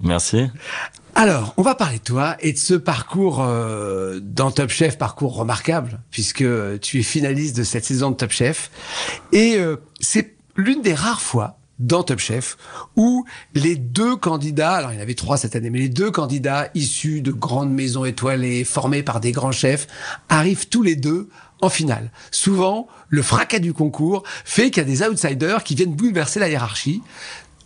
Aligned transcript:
Merci. 0.00 0.50
Alors, 1.14 1.54
on 1.56 1.62
va 1.62 1.76
parler 1.76 1.98
de 1.98 2.04
toi 2.04 2.36
et 2.40 2.52
de 2.52 2.58
ce 2.58 2.74
parcours 2.74 3.40
euh, 3.40 4.18
dans 4.20 4.50
Top 4.50 4.70
Chef, 4.70 4.98
parcours 4.98 5.36
remarquable, 5.36 6.00
puisque 6.10 6.44
tu 6.80 6.98
es 6.98 7.02
finaliste 7.02 7.56
de 7.56 7.62
cette 7.62 7.84
saison 7.84 8.10
de 8.10 8.16
Top 8.16 8.32
Chef. 8.32 8.70
Et 9.32 9.56
euh, 9.56 9.76
c'est 10.00 10.34
l'une 10.56 10.82
des 10.82 10.94
rares 10.94 11.20
fois 11.20 11.58
dans 11.78 12.02
Top 12.02 12.18
Chef 12.18 12.56
où 12.96 13.24
les 13.54 13.76
deux 13.76 14.16
candidats, 14.16 14.74
alors 14.74 14.92
il 14.92 14.96
y 14.96 14.98
en 14.98 15.02
avait 15.02 15.14
trois 15.14 15.36
cette 15.36 15.56
année, 15.56 15.70
mais 15.70 15.78
les 15.78 15.88
deux 15.88 16.10
candidats 16.10 16.68
issus 16.74 17.20
de 17.20 17.32
grandes 17.32 17.72
maisons 17.72 18.04
étoilées, 18.04 18.64
formés 18.64 19.02
par 19.02 19.20
des 19.20 19.32
grands 19.32 19.52
chefs, 19.52 19.86
arrivent 20.28 20.68
tous 20.68 20.82
les 20.82 20.96
deux 20.96 21.28
en 21.60 21.68
finale. 21.68 22.10
Souvent, 22.30 22.88
le 23.08 23.22
fracas 23.22 23.58
du 23.58 23.72
concours 23.72 24.22
fait 24.44 24.70
qu'il 24.70 24.82
y 24.82 24.86
a 24.86 24.88
des 24.88 25.02
outsiders 25.02 25.64
qui 25.64 25.74
viennent 25.74 25.94
bouleverser 25.94 26.40
la 26.40 26.48
hiérarchie. 26.48 27.02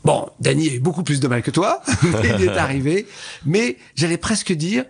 Bon, 0.05 0.29
Danny 0.41 0.69
a 0.69 0.75
eu 0.75 0.81
beaucoup 0.81 1.03
plus 1.03 1.21
de 1.21 1.29
mal 1.29 1.43
que 1.43 1.51
toi, 1.51 1.83
il 2.39 2.45
est 2.45 2.49
arrivé, 2.49 3.07
mais 3.45 3.77
j'allais 3.95 4.17
presque 4.17 4.53
dire, 4.53 4.85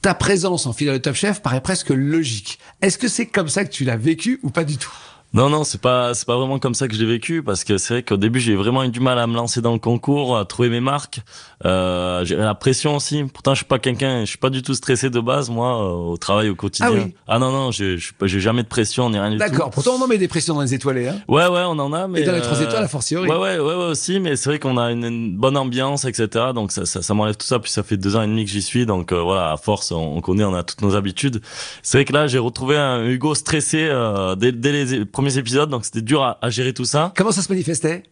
ta 0.00 0.14
présence 0.14 0.66
en 0.66 0.72
finale 0.72 0.94
de 0.94 1.02
Top 1.02 1.14
Chef 1.14 1.40
paraît 1.42 1.60
presque 1.60 1.90
logique. 1.90 2.58
Est-ce 2.82 2.98
que 2.98 3.08
c'est 3.08 3.26
comme 3.26 3.48
ça 3.48 3.64
que 3.64 3.70
tu 3.70 3.84
l'as 3.84 3.96
vécu 3.96 4.38
ou 4.42 4.50
pas 4.50 4.64
du 4.64 4.76
tout? 4.76 4.92
Non, 5.34 5.50
non, 5.50 5.64
c'est 5.64 5.80
pas, 5.80 6.14
c'est 6.14 6.26
pas 6.26 6.36
vraiment 6.36 6.58
comme 6.58 6.74
ça 6.74 6.88
que 6.88 6.94
j'ai 6.94 7.04
vécu 7.04 7.42
parce 7.42 7.64
que 7.64 7.76
c'est 7.76 7.94
vrai 7.94 8.02
qu'au 8.04 8.16
début 8.16 8.38
j'ai 8.38 8.54
vraiment 8.54 8.84
eu 8.84 8.88
du 8.88 9.00
mal 9.00 9.18
à 9.18 9.26
me 9.26 9.34
lancer 9.34 9.60
dans 9.60 9.72
le 9.72 9.80
concours, 9.80 10.38
à 10.38 10.44
trouver 10.44 10.68
mes 10.68 10.80
marques, 10.80 11.20
euh, 11.64 12.24
gérer 12.24 12.44
la 12.44 12.54
pression 12.54 12.94
aussi. 12.96 13.24
Pourtant, 13.24 13.52
je 13.52 13.58
suis 13.58 13.66
pas 13.66 13.78
quelqu'un, 13.78 14.20
je 14.20 14.26
suis 14.26 14.38
pas 14.38 14.50
du 14.50 14.62
tout 14.62 14.74
stressé 14.74 15.10
de 15.10 15.18
base 15.18 15.50
moi 15.50 15.82
euh, 15.82 16.12
au 16.12 16.16
travail 16.16 16.48
au 16.50 16.54
quotidien. 16.54 16.88
Ah, 16.88 16.94
oui. 16.94 17.14
ah 17.26 17.38
non, 17.38 17.50
non, 17.50 17.70
j'ai, 17.72 17.96
j'ai 17.98 18.40
jamais 18.40 18.62
de 18.62 18.68
pression 18.68 19.10
ni 19.10 19.18
rien 19.18 19.30
du 19.30 19.38
tout. 19.38 19.44
D'accord. 19.44 19.70
Pourtant, 19.70 19.96
on 19.98 20.02
en 20.02 20.06
met 20.06 20.18
des 20.18 20.28
pressions 20.28 20.54
dans 20.54 20.62
les 20.62 20.72
étoilés. 20.72 21.08
Hein 21.08 21.16
Ouais, 21.26 21.46
ouais, 21.48 21.62
on 21.66 21.78
en 21.80 21.92
a, 21.92 22.06
mais 22.06 22.20
Et 22.20 22.24
dans 22.24 22.32
les 22.32 22.40
trois 22.40 22.60
euh, 22.60 22.64
étoiles, 22.66 22.84
a 22.84 22.88
fortiori. 22.88 23.28
Ouais, 23.28 23.36
ouais, 23.36 23.58
ouais, 23.58 23.74
ouais 23.74 23.84
aussi, 23.90 24.20
mais 24.20 24.36
c'est 24.36 24.50
vrai 24.50 24.58
qu'on 24.60 24.76
a 24.78 24.92
une, 24.92 25.04
une 25.04 25.36
bonne 25.36 25.56
ambiance, 25.56 26.04
etc. 26.04 26.28
Donc 26.54 26.70
ça, 26.70 26.86
ça, 26.86 27.02
ça 27.02 27.12
m'enlève 27.14 27.36
tout 27.36 27.46
ça. 27.46 27.58
Puis 27.58 27.72
ça 27.72 27.82
fait 27.82 27.96
deux 27.96 28.14
ans 28.14 28.22
et 28.22 28.28
demi 28.28 28.44
que 28.44 28.50
j'y 28.50 28.62
suis, 28.62 28.86
donc 28.86 29.10
euh, 29.10 29.20
voilà, 29.20 29.50
à 29.50 29.56
force, 29.56 29.90
on, 29.90 30.16
on 30.16 30.20
connaît, 30.20 30.44
on 30.44 30.54
a 30.54 30.62
toutes 30.62 30.82
nos 30.82 30.94
habitudes. 30.94 31.40
C'est 31.82 31.98
vrai 31.98 32.04
que 32.04 32.12
là, 32.12 32.28
j'ai 32.28 32.38
retrouvé 32.38 32.76
un 32.76 33.04
Hugo 33.04 33.34
stressé 33.34 33.88
euh, 33.90 34.36
dès, 34.36 34.52
dès 34.52 34.70
les 34.84 35.04
premiers 35.04 35.23
épisodes, 35.30 35.70
donc 35.70 35.84
c'était 35.84 36.02
dur 36.02 36.22
à, 36.22 36.38
à 36.42 36.50
gérer 36.50 36.72
tout 36.72 36.84
ça. 36.84 37.12
Comment 37.16 37.32
ça 37.32 37.42
se 37.42 37.50
manifestait? 37.52 38.02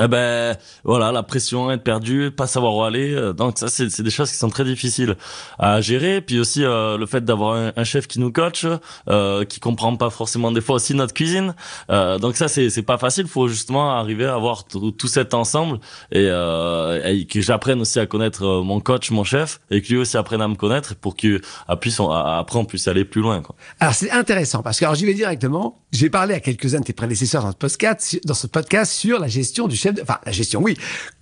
Eh 0.00 0.08
ben 0.08 0.56
voilà, 0.84 1.12
la 1.12 1.22
pression, 1.22 1.70
être 1.70 1.82
perdu, 1.84 2.30
pas 2.30 2.46
savoir 2.46 2.74
où 2.76 2.82
aller. 2.82 3.12
euh, 3.14 3.32
Donc 3.32 3.58
ça, 3.58 3.68
c'est 3.68 4.00
des 4.02 4.10
choses 4.10 4.30
qui 4.30 4.36
sont 4.36 4.48
très 4.48 4.64
difficiles 4.64 5.16
à 5.58 5.80
gérer. 5.80 6.20
Puis 6.20 6.38
aussi 6.40 6.64
euh, 6.64 6.96
le 6.96 7.06
fait 7.06 7.24
d'avoir 7.24 7.72
un, 7.76 7.84
chef 7.84 8.06
qui 8.06 8.18
nous 8.20 8.32
coach, 8.32 8.66
euh, 9.08 9.44
qui 9.44 9.60
comprend 9.60 9.94
pas 9.96 10.10
forcément 10.10 10.50
des 10.52 10.60
fois 10.60 10.76
aussi 10.76 10.94
notre 10.94 11.12
cuisine. 11.12 11.54
Euh, 11.90 12.18
donc 12.18 12.36
ça, 12.36 12.48
c'est 12.48 12.70
c'est 12.70 12.82
pas 12.82 12.98
facile. 12.98 13.26
Faut 13.26 13.48
justement 13.48 13.92
arriver 13.92 14.24
à 14.26 14.34
avoir 14.34 14.64
tout 14.64 15.08
cet 15.08 15.34
ensemble 15.34 15.78
et, 16.10 16.26
euh, 16.28 17.00
et 17.04 17.26
que 17.26 17.40
j'apprenne 17.40 17.80
aussi 17.80 17.98
à 18.00 18.06
connaître 18.06 18.44
euh, 18.44 18.62
mon 18.62 18.80
coach, 18.80 19.10
mon 19.10 19.24
chef, 19.24 19.60
et 19.70 19.82
que 19.82 19.88
lui 19.88 19.98
aussi 19.98 20.16
apprenne 20.16 20.40
à 20.42 20.48
me 20.48 20.54
connaître 20.54 20.94
pour 20.96 21.16
que 21.16 21.40
puisse 21.80 22.00
on- 22.00 22.10
après 22.10 22.58
on 22.58 22.64
puisse 22.64 22.88
aller 22.88 23.04
plus 23.04 23.20
loin. 23.20 23.42
Quoi. 23.42 23.54
Alors 23.80 23.94
c'est 23.94 24.10
intéressant 24.10 24.62
parce 24.62 24.78
que 24.80 24.84
alors 24.84 24.94
j'y 24.94 25.04
vais 25.06 25.14
directement. 25.14 25.78
J'ai 25.92 26.08
parlé 26.08 26.32
à 26.34 26.40
quelques-uns 26.40 26.80
de 26.80 26.84
tes 26.84 26.94
prédécesseurs 26.94 27.42
dans 27.42 27.50
ce 27.52 27.56
podcast, 27.56 28.18
dans 28.24 28.32
ce 28.34 28.46
podcast 28.46 28.92
sur 28.92 29.18
la 29.18 29.28
gestion 29.28 29.68
du 29.68 29.76
la 30.24 30.32
gestion, 30.32 30.60
oui. 30.62 30.76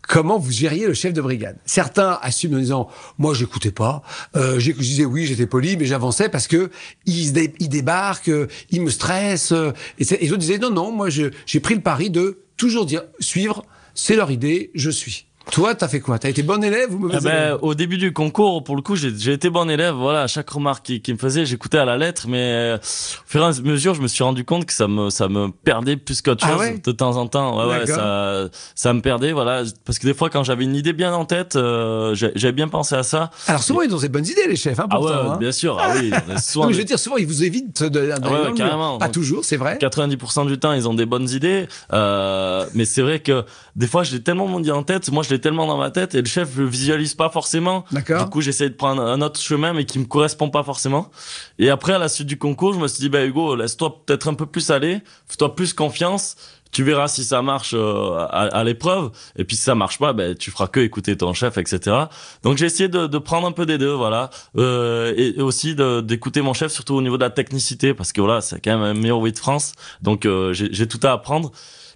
Comment 0.08 0.38
vous 0.38 0.50
gériez 0.50 0.86
le 0.86 0.94
chef 0.94 1.12
de 1.12 1.20
brigade? 1.20 1.56
Certains 1.64 2.18
assument 2.22 2.56
en 2.56 2.58
disant 2.58 2.88
moi 3.18 3.32
j'écoutais 3.32 3.70
pas, 3.70 4.02
euh, 4.34 4.58
je 4.58 4.72
disais 4.72 5.04
oui 5.04 5.24
j'étais 5.24 5.46
poli 5.46 5.76
mais 5.76 5.86
j'avançais 5.86 6.28
parce 6.28 6.48
que 6.48 6.70
ils, 7.06 7.32
débarquent, 7.32 8.28
euh, 8.28 8.48
ils 8.70 8.82
me 8.82 8.90
stressent 8.90 9.52
euh, 9.52 9.70
et, 10.00 10.12
et 10.12 10.18
les 10.18 10.32
autres 10.32 10.40
disaient 10.40 10.58
non 10.58 10.70
non 10.70 10.90
moi 10.90 11.08
j'ai 11.10 11.60
pris 11.60 11.76
le 11.76 11.80
pari 11.80 12.10
de 12.10 12.40
toujours 12.56 12.86
dire 12.86 13.04
suivre 13.20 13.64
c'est 13.94 14.16
leur 14.16 14.32
idée 14.32 14.72
je 14.74 14.90
suis. 14.90 15.29
Toi 15.50 15.74
t'as 15.74 15.88
fait 15.88 16.00
quoi? 16.00 16.18
T'as 16.18 16.28
été 16.28 16.42
bon 16.42 16.62
élève 16.62 16.94
ou 16.94 16.98
mauvais 16.98 17.16
Eh 17.20 17.24
ben, 17.24 17.30
élève? 17.30 17.58
au 17.62 17.74
début 17.74 17.98
du 17.98 18.12
concours, 18.12 18.62
pour 18.64 18.76
le 18.76 18.82
coup, 18.82 18.96
j'ai 18.96 19.10
j'ai 19.16 19.32
été 19.32 19.50
bon 19.50 19.68
élève. 19.68 19.94
Voilà, 19.94 20.22
à 20.22 20.26
chaque 20.26 20.48
remarque 20.50 20.86
qu'il 20.86 21.02
qu'il 21.02 21.14
me 21.14 21.18
faisait, 21.18 21.44
j'écoutais 21.44 21.78
à 21.78 21.84
la 21.84 21.96
lettre. 21.96 22.26
Mais 22.28 22.38
euh, 22.38 22.76
au 22.76 22.80
fur 23.26 23.42
et 23.42 23.44
à 23.46 23.52
mesure, 23.62 23.94
je 23.94 24.02
me 24.02 24.08
suis 24.08 24.22
rendu 24.22 24.44
compte 24.44 24.64
que 24.66 24.72
ça 24.72 24.86
me 24.88 25.10
ça 25.10 25.28
me 25.28 25.48
perdait 25.50 25.96
plus 25.96 26.22
qu'autre 26.22 26.44
Ah 26.46 26.52
chose 26.52 26.60
ouais? 26.60 26.80
de 26.84 26.92
temps 26.92 27.16
en 27.16 27.26
temps. 27.26 27.58
Ouais, 27.58 27.80
ouais, 27.80 27.86
ça 27.86 28.48
ça 28.74 28.92
me 28.92 29.00
perdait. 29.00 29.32
Voilà, 29.32 29.62
parce 29.84 29.98
que 29.98 30.06
des 30.06 30.14
fois, 30.14 30.30
quand 30.30 30.44
j'avais 30.44 30.64
une 30.64 30.76
idée 30.76 30.92
bien 30.92 31.12
en 31.14 31.24
tête, 31.24 31.56
euh, 31.56 32.14
j'avais 32.14 32.52
bien 32.52 32.68
pensé 32.68 32.94
à 32.94 33.02
ça. 33.02 33.30
Alors 33.46 33.62
souvent 33.62 33.82
ils 33.82 33.94
ont 33.94 33.98
des 33.98 34.08
bonnes 34.08 34.26
idées 34.26 34.46
les 34.48 34.56
chefs 34.56 34.78
hein, 34.78 34.86
Ah 34.90 35.00
ouais, 35.00 35.12
hein. 35.12 35.36
bien 35.38 35.52
sûr. 35.52 35.78
Ah 35.82 35.94
oui, 35.96 36.10
souvent 36.40 36.66
Non, 36.66 36.72
je 36.72 36.78
veux 36.78 36.84
dire, 36.84 36.98
souvent, 36.98 37.16
ils 37.16 37.26
vous 37.26 37.42
évitent 37.42 37.82
de, 37.82 37.88
de, 37.88 38.06
d'aller 38.08 38.48
ouais, 38.50 38.54
carrément. 38.54 38.98
Pas 38.98 39.08
toujours, 39.08 39.44
c'est 39.44 39.56
vrai. 39.56 39.78
90% 39.80 40.46
du 40.46 40.58
temps, 40.58 40.72
ils 40.72 40.86
ont 40.86 40.94
des 40.94 41.06
bonnes 41.06 41.28
idées. 41.30 41.66
Euh, 41.92 42.66
mais 42.74 42.84
c'est 42.84 43.02
vrai 43.02 43.20
que 43.20 43.44
des 43.76 43.86
fois, 43.86 44.02
je 44.04 44.12
l'ai 44.12 44.22
tellement 44.22 44.46
mon 44.46 44.60
idée 44.60 44.70
en 44.70 44.82
tête, 44.82 45.10
moi, 45.10 45.22
je 45.22 45.30
l'ai 45.30 45.39
tellement 45.40 45.66
dans 45.66 45.78
ma 45.78 45.90
tête, 45.90 46.14
et 46.14 46.20
le 46.20 46.28
chef 46.28 46.56
le 46.56 46.66
visualise 46.66 47.14
pas 47.14 47.30
forcément. 47.30 47.84
D'accord. 47.92 48.24
Du 48.24 48.30
coup, 48.30 48.40
j'essaie 48.40 48.68
de 48.68 48.74
prendre 48.74 49.02
un 49.02 49.20
autre 49.22 49.40
chemin, 49.40 49.72
mais 49.72 49.84
qui 49.84 49.98
me 49.98 50.04
correspond 50.04 50.50
pas 50.50 50.62
forcément. 50.62 51.10
Et 51.58 51.70
après, 51.70 51.94
à 51.94 51.98
la 51.98 52.08
suite 52.08 52.26
du 52.26 52.38
concours, 52.38 52.74
je 52.74 52.78
me 52.78 52.88
suis 52.88 53.00
dit, 53.00 53.08
bah 53.08 53.24
Hugo, 53.24 53.56
laisse-toi 53.56 54.02
peut-être 54.04 54.28
un 54.28 54.34
peu 54.34 54.46
plus 54.46 54.70
aller, 54.70 55.00
fais-toi 55.26 55.54
plus 55.54 55.72
confiance. 55.72 56.36
Tu 56.72 56.84
verras 56.84 57.08
si 57.08 57.24
ça 57.24 57.42
marche 57.42 57.72
euh, 57.74 58.16
à, 58.30 58.42
à 58.46 58.62
l'épreuve. 58.62 59.10
Et 59.34 59.44
puis 59.44 59.56
si 59.56 59.62
ça 59.64 59.74
marche 59.74 59.98
pas, 59.98 60.12
ben 60.12 60.36
tu 60.36 60.52
feras 60.52 60.68
que 60.68 60.78
écouter 60.78 61.16
ton 61.16 61.32
chef, 61.32 61.58
etc. 61.58 62.04
Donc 62.44 62.58
j'ai 62.58 62.66
essayé 62.66 62.88
de, 62.88 63.08
de 63.08 63.18
prendre 63.18 63.48
un 63.48 63.50
peu 63.50 63.66
des 63.66 63.76
deux, 63.76 63.92
voilà, 63.92 64.30
euh, 64.56 65.12
et, 65.16 65.36
et 65.36 65.42
aussi 65.42 65.74
d'écouter 65.74 66.42
mon 66.42 66.54
chef, 66.54 66.70
surtout 66.70 66.94
au 66.94 67.02
niveau 67.02 67.16
de 67.16 67.24
la 67.24 67.30
technicité, 67.30 67.92
parce 67.92 68.12
que 68.12 68.20
voilà, 68.20 68.40
c'est 68.40 68.60
quand 68.60 68.78
même 68.78 68.82
un 68.82 68.94
meilleur 68.94 69.18
oui 69.18 69.32
de 69.32 69.38
France. 69.38 69.72
Donc 70.00 70.26
euh, 70.26 70.52
j'ai 70.52 70.86
tout 70.86 71.00
à 71.02 71.10
apprendre. 71.10 71.50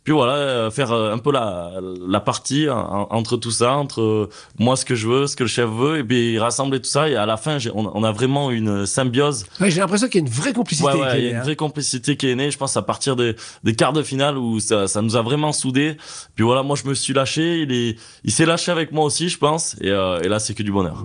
Puis 0.04 0.12
voilà, 0.12 0.34
euh, 0.34 0.70
faire 0.70 0.92
euh, 0.92 1.12
un 1.14 1.18
peu 1.18 1.32
la, 1.32 1.72
la 2.06 2.20
partie 2.20 2.68
en- 2.68 3.06
entre 3.10 3.38
tout 3.38 3.50
ça, 3.50 3.72
entre 3.72 4.02
euh, 4.02 4.28
moi 4.58 4.76
ce 4.76 4.84
que 4.84 4.94
je 4.94 5.08
veux, 5.08 5.26
ce 5.26 5.34
que 5.34 5.44
le 5.44 5.48
chef 5.48 5.68
veut, 5.70 5.98
et 5.98 6.04
puis 6.04 6.38
rassembler 6.38 6.78
tout 6.80 6.90
ça. 6.90 7.08
Et 7.08 7.16
à 7.16 7.24
la 7.24 7.38
fin, 7.38 7.58
j'ai- 7.58 7.70
on, 7.74 7.90
on 7.96 8.04
a 8.04 8.12
vraiment 8.12 8.50
une 8.50 8.84
symbiose. 8.84 9.46
Ouais, 9.60 9.70
j'ai 9.70 9.80
l'impression 9.80 10.08
qu'il 10.08 10.20
y 10.20 10.24
a 10.24 10.26
une 10.26 10.32
vraie 10.32 10.52
complicité. 10.52 10.86
Ouais, 10.88 11.00
ouais, 11.00 11.10
qui 11.10 11.16
est 11.16 11.18
il 11.20 11.24
y 11.24 11.28
a 11.28 11.28
née, 11.28 11.30
une 11.30 11.36
hein. 11.38 11.42
vraie 11.42 11.56
complicité 11.56 12.16
qui 12.18 12.28
est 12.28 12.34
née, 12.34 12.50
je 12.50 12.58
pense, 12.58 12.76
à 12.76 12.82
partir 12.82 13.16
des, 13.16 13.34
des 13.64 13.74
quarts 13.74 13.94
de 13.94 14.02
finale 14.02 14.36
où 14.36 14.60
ça, 14.60 14.86
ça 14.88 15.00
nous 15.00 15.16
a 15.16 15.22
vraiment 15.22 15.52
soudés. 15.52 15.96
Puis 16.34 16.44
voilà, 16.44 16.62
moi 16.62 16.76
je 16.76 16.86
me 16.86 16.92
suis 16.94 17.14
lâché, 17.14 17.60
il 17.62 17.72
est, 17.72 17.96
il 18.24 18.30
s'est 18.30 18.44
lâché 18.46 18.70
avec 18.72 18.92
moi 18.92 19.06
aussi, 19.06 19.30
je 19.30 19.38
pense. 19.38 19.74
Et, 19.80 19.88
euh, 19.90 20.20
et 20.20 20.28
là, 20.28 20.38
c'est 20.38 20.52
que 20.52 20.62
du 20.62 20.70
bonheur. 20.70 21.04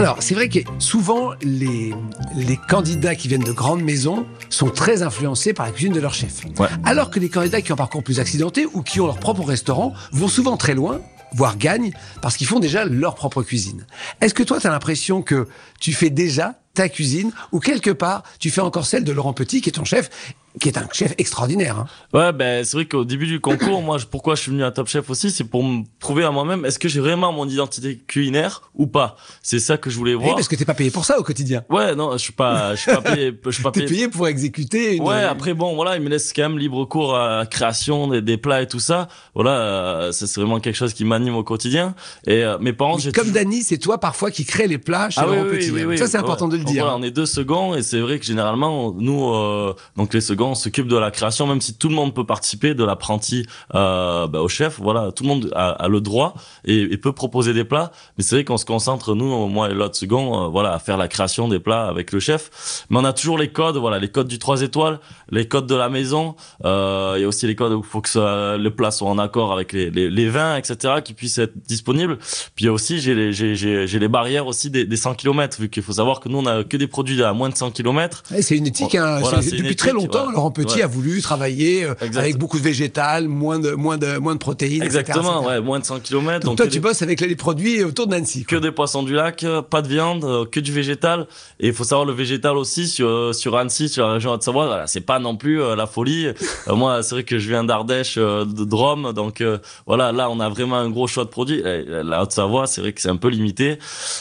Alors, 0.00 0.22
c'est 0.22 0.34
vrai 0.34 0.48
que 0.48 0.60
souvent, 0.78 1.32
les, 1.42 1.92
les 2.34 2.56
candidats 2.56 3.14
qui 3.14 3.28
viennent 3.28 3.44
de 3.44 3.52
grandes 3.52 3.82
maisons 3.82 4.24
sont 4.48 4.70
très 4.70 5.02
influencés 5.02 5.52
par 5.52 5.66
la 5.66 5.72
cuisine 5.72 5.92
de 5.92 6.00
leur 6.00 6.14
chef. 6.14 6.46
Ouais. 6.58 6.68
Alors 6.84 7.10
que 7.10 7.20
les 7.20 7.28
candidats 7.28 7.60
qui 7.60 7.70
ont 7.70 7.74
un 7.74 7.76
parcours 7.76 8.02
plus 8.02 8.18
accidenté 8.18 8.64
ou 8.72 8.80
qui 8.80 8.98
ont 9.02 9.06
leur 9.06 9.18
propre 9.18 9.44
restaurant 9.44 9.92
vont 10.12 10.28
souvent 10.28 10.56
très 10.56 10.74
loin, 10.74 11.02
voire 11.34 11.58
gagnent, 11.58 11.92
parce 12.22 12.38
qu'ils 12.38 12.46
font 12.46 12.60
déjà 12.60 12.86
leur 12.86 13.14
propre 13.14 13.42
cuisine. 13.42 13.84
Est-ce 14.22 14.32
que 14.32 14.42
toi, 14.42 14.58
tu 14.58 14.66
as 14.66 14.70
l'impression 14.70 15.20
que 15.20 15.46
tu 15.80 15.92
fais 15.92 16.08
déjà 16.08 16.54
ta 16.72 16.88
cuisine 16.88 17.30
ou 17.52 17.60
quelque 17.60 17.90
part, 17.90 18.22
tu 18.38 18.48
fais 18.48 18.62
encore 18.62 18.86
celle 18.86 19.04
de 19.04 19.12
Laurent 19.12 19.34
Petit, 19.34 19.60
qui 19.60 19.68
est 19.68 19.72
ton 19.72 19.84
chef, 19.84 20.34
qui 20.58 20.68
est 20.68 20.76
un 20.78 20.88
chef 20.92 21.14
extraordinaire 21.18 21.78
hein 21.78 21.86
Ouais, 22.12 22.32
ben 22.32 22.64
c'est 22.64 22.76
vrai 22.76 22.86
qu'au 22.86 23.04
début 23.04 23.26
du 23.26 23.38
concours, 23.40 23.82
moi, 23.82 23.98
je- 23.98 24.06
pourquoi 24.06 24.34
je 24.34 24.42
suis 24.42 24.50
venu 24.50 24.64
à 24.64 24.70
Top 24.72 24.88
Chef 24.88 25.08
aussi, 25.10 25.30
c'est 25.30 25.44
pour 25.44 25.62
me 25.62 25.84
prouver 26.00 26.24
à 26.24 26.30
moi-même, 26.32 26.64
est-ce 26.64 26.78
que 26.78 26.88
j'ai 26.88 26.98
vraiment 27.00 27.32
mon 27.32 27.48
identité 27.48 27.96
culinaire 28.06 28.62
ou 28.74 28.86
pas? 28.88 29.16
C'est 29.42 29.60
ça 29.60 29.76
que 29.76 29.90
je 29.90 29.96
voulais 29.96 30.14
Oui, 30.14 30.24
voir. 30.24 30.34
parce 30.34 30.48
que 30.48 30.56
t'es 30.56 30.64
pas 30.64 30.74
payé 30.74 30.90
pour 30.90 31.04
ça 31.04 31.18
au 31.20 31.22
quotidien. 31.22 31.62
Ouais, 31.70 31.94
non, 31.94 32.12
je 32.12 32.18
suis 32.18 32.32
pas, 32.32 32.74
je 32.74 32.80
suis 32.80 32.90
pas 32.90 33.00
payé, 33.00 33.32
je 33.44 33.50
suis 33.50 33.62
pas 33.62 33.70
T'es 33.72 33.80
payé. 33.80 33.90
payé 33.92 34.08
pour 34.08 34.26
exécuter 34.26 34.96
une... 34.96 35.04
Ouais, 35.04 35.22
après 35.22 35.54
bon, 35.54 35.74
voilà, 35.76 35.96
il 35.96 36.02
me 36.02 36.08
laisse 36.08 36.32
quand 36.32 36.42
même 36.42 36.58
libre 36.58 36.84
cours 36.84 37.14
à 37.16 37.38
la 37.38 37.46
création 37.46 38.08
des, 38.08 38.20
des 38.20 38.36
plats 38.36 38.62
et 38.62 38.66
tout 38.66 38.80
ça. 38.80 39.06
Voilà, 39.34 39.50
euh, 39.52 40.12
c'est 40.12 40.34
vraiment 40.36 40.58
quelque 40.60 40.76
chose 40.76 40.94
qui 40.94 41.04
m'anime 41.04 41.36
au 41.36 41.44
quotidien. 41.44 41.94
Et 42.26 42.42
euh, 42.44 42.58
mes 42.58 42.72
parents, 42.72 42.98
j'ai 42.98 43.12
Comme 43.12 43.26
toujours- 43.28 43.34
Dany, 43.42 43.62
c'est 43.62 43.78
toi 43.78 43.98
parfois 43.98 44.30
qui 44.30 44.44
crée 44.44 44.66
les 44.66 44.78
plats 44.78 45.10
chez 45.10 45.20
Ah 45.22 45.26
oui, 45.30 45.36
oui, 45.42 45.58
Petit. 45.58 45.70
oui, 45.70 45.82
hein. 45.82 45.86
oui. 45.88 45.98
Ça, 45.98 46.06
c'est 46.08 46.18
important 46.18 46.46
Ouais. 46.46 46.52
de 46.54 46.56
le 46.58 46.64
dire. 46.64 46.84
voilà, 46.84 46.98
on 46.98 47.02
est 47.02 47.10
deux 47.12 47.26
seconds 47.26 47.74
et 47.76 47.82
c'est 47.82 48.00
vrai 48.00 48.18
que 48.18 48.24
généralement, 48.24 48.92
nous, 48.98 49.32
euh, 49.32 49.74
donc 49.96 50.12
les 50.14 50.20
seconds, 50.20 50.39
second 50.40 50.54
s'occupe 50.54 50.88
de 50.88 50.96
la 50.96 51.10
création, 51.10 51.46
même 51.46 51.60
si 51.60 51.74
tout 51.74 51.88
le 51.88 51.94
monde 51.94 52.14
peut 52.14 52.24
participer, 52.24 52.74
de 52.74 52.84
l'apprenti 52.84 53.46
euh, 53.74 54.26
bah, 54.26 54.40
au 54.40 54.48
chef. 54.48 54.80
Voilà, 54.80 55.12
tout 55.12 55.24
le 55.24 55.28
monde 55.28 55.52
a, 55.54 55.70
a 55.70 55.88
le 55.88 56.00
droit 56.00 56.34
et, 56.64 56.80
et, 56.80 56.96
peut 56.96 57.12
proposer 57.12 57.52
des 57.52 57.64
plats. 57.64 57.92
Mais 58.16 58.24
c'est 58.24 58.36
vrai 58.36 58.44
qu'on 58.44 58.56
se 58.56 58.64
concentre 58.64 59.14
nous, 59.14 59.48
moi 59.48 59.70
et 59.70 59.74
l'autre 59.74 59.96
second, 59.96 60.44
euh, 60.44 60.48
voilà, 60.48 60.72
à 60.72 60.78
faire 60.78 60.96
la 60.96 61.08
création 61.08 61.48
des 61.48 61.60
plats 61.60 61.86
avec 61.86 62.12
le 62.12 62.20
chef. 62.20 62.86
Mais 62.88 62.98
on 62.98 63.04
a 63.04 63.12
toujours 63.12 63.36
les 63.36 63.48
codes, 63.48 63.76
voilà, 63.76 63.98
les 63.98 64.08
codes 64.08 64.28
du 64.28 64.38
3 64.38 64.62
étoiles, 64.62 64.98
les 65.30 65.46
codes 65.46 65.66
de 65.66 65.74
la 65.74 65.88
maison. 65.88 66.36
Euh, 66.64 67.14
il 67.16 67.22
y 67.22 67.24
a 67.24 67.28
aussi 67.28 67.46
les 67.46 67.54
codes 67.54 67.72
où 67.72 67.80
il 67.80 67.86
faut 67.86 68.00
que 68.00 68.08
ça, 68.08 68.56
le 68.56 68.70
plat 68.70 68.90
soit 68.90 69.08
en 69.08 69.18
accord 69.18 69.52
avec 69.52 69.72
les, 69.72 69.90
les, 69.90 70.08
les 70.08 70.28
vins, 70.28 70.56
etc., 70.56 70.94
qui 71.04 71.12
puissent 71.12 71.38
être 71.38 71.54
disponibles. 71.66 72.16
Puis 72.54 72.64
il 72.64 72.66
y 72.66 72.68
a 72.68 72.72
aussi 72.72 72.98
j'ai 72.98 73.14
les 73.14 73.32
j'ai 73.32 73.54
j'ai 73.54 73.98
les 73.98 74.08
barrières 74.08 74.46
aussi 74.46 74.70
des, 74.70 74.84
des 74.84 74.96
100 74.96 75.14
km 75.14 75.60
vu 75.60 75.68
qu'il 75.68 75.82
faut 75.82 75.92
savoir 75.92 76.20
que 76.20 76.28
nous 76.28 76.38
on 76.38 76.46
a 76.46 76.64
que 76.64 76.76
des 76.76 76.86
produits 76.86 77.22
à 77.22 77.32
moins 77.32 77.48
de 77.48 77.56
100 77.56 77.72
km. 77.72 78.22
c'est 78.40 78.56
une 78.56 78.66
éthique 78.66 78.94
hein, 78.94 79.18
voilà, 79.20 79.38
depuis 79.38 79.76
très 79.76 79.92
longtemps. 79.92 80.29
Ouais. 80.30 80.36
Laurent 80.36 80.50
Petit 80.50 80.82
a 80.82 80.86
voulu 80.86 81.20
travailler 81.22 81.84
euh, 81.84 81.94
avec 82.00 82.38
beaucoup 82.38 82.58
de 82.58 82.64
végétal, 82.64 83.28
moins 83.28 83.58
de 83.58 83.72
moins 83.72 83.98
de 83.98 84.18
moins 84.18 84.34
de 84.34 84.38
protéines. 84.38 84.82
Exactement, 84.82 85.44
ouais, 85.46 85.60
moins 85.60 85.80
de 85.80 85.84
100 85.84 86.00
km. 86.00 86.40
Donc, 86.40 86.42
donc 86.42 86.56
toi 86.56 86.66
tu 86.66 86.72
des... 86.72 86.80
bosses 86.80 87.02
avec 87.02 87.20
les 87.20 87.36
produits 87.36 87.82
autour 87.84 88.06
de 88.06 88.16
Nancy. 88.16 88.44
Que 88.44 88.56
des 88.56 88.72
poissons 88.72 89.02
du 89.02 89.14
lac, 89.14 89.44
pas 89.68 89.82
de 89.82 89.88
viande, 89.88 90.48
que 90.50 90.60
du 90.60 90.72
végétal. 90.72 91.26
Et 91.58 91.68
il 91.68 91.72
faut 91.72 91.84
savoir 91.84 92.06
le 92.06 92.12
végétal 92.12 92.56
aussi 92.56 92.88
sur 92.88 93.34
sur 93.34 93.56
Annecy, 93.56 93.88
sur 93.88 94.06
la 94.06 94.14
région 94.14 94.36
de 94.36 94.42
Savoie. 94.42 94.66
Voilà, 94.66 94.86
c'est 94.86 95.00
pas 95.00 95.18
non 95.18 95.36
plus 95.36 95.60
euh, 95.60 95.76
la 95.76 95.86
folie. 95.86 96.26
Euh, 96.26 96.74
moi, 96.74 97.02
c'est 97.02 97.14
vrai 97.14 97.24
que 97.24 97.38
je 97.38 97.48
viens 97.48 97.64
d'Ardèche, 97.64 98.16
euh, 98.18 98.44
de 98.44 98.64
Drôme, 98.64 99.12
donc 99.12 99.42
voilà, 99.86 100.12
là 100.12 100.30
on 100.30 100.38
a 100.40 100.48
vraiment 100.48 100.76
un 100.76 100.90
gros 100.90 101.06
choix 101.06 101.24
de 101.24 101.30
produits. 101.30 101.62
La 101.62 102.22
Haute-Savoie, 102.22 102.66
c'est 102.66 102.80
vrai 102.80 102.92
que 102.92 103.00
c'est 103.00 103.08
un 103.08 103.16
peu 103.16 103.28
limité, 103.28 103.78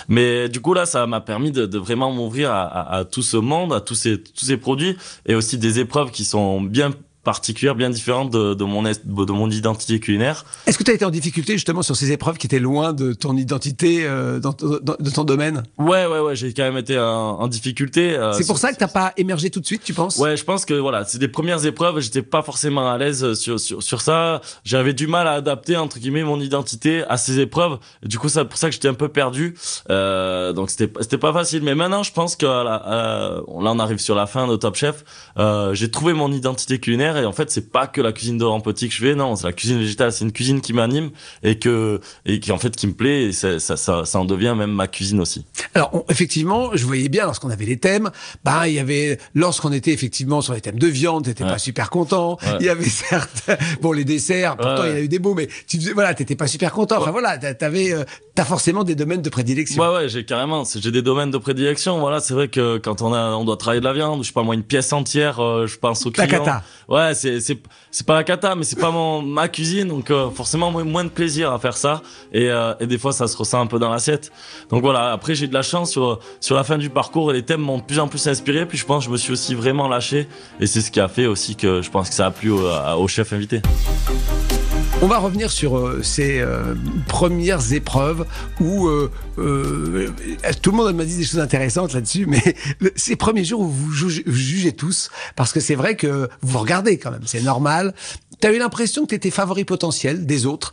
mais 0.07 0.49
du 0.49 0.61
coup 0.61 0.73
là, 0.73 0.85
ça 0.85 1.05
m'a 1.07 1.21
permis 1.21 1.51
de, 1.51 1.65
de 1.65 1.77
vraiment 1.77 2.11
m'ouvrir 2.11 2.51
à, 2.51 2.63
à, 2.63 2.97
à, 2.99 3.05
tout 3.05 3.21
ce 3.21 3.37
monde, 3.37 3.73
à 3.73 3.81
tous 3.81 3.95
ces 3.95 4.21
tous 4.21 4.45
ces 4.45 4.57
produits 4.57 4.97
et 5.25 5.35
aussi 5.35 5.57
des 5.57 5.79
épreuves 5.79 5.98
qui 6.05 6.25
sont 6.25 6.61
bien 6.61 6.91
particulière, 7.29 7.75
bien 7.75 7.91
différente 7.91 8.31
de, 8.31 8.55
de, 8.55 8.63
mon, 8.63 8.81
de 8.81 9.31
mon 9.39 9.49
identité 9.51 9.99
culinaire. 9.99 10.45
Est-ce 10.65 10.77
que 10.79 10.83
tu 10.83 10.89
as 10.89 10.95
été 10.95 11.05
en 11.05 11.11
difficulté 11.11 11.53
justement 11.53 11.83
sur 11.83 11.95
ces 11.95 12.11
épreuves 12.11 12.37
qui 12.39 12.47
étaient 12.47 12.65
loin 12.71 12.91
de 12.91 13.13
ton 13.13 13.37
identité, 13.37 13.91
euh, 14.03 14.39
dans, 14.39 14.55
dans, 14.87 14.95
de 14.99 15.09
ton 15.11 15.25
domaine? 15.25 15.61
Ouais, 15.77 16.07
ouais, 16.07 16.19
ouais, 16.19 16.35
j'ai 16.35 16.53
quand 16.55 16.63
même 16.63 16.77
été 16.77 16.97
en, 16.97 17.39
en 17.43 17.47
difficulté. 17.47 18.15
Euh, 18.15 18.33
c'est 18.33 18.47
pour 18.47 18.57
ça 18.57 18.73
que 18.73 18.77
t'as 18.77 18.87
pas 18.87 19.13
émergé 19.17 19.51
tout 19.51 19.59
de 19.59 19.65
suite, 19.65 19.83
tu 19.83 19.93
penses? 19.93 20.17
Ouais, 20.17 20.35
je 20.37 20.43
pense 20.43 20.65
que 20.65 20.73
voilà, 20.73 21.05
c'est 21.05 21.19
des 21.19 21.27
premières 21.27 21.63
épreuves, 21.65 21.99
j'étais 21.99 22.23
pas 22.23 22.41
forcément 22.41 22.89
à 22.89 22.97
l'aise 22.97 23.33
sur, 23.35 23.59
sur, 23.59 23.83
sur 23.83 24.01
ça. 24.01 24.41
J'avais 24.63 24.93
du 24.93 25.05
mal 25.05 25.27
à 25.27 25.33
adapter, 25.33 25.77
entre 25.77 25.99
guillemets, 25.99 26.23
mon 26.23 26.39
identité 26.39 27.03
à 27.07 27.17
ces 27.17 27.39
épreuves. 27.39 27.77
du 28.03 28.17
coup, 28.17 28.29
c'est 28.29 28.43
pour 28.45 28.57
ça 28.57 28.67
que 28.69 28.73
j'étais 28.73 28.87
un 28.87 28.93
peu 28.95 29.09
perdu. 29.09 29.55
Euh, 29.89 30.51
donc 30.53 30.71
c'était 30.71 30.91
c'était 31.01 31.17
pas 31.17 31.33
facile. 31.33 31.61
Mais 31.63 31.75
maintenant, 31.75 32.03
je 32.03 32.11
pense 32.11 32.35
que 32.35 32.45
là, 32.45 32.83
là 32.87 33.41
on 33.47 33.79
arrive 33.79 33.99
sur 33.99 34.15
la 34.15 34.25
fin 34.25 34.47
de 34.47 34.55
Top 34.55 34.75
Chef. 34.75 35.03
Euh, 35.37 35.73
j'ai 35.73 35.91
trouvé 35.91 36.13
mon 36.13 36.31
identité 36.31 36.79
culinaire 36.79 37.17
et 37.21 37.25
en 37.25 37.31
fait 37.31 37.51
c'est 37.51 37.71
pas 37.71 37.87
que 37.87 38.01
la 38.01 38.11
cuisine 38.11 38.37
de 38.37 38.43
Rampotti 38.45 38.89
que 38.89 38.93
je 38.93 39.01
fais 39.01 39.15
non 39.15 39.35
c'est 39.35 39.45
la 39.45 39.53
cuisine 39.53 39.79
végétale 39.79 40.11
c'est 40.11 40.25
une 40.25 40.31
cuisine 40.31 40.61
qui 40.61 40.73
m'anime 40.73 41.11
et 41.43 41.59
que 41.59 41.99
et 42.25 42.39
qui 42.39 42.51
en 42.51 42.57
fait 42.57 42.75
qui 42.75 42.87
me 42.87 42.93
plaît 42.93 43.23
et 43.25 43.31
ça, 43.31 43.59
ça, 43.59 43.77
ça, 43.77 44.05
ça 44.05 44.19
en 44.19 44.25
devient 44.25 44.55
même 44.57 44.71
ma 44.71 44.87
cuisine 44.87 45.19
aussi. 45.19 45.45
Alors 45.73 45.89
on, 45.93 46.05
effectivement 46.09 46.71
je 46.73 46.85
voyais 46.85 47.09
bien 47.09 47.25
lorsqu'on 47.25 47.49
avait 47.49 47.65
les 47.65 47.77
thèmes. 47.77 48.09
Bah 48.43 48.67
il 48.67 48.73
y 48.73 48.79
avait 48.79 49.19
lorsqu'on 49.35 49.71
était 49.71 49.91
effectivement 49.91 50.41
sur 50.41 50.53
les 50.53 50.61
thèmes 50.61 50.79
de 50.79 50.87
viande 50.87 51.25
t'étais 51.25 51.43
ouais. 51.43 51.49
pas 51.49 51.57
super 51.57 51.89
content. 51.89 52.37
Ouais. 52.41 52.57
il 52.59 52.65
y 52.65 52.69
avait 52.69 52.83
certes 52.83 53.49
bon 53.81 53.91
les 53.91 54.05
desserts 54.05 54.57
pourtant 54.57 54.81
ouais. 54.81 54.91
il 54.91 54.93
y 54.93 54.97
a 54.97 55.01
eu 55.01 55.07
des 55.07 55.19
beaux 55.19 55.33
mais 55.33 55.47
tu 55.67 55.77
disais 55.77 55.93
voilà 55.93 56.13
t'étais 56.13 56.35
pas 56.35 56.47
super 56.47 56.71
content. 56.71 56.97
Enfin 56.99 57.11
voilà 57.11 57.37
t'avais 57.37 57.93
euh, 57.93 58.03
t'as 58.35 58.45
forcément 58.45 58.83
des 58.83 58.95
domaines 58.95 59.21
de 59.21 59.29
prédilection. 59.29 59.81
Ouais 59.81 59.93
ouais 59.93 60.09
j'ai 60.09 60.25
carrément 60.25 60.63
j'ai 60.63 60.91
des 60.91 61.01
domaines 61.01 61.31
de 61.31 61.37
prédilection. 61.37 61.99
Voilà 61.99 62.19
c'est 62.19 62.33
vrai 62.33 62.47
que 62.47 62.77
quand 62.77 63.01
on 63.01 63.13
a 63.13 63.31
on 63.31 63.45
doit 63.45 63.57
travailler 63.57 63.81
de 63.81 63.85
la 63.85 63.93
viande 63.93 64.23
je 64.23 64.27
sais 64.27 64.33
pas 64.33 64.43
moi 64.43 64.55
une 64.55 64.63
pièce 64.63 64.93
entière 64.93 65.39
euh, 65.39 65.67
je 65.67 65.77
pense 65.77 66.05
au 66.05 66.11
client. 66.11 66.43
ouais 66.87 66.98
c'est 67.13 67.39
c'est 67.39 67.57
c'est 67.91 68.05
pas 68.05 68.15
la 68.15 68.23
cata 68.23 68.55
mais 68.55 68.63
c'est 68.63 68.79
pas 68.79 68.91
mon 68.91 69.21
ma 69.21 69.47
cuisine 69.47 69.87
donc 69.87 70.11
euh, 70.11 70.29
forcément 70.29 70.71
moins 70.71 71.03
de 71.03 71.09
plaisir 71.09 71.51
à 71.51 71.59
faire 71.59 71.77
ça. 71.77 72.01
Et 72.31 72.49
euh, 72.49 72.73
et 72.79 72.87
des 72.87 72.97
fois 72.97 73.11
ça 73.11 73.27
se 73.27 73.35
ressent 73.37 73.61
un 73.61 73.67
peu 73.67 73.79
dans 73.79 73.89
l'assiette. 73.89 74.31
Donc 74.69 74.81
voilà 74.81 75.11
après 75.11 75.35
j'ai 75.35 75.47
de 75.47 75.53
la 75.53 75.61
chance 75.61 75.91
sur 75.91 76.19
sur 76.39 76.55
la 76.55 76.63
fin 76.63 76.77
du 76.77 76.89
parcours 76.89 77.31
les 77.31 77.43
thèmes 77.43 77.61
m'ont 77.61 77.77
de 77.77 77.83
plus 77.83 77.99
en 77.99 78.07
plus 78.07 78.27
inspiré. 78.27 78.65
Puis 78.65 78.77
je 78.77 78.85
pense 78.85 79.03
que 79.03 79.07
je 79.07 79.11
me 79.11 79.17
suis 79.17 79.33
aussi 79.33 79.55
vraiment 79.55 79.87
lâché. 79.87 80.27
Et 80.59 80.67
c'est 80.67 80.81
ce 80.81 80.91
qui 80.91 80.99
a 80.99 81.07
fait 81.07 81.25
aussi 81.25 81.55
que 81.55 81.81
je 81.81 81.89
pense 81.89 82.09
que 82.09 82.15
ça 82.15 82.27
a 82.27 82.31
plu 82.31 82.51
au, 82.51 82.61
au 82.97 83.07
chef 83.07 83.33
invité 83.33 83.61
on 85.01 85.07
va 85.07 85.17
revenir 85.17 85.49
sur 85.49 85.77
euh, 85.77 86.03
ces 86.03 86.39
euh, 86.39 86.75
premières 87.07 87.71
épreuves 87.73 88.25
où 88.59 88.87
euh, 88.87 89.09
euh 89.37 90.09
tout 90.61 90.71
le 90.71 90.77
monde 90.77 90.95
m'a 90.95 91.05
dit 91.05 91.15
des 91.15 91.23
choses 91.23 91.39
intéressantes 91.39 91.93
là-dessus, 91.93 92.25
mais 92.25 92.41
ces 92.95 93.15
premiers 93.15 93.45
jours 93.45 93.61
où 93.61 93.69
vous 93.69 93.91
jugez 93.91 94.73
tous, 94.73 95.09
parce 95.35 95.53
que 95.53 95.59
c'est 95.59 95.75
vrai 95.75 95.95
que 95.95 96.29
vous 96.41 96.57
regardez 96.57 96.97
quand 96.97 97.11
même, 97.11 97.23
c'est 97.25 97.41
normal. 97.41 97.93
Tu 98.41 98.47
as 98.47 98.53
eu 98.53 98.57
l'impression 98.57 99.03
que 99.03 99.09
tu 99.09 99.15
étais 99.15 99.31
favori 99.31 99.65
potentiel 99.65 100.25
des 100.25 100.45
autres 100.45 100.71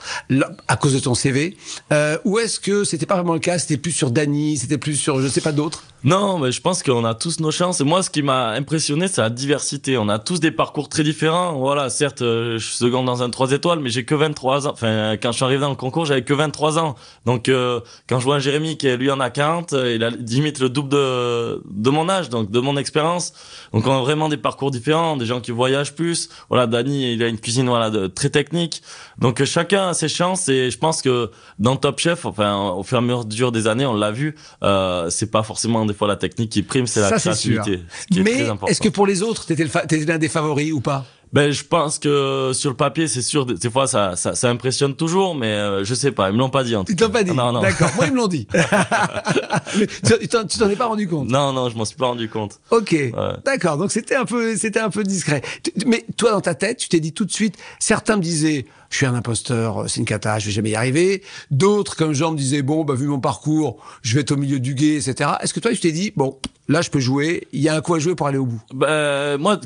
à 0.69 0.77
cause 0.77 0.95
de 0.95 1.01
ton 1.01 1.15
CV, 1.15 1.57
euh, 1.93 2.17
ou 2.25 2.39
est-ce 2.39 2.61
que 2.61 2.85
c'était 2.85 3.07
pas 3.07 3.17
vraiment 3.17 3.35
le 3.35 3.41
cas 3.41 3.59
C'était 3.59 3.77
plus 3.77 3.91
sur 3.91 4.13
Dany, 4.13 4.57
c'était 4.57 4.79
plus 4.79 4.95
sur 4.95 5.21
je 5.21 5.27
sais 5.27 5.41
pas 5.41 5.53
d'autres? 5.53 5.83
Non, 6.05 6.39
mais 6.39 6.53
je 6.53 6.61
pense 6.61 6.85
qu'on 6.85 7.05
a 7.05 7.15
tous 7.15 7.41
nos 7.41 7.51
chances. 7.51 7.81
Moi, 7.81 8.01
ce 8.05 8.11
qui 8.11 8.23
m'a 8.23 8.51
impressionné, 8.51 9.09
c'est 9.09 9.21
la 9.21 9.31
diversité. 9.31 9.99
On 9.99 10.09
a 10.09 10.21
tous 10.21 10.39
des 10.39 10.53
parcours 10.53 10.89
très 10.89 11.03
différents. 11.03 11.59
Voilà, 11.59 11.91
certes, 11.91 12.21
je 12.21 12.59
suis 12.59 12.77
second 12.77 13.03
dans 13.03 13.25
un 13.25 13.31
3 13.31 13.51
étoiles, 13.51 13.81
mais 13.81 13.91
j'ai 13.91 14.05
que 14.05 14.15
23 14.15 14.69
ans. 14.69 14.71
Enfin, 14.73 15.17
quand 15.21 15.33
je 15.33 15.37
suis 15.37 15.45
arrivé 15.45 15.61
dans 15.61 15.71
le 15.71 15.75
concours, 15.75 16.05
j'avais 16.07 16.23
que 16.23 16.35
23 16.35 16.79
ans. 16.79 16.95
Donc, 17.25 17.49
euh, 17.49 17.81
quand 18.09 18.21
je 18.21 18.25
vois 18.25 18.37
un 18.37 18.39
Jérémy 18.39 18.77
qui 18.77 18.89
lui 18.89 19.11
en 19.11 19.19
a 19.19 19.31
40, 19.31 19.73
il 19.73 20.05
a 20.05 20.11
limite 20.11 20.61
le 20.61 20.69
double 20.69 20.91
de 20.91 21.63
de 21.69 21.91
mon 21.91 22.09
âge, 22.09 22.31
donc 22.31 22.53
de 22.53 22.61
mon 22.61 22.77
expérience. 22.77 23.33
Donc, 23.73 23.87
on 23.89 23.99
a 23.99 24.01
vraiment 24.01 24.29
des 24.29 24.37
parcours 24.37 24.71
différents, 24.71 25.17
des 25.17 25.27
gens 25.27 25.41
qui 25.41 25.51
voyagent 25.51 25.95
plus. 25.95 26.29
Voilà, 26.51 26.69
Dany, 26.69 27.15
il 27.15 27.23
a 27.25 27.27
une 27.27 27.39
cuisine 27.39 27.56
voilà 27.65 27.91
de, 27.91 28.07
très 28.07 28.31
technique. 28.31 28.83
Donc, 29.19 29.43
chacun 29.45 29.89
a 29.89 29.95
ses 29.95 30.09
chances 30.09 30.49
et 30.49 30.71
je 30.71 30.79
pense 30.79 31.03
que 31.03 31.31
dans 31.59 31.77
Top 31.77 31.99
Chef, 31.99 32.25
enfin, 32.25 32.71
au 32.71 32.83
fur 32.83 32.97
et 32.97 32.99
à 32.99 33.03
mesure 33.03 33.53
des 33.53 33.67
années, 33.67 33.87
on 33.87 33.95
l'a 33.95 34.11
vu, 34.11 34.37
euh, 34.63 35.11
c'est 35.11 35.31
pas 35.31 35.43
forcément 35.43 35.87
des 35.87 35.95
fois 35.95 36.09
la 36.09 36.17
technique 36.17 36.51
qui 36.51 36.63
prime, 36.63 36.87
c'est 36.87 37.01
la 37.01 37.13
créativité. 37.13 37.81
Est 38.15 38.21
Mais 38.21 38.47
est-ce 38.69 38.81
que 38.81 38.89
pour 38.89 39.07
les 39.07 39.23
autres, 39.23 39.47
t'étais 39.47 39.67
l'un 40.05 40.19
des 40.19 40.29
favoris 40.29 40.73
ou 40.73 40.81
pas? 40.81 41.05
Ben, 41.33 41.51
je 41.51 41.65
pense 41.65 41.99
que 41.99 42.53
sur 42.55 42.71
le 42.71 42.77
papier, 42.77 43.09
c'est 43.09 43.23
sûr, 43.23 43.47
des 43.47 43.71
fois, 43.71 43.87
ça, 43.87 44.17
ça, 44.17 44.35
ça 44.35 44.49
impressionne 44.49 44.95
toujours, 44.95 45.35
mais 45.35 45.53
euh, 45.53 45.85
je 45.85 45.95
sais 45.95 46.13
pas, 46.13 46.31
ils 46.31 46.33
me 46.33 46.39
l'ont 46.39 46.51
pas 46.51 46.65
dit 46.65 46.77
en 46.77 46.85
tout 46.85 46.93
Ils 46.93 46.97
t'ont 46.97 47.11
pas 47.11 47.25
dit 47.25 47.33
Non, 47.33 47.53
non. 47.53 47.61
D'accord, 47.61 47.91
moi, 47.97 48.07
ils 48.07 48.13
me 48.13 48.17
l'ont 48.17 48.29
dit. 48.29 48.47
mais 49.79 49.87
tu 49.87 50.29
t'en 50.29 50.71
es 50.71 50.77
pas 50.77 50.87
rendu 50.87 51.09
compte 51.09 51.29
Non, 51.29 51.53
non, 51.53 51.69
je 51.69 51.77
m'en 51.77 51.85
suis 51.85 51.97
pas 51.97 52.07
rendu 52.07 52.29
compte. 52.29 52.61
Ok, 52.71 52.93
ouais. 52.93 53.13
d'accord, 53.45 53.77
donc 53.77 53.91
c'était 53.91 54.15
un 54.15 54.25
peu 54.25 54.57
c'était 54.57 54.81
un 54.81 54.91
peu 54.91 55.03
discret. 55.03 55.43
Mais 55.87 56.05
toi, 56.17 56.31
dans 56.31 56.41
ta 56.41 56.55
tête, 56.55 56.79
tu 56.79 56.89
t'es 56.89 57.01
dit 57.01 57.13
tout 57.13 57.25
de 57.25 57.33
suite, 57.33 57.57
certains 57.79 58.17
me 58.17 58.23
disaient, 58.23 58.67
je 58.91 58.97
suis 58.97 59.07
un 59.07 59.15
imposteur, 59.15 59.85
c'est 59.89 60.01
une 60.01 60.07
cata, 60.07 60.39
je 60.39 60.47
vais 60.47 60.53
jamais 60.53 60.71
y 60.71 60.75
arriver. 60.75 61.23
D'autres, 61.51 61.97
comme 61.97 62.13
Jean, 62.13 62.33
me 62.33 62.37
disaient, 62.37 62.63
bon, 62.63 62.85
bah, 62.85 62.95
vu 62.95 63.07
mon 63.07 63.21
parcours, 63.21 63.79
je 64.03 64.15
vais 64.15 64.21
être 64.21 64.33
au 64.33 64.37
milieu 64.37 64.61
du 64.61 64.75
guet, 64.75 64.97
etc. 64.97 65.31
Est-ce 65.41 65.55
que 65.55 65.61
toi, 65.61 65.73
tu 65.73 65.81
t'es 65.81 65.93
dit, 65.93 66.13
bon, 66.17 66.39
là, 66.69 66.83
je 66.83 66.91
peux 66.91 67.01
jouer, 67.01 67.47
il 67.53 67.61
y 67.61 67.69
a 67.69 67.77
un 67.77 67.81
coup 67.81 67.95
à 67.95 67.99
jouer 67.99 68.15
pour 68.15 68.27
aller 68.27 68.39
au 68.39 68.47
bout? 68.47 68.63
Bah, 68.75 69.37
Moi, 69.39 69.61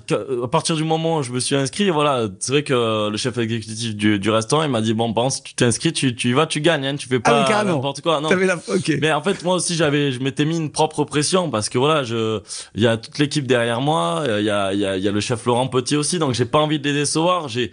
à 0.45 0.49
partir 0.49 0.77
du 0.77 0.85
moment 0.85 1.19
où 1.19 1.23
je 1.23 1.33
me 1.33 1.41
suis 1.41 1.55
inscrit, 1.55 1.91
voilà, 1.91 2.29
c'est 2.39 2.53
vrai 2.53 2.63
que 2.63 3.11
le 3.11 3.17
chef 3.17 3.37
exécutif 3.39 3.95
du, 3.95 4.19
du 4.19 4.31
restaurant, 4.31 4.63
il 4.63 4.71
m'a 4.71 4.81
dit, 4.81 4.95
bon, 4.95 5.13
pense, 5.13 5.43
tu 5.43 5.55
t'inscris, 5.55 5.93
tu, 5.93 6.15
tu 6.15 6.31
y 6.31 6.33
vas, 6.33 6.47
tu 6.47 6.61
gagnes, 6.61 6.87
hein, 6.87 6.97
tu 6.97 7.09
fais 7.09 7.21
pas 7.21 7.45
ah, 7.49 7.65
n'importe 7.65 8.01
quoi. 8.01 8.21
Non. 8.21 8.31
La... 8.31 8.57
Okay. 8.69 8.99
Mais 9.01 9.13
en 9.13 9.23
fait, 9.23 9.43
moi 9.45 9.55
aussi, 9.57 9.75
j'avais, 9.75 10.13
je 10.13 10.21
m'étais 10.21 10.45
mis 10.45 10.57
une 10.57 10.71
propre 10.71 11.05
pression 11.05 11.51
parce 11.51 11.69
que 11.69 11.79
voilà, 11.79 12.05
je, 12.05 12.41
il 12.75 12.83
y 12.83 12.87
a 12.87 12.97
toute 12.97 13.19
l'équipe 13.19 13.47
derrière 13.47 13.81
moi, 13.81 14.25
il 14.27 14.45
y 14.45 14.51
a, 14.51 14.73
il 14.73 14.79
y 14.79 14.87
a, 14.87 14.97
il 14.97 15.03
y 15.03 15.09
a 15.09 15.13
le 15.13 15.21
chef 15.21 15.45
Laurent 15.47 15.69
Petit 15.69 15.97
aussi, 15.97 16.19
donc 16.19 16.35
j'ai 16.35 16.45
pas 16.45 16.59
envie 16.59 16.79
de 16.79 16.89
les 16.89 16.95
décevoir, 16.95 17.49
j'ai, 17.49 17.71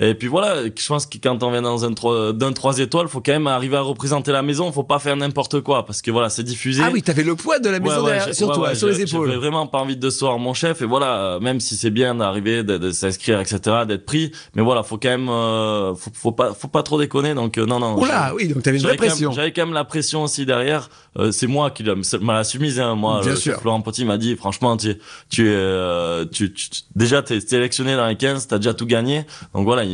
et 0.00 0.14
puis 0.14 0.28
voilà, 0.28 0.62
je 0.64 0.86
pense 0.86 1.06
que 1.06 1.18
quand 1.20 1.42
on 1.42 1.50
vient 1.50 1.62
dans 1.62 1.84
un 1.84 1.92
3, 1.92 2.32
d'un 2.32 2.52
3 2.52 2.78
étoiles, 2.78 3.08
faut 3.08 3.20
quand 3.20 3.32
même 3.32 3.48
arriver 3.48 3.76
à 3.76 3.80
représenter 3.80 4.30
la 4.30 4.42
maison, 4.42 4.70
faut 4.70 4.84
pas 4.84 5.00
faire 5.00 5.16
n'importe 5.16 5.60
quoi, 5.60 5.84
parce 5.84 6.02
que 6.02 6.12
voilà, 6.12 6.28
c'est 6.28 6.44
diffusé. 6.44 6.82
Ah 6.84 6.90
oui, 6.92 7.02
t'avais 7.02 7.24
le 7.24 7.34
poids 7.34 7.58
de 7.58 7.68
la 7.68 7.80
maison 7.80 7.96
ouais, 7.96 8.02
ouais, 8.02 8.12
derrière, 8.16 8.34
sur 8.34 8.48
ouais, 8.48 8.54
toi, 8.54 8.74
sur 8.76 8.86
les 8.86 9.00
épaules. 9.00 9.26
J'avais 9.26 9.40
vraiment 9.40 9.66
pas 9.66 9.78
envie 9.78 9.96
de 9.96 10.00
décevoir 10.00 10.38
mon 10.38 10.54
chef, 10.54 10.82
et 10.82 10.84
voilà, 10.84 11.38
même 11.40 11.58
si 11.58 11.76
c'est 11.76 11.90
bien 11.90 12.14
d'arriver, 12.14 12.62
de, 12.62 12.78
de 12.78 12.92
s'inscrire, 12.92 13.40
etc., 13.40 13.58
d'être 13.88 14.06
pris, 14.06 14.30
mais 14.54 14.62
voilà, 14.62 14.84
faut 14.84 14.98
quand 14.98 15.08
même, 15.08 15.28
euh, 15.28 15.94
faut, 15.96 16.10
faut, 16.14 16.32
pas, 16.32 16.54
faut 16.54 16.68
pas 16.68 16.84
trop 16.84 16.98
déconner, 16.98 17.34
donc 17.34 17.58
euh, 17.58 17.66
non, 17.66 17.80
non. 17.80 17.98
Oula, 17.98 18.32
oui, 18.36 18.46
donc 18.46 18.62
t'avais 18.62 18.76
une 18.76 18.84
vraie 18.84 18.96
pression. 18.96 19.32
J'avais 19.32 19.52
quand 19.52 19.66
même 19.66 19.74
la 19.74 19.84
pression 19.84 20.22
aussi 20.22 20.46
derrière, 20.46 20.90
euh, 21.18 21.32
c'est 21.32 21.48
moi 21.48 21.72
qui 21.72 21.84
m'a 22.20 22.44
soumise, 22.44 22.78
hein, 22.78 22.94
moi, 22.94 23.20
bien 23.22 23.30
le 23.30 23.36
sûr. 23.36 23.54
chef 23.54 23.64
Laurent 23.64 23.80
Petit 23.80 24.04
m'a 24.04 24.16
dit, 24.18 24.36
franchement, 24.36 24.76
tu, 24.76 24.94
tu, 25.28 25.48
euh, 25.48 26.24
tu, 26.30 26.52
tu, 26.52 26.68
déjà, 26.94 27.22
t'es 27.22 27.40
sélectionné 27.40 27.96
dans 27.96 28.06
les 28.06 28.16
15, 28.16 28.46
t'as 28.46 28.58
déjà 28.58 28.74
tout 28.74 28.86
gagné, 28.86 29.24
donc 29.54 29.64
voilà, 29.64 29.87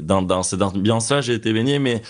dans, 0.00 0.22
dans 0.22 0.42
cette 0.42 0.62
ambiance-là, 0.62 1.20
j'ai 1.20 1.34
été 1.34 1.52
baigné, 1.52 1.78
mais 1.78 2.02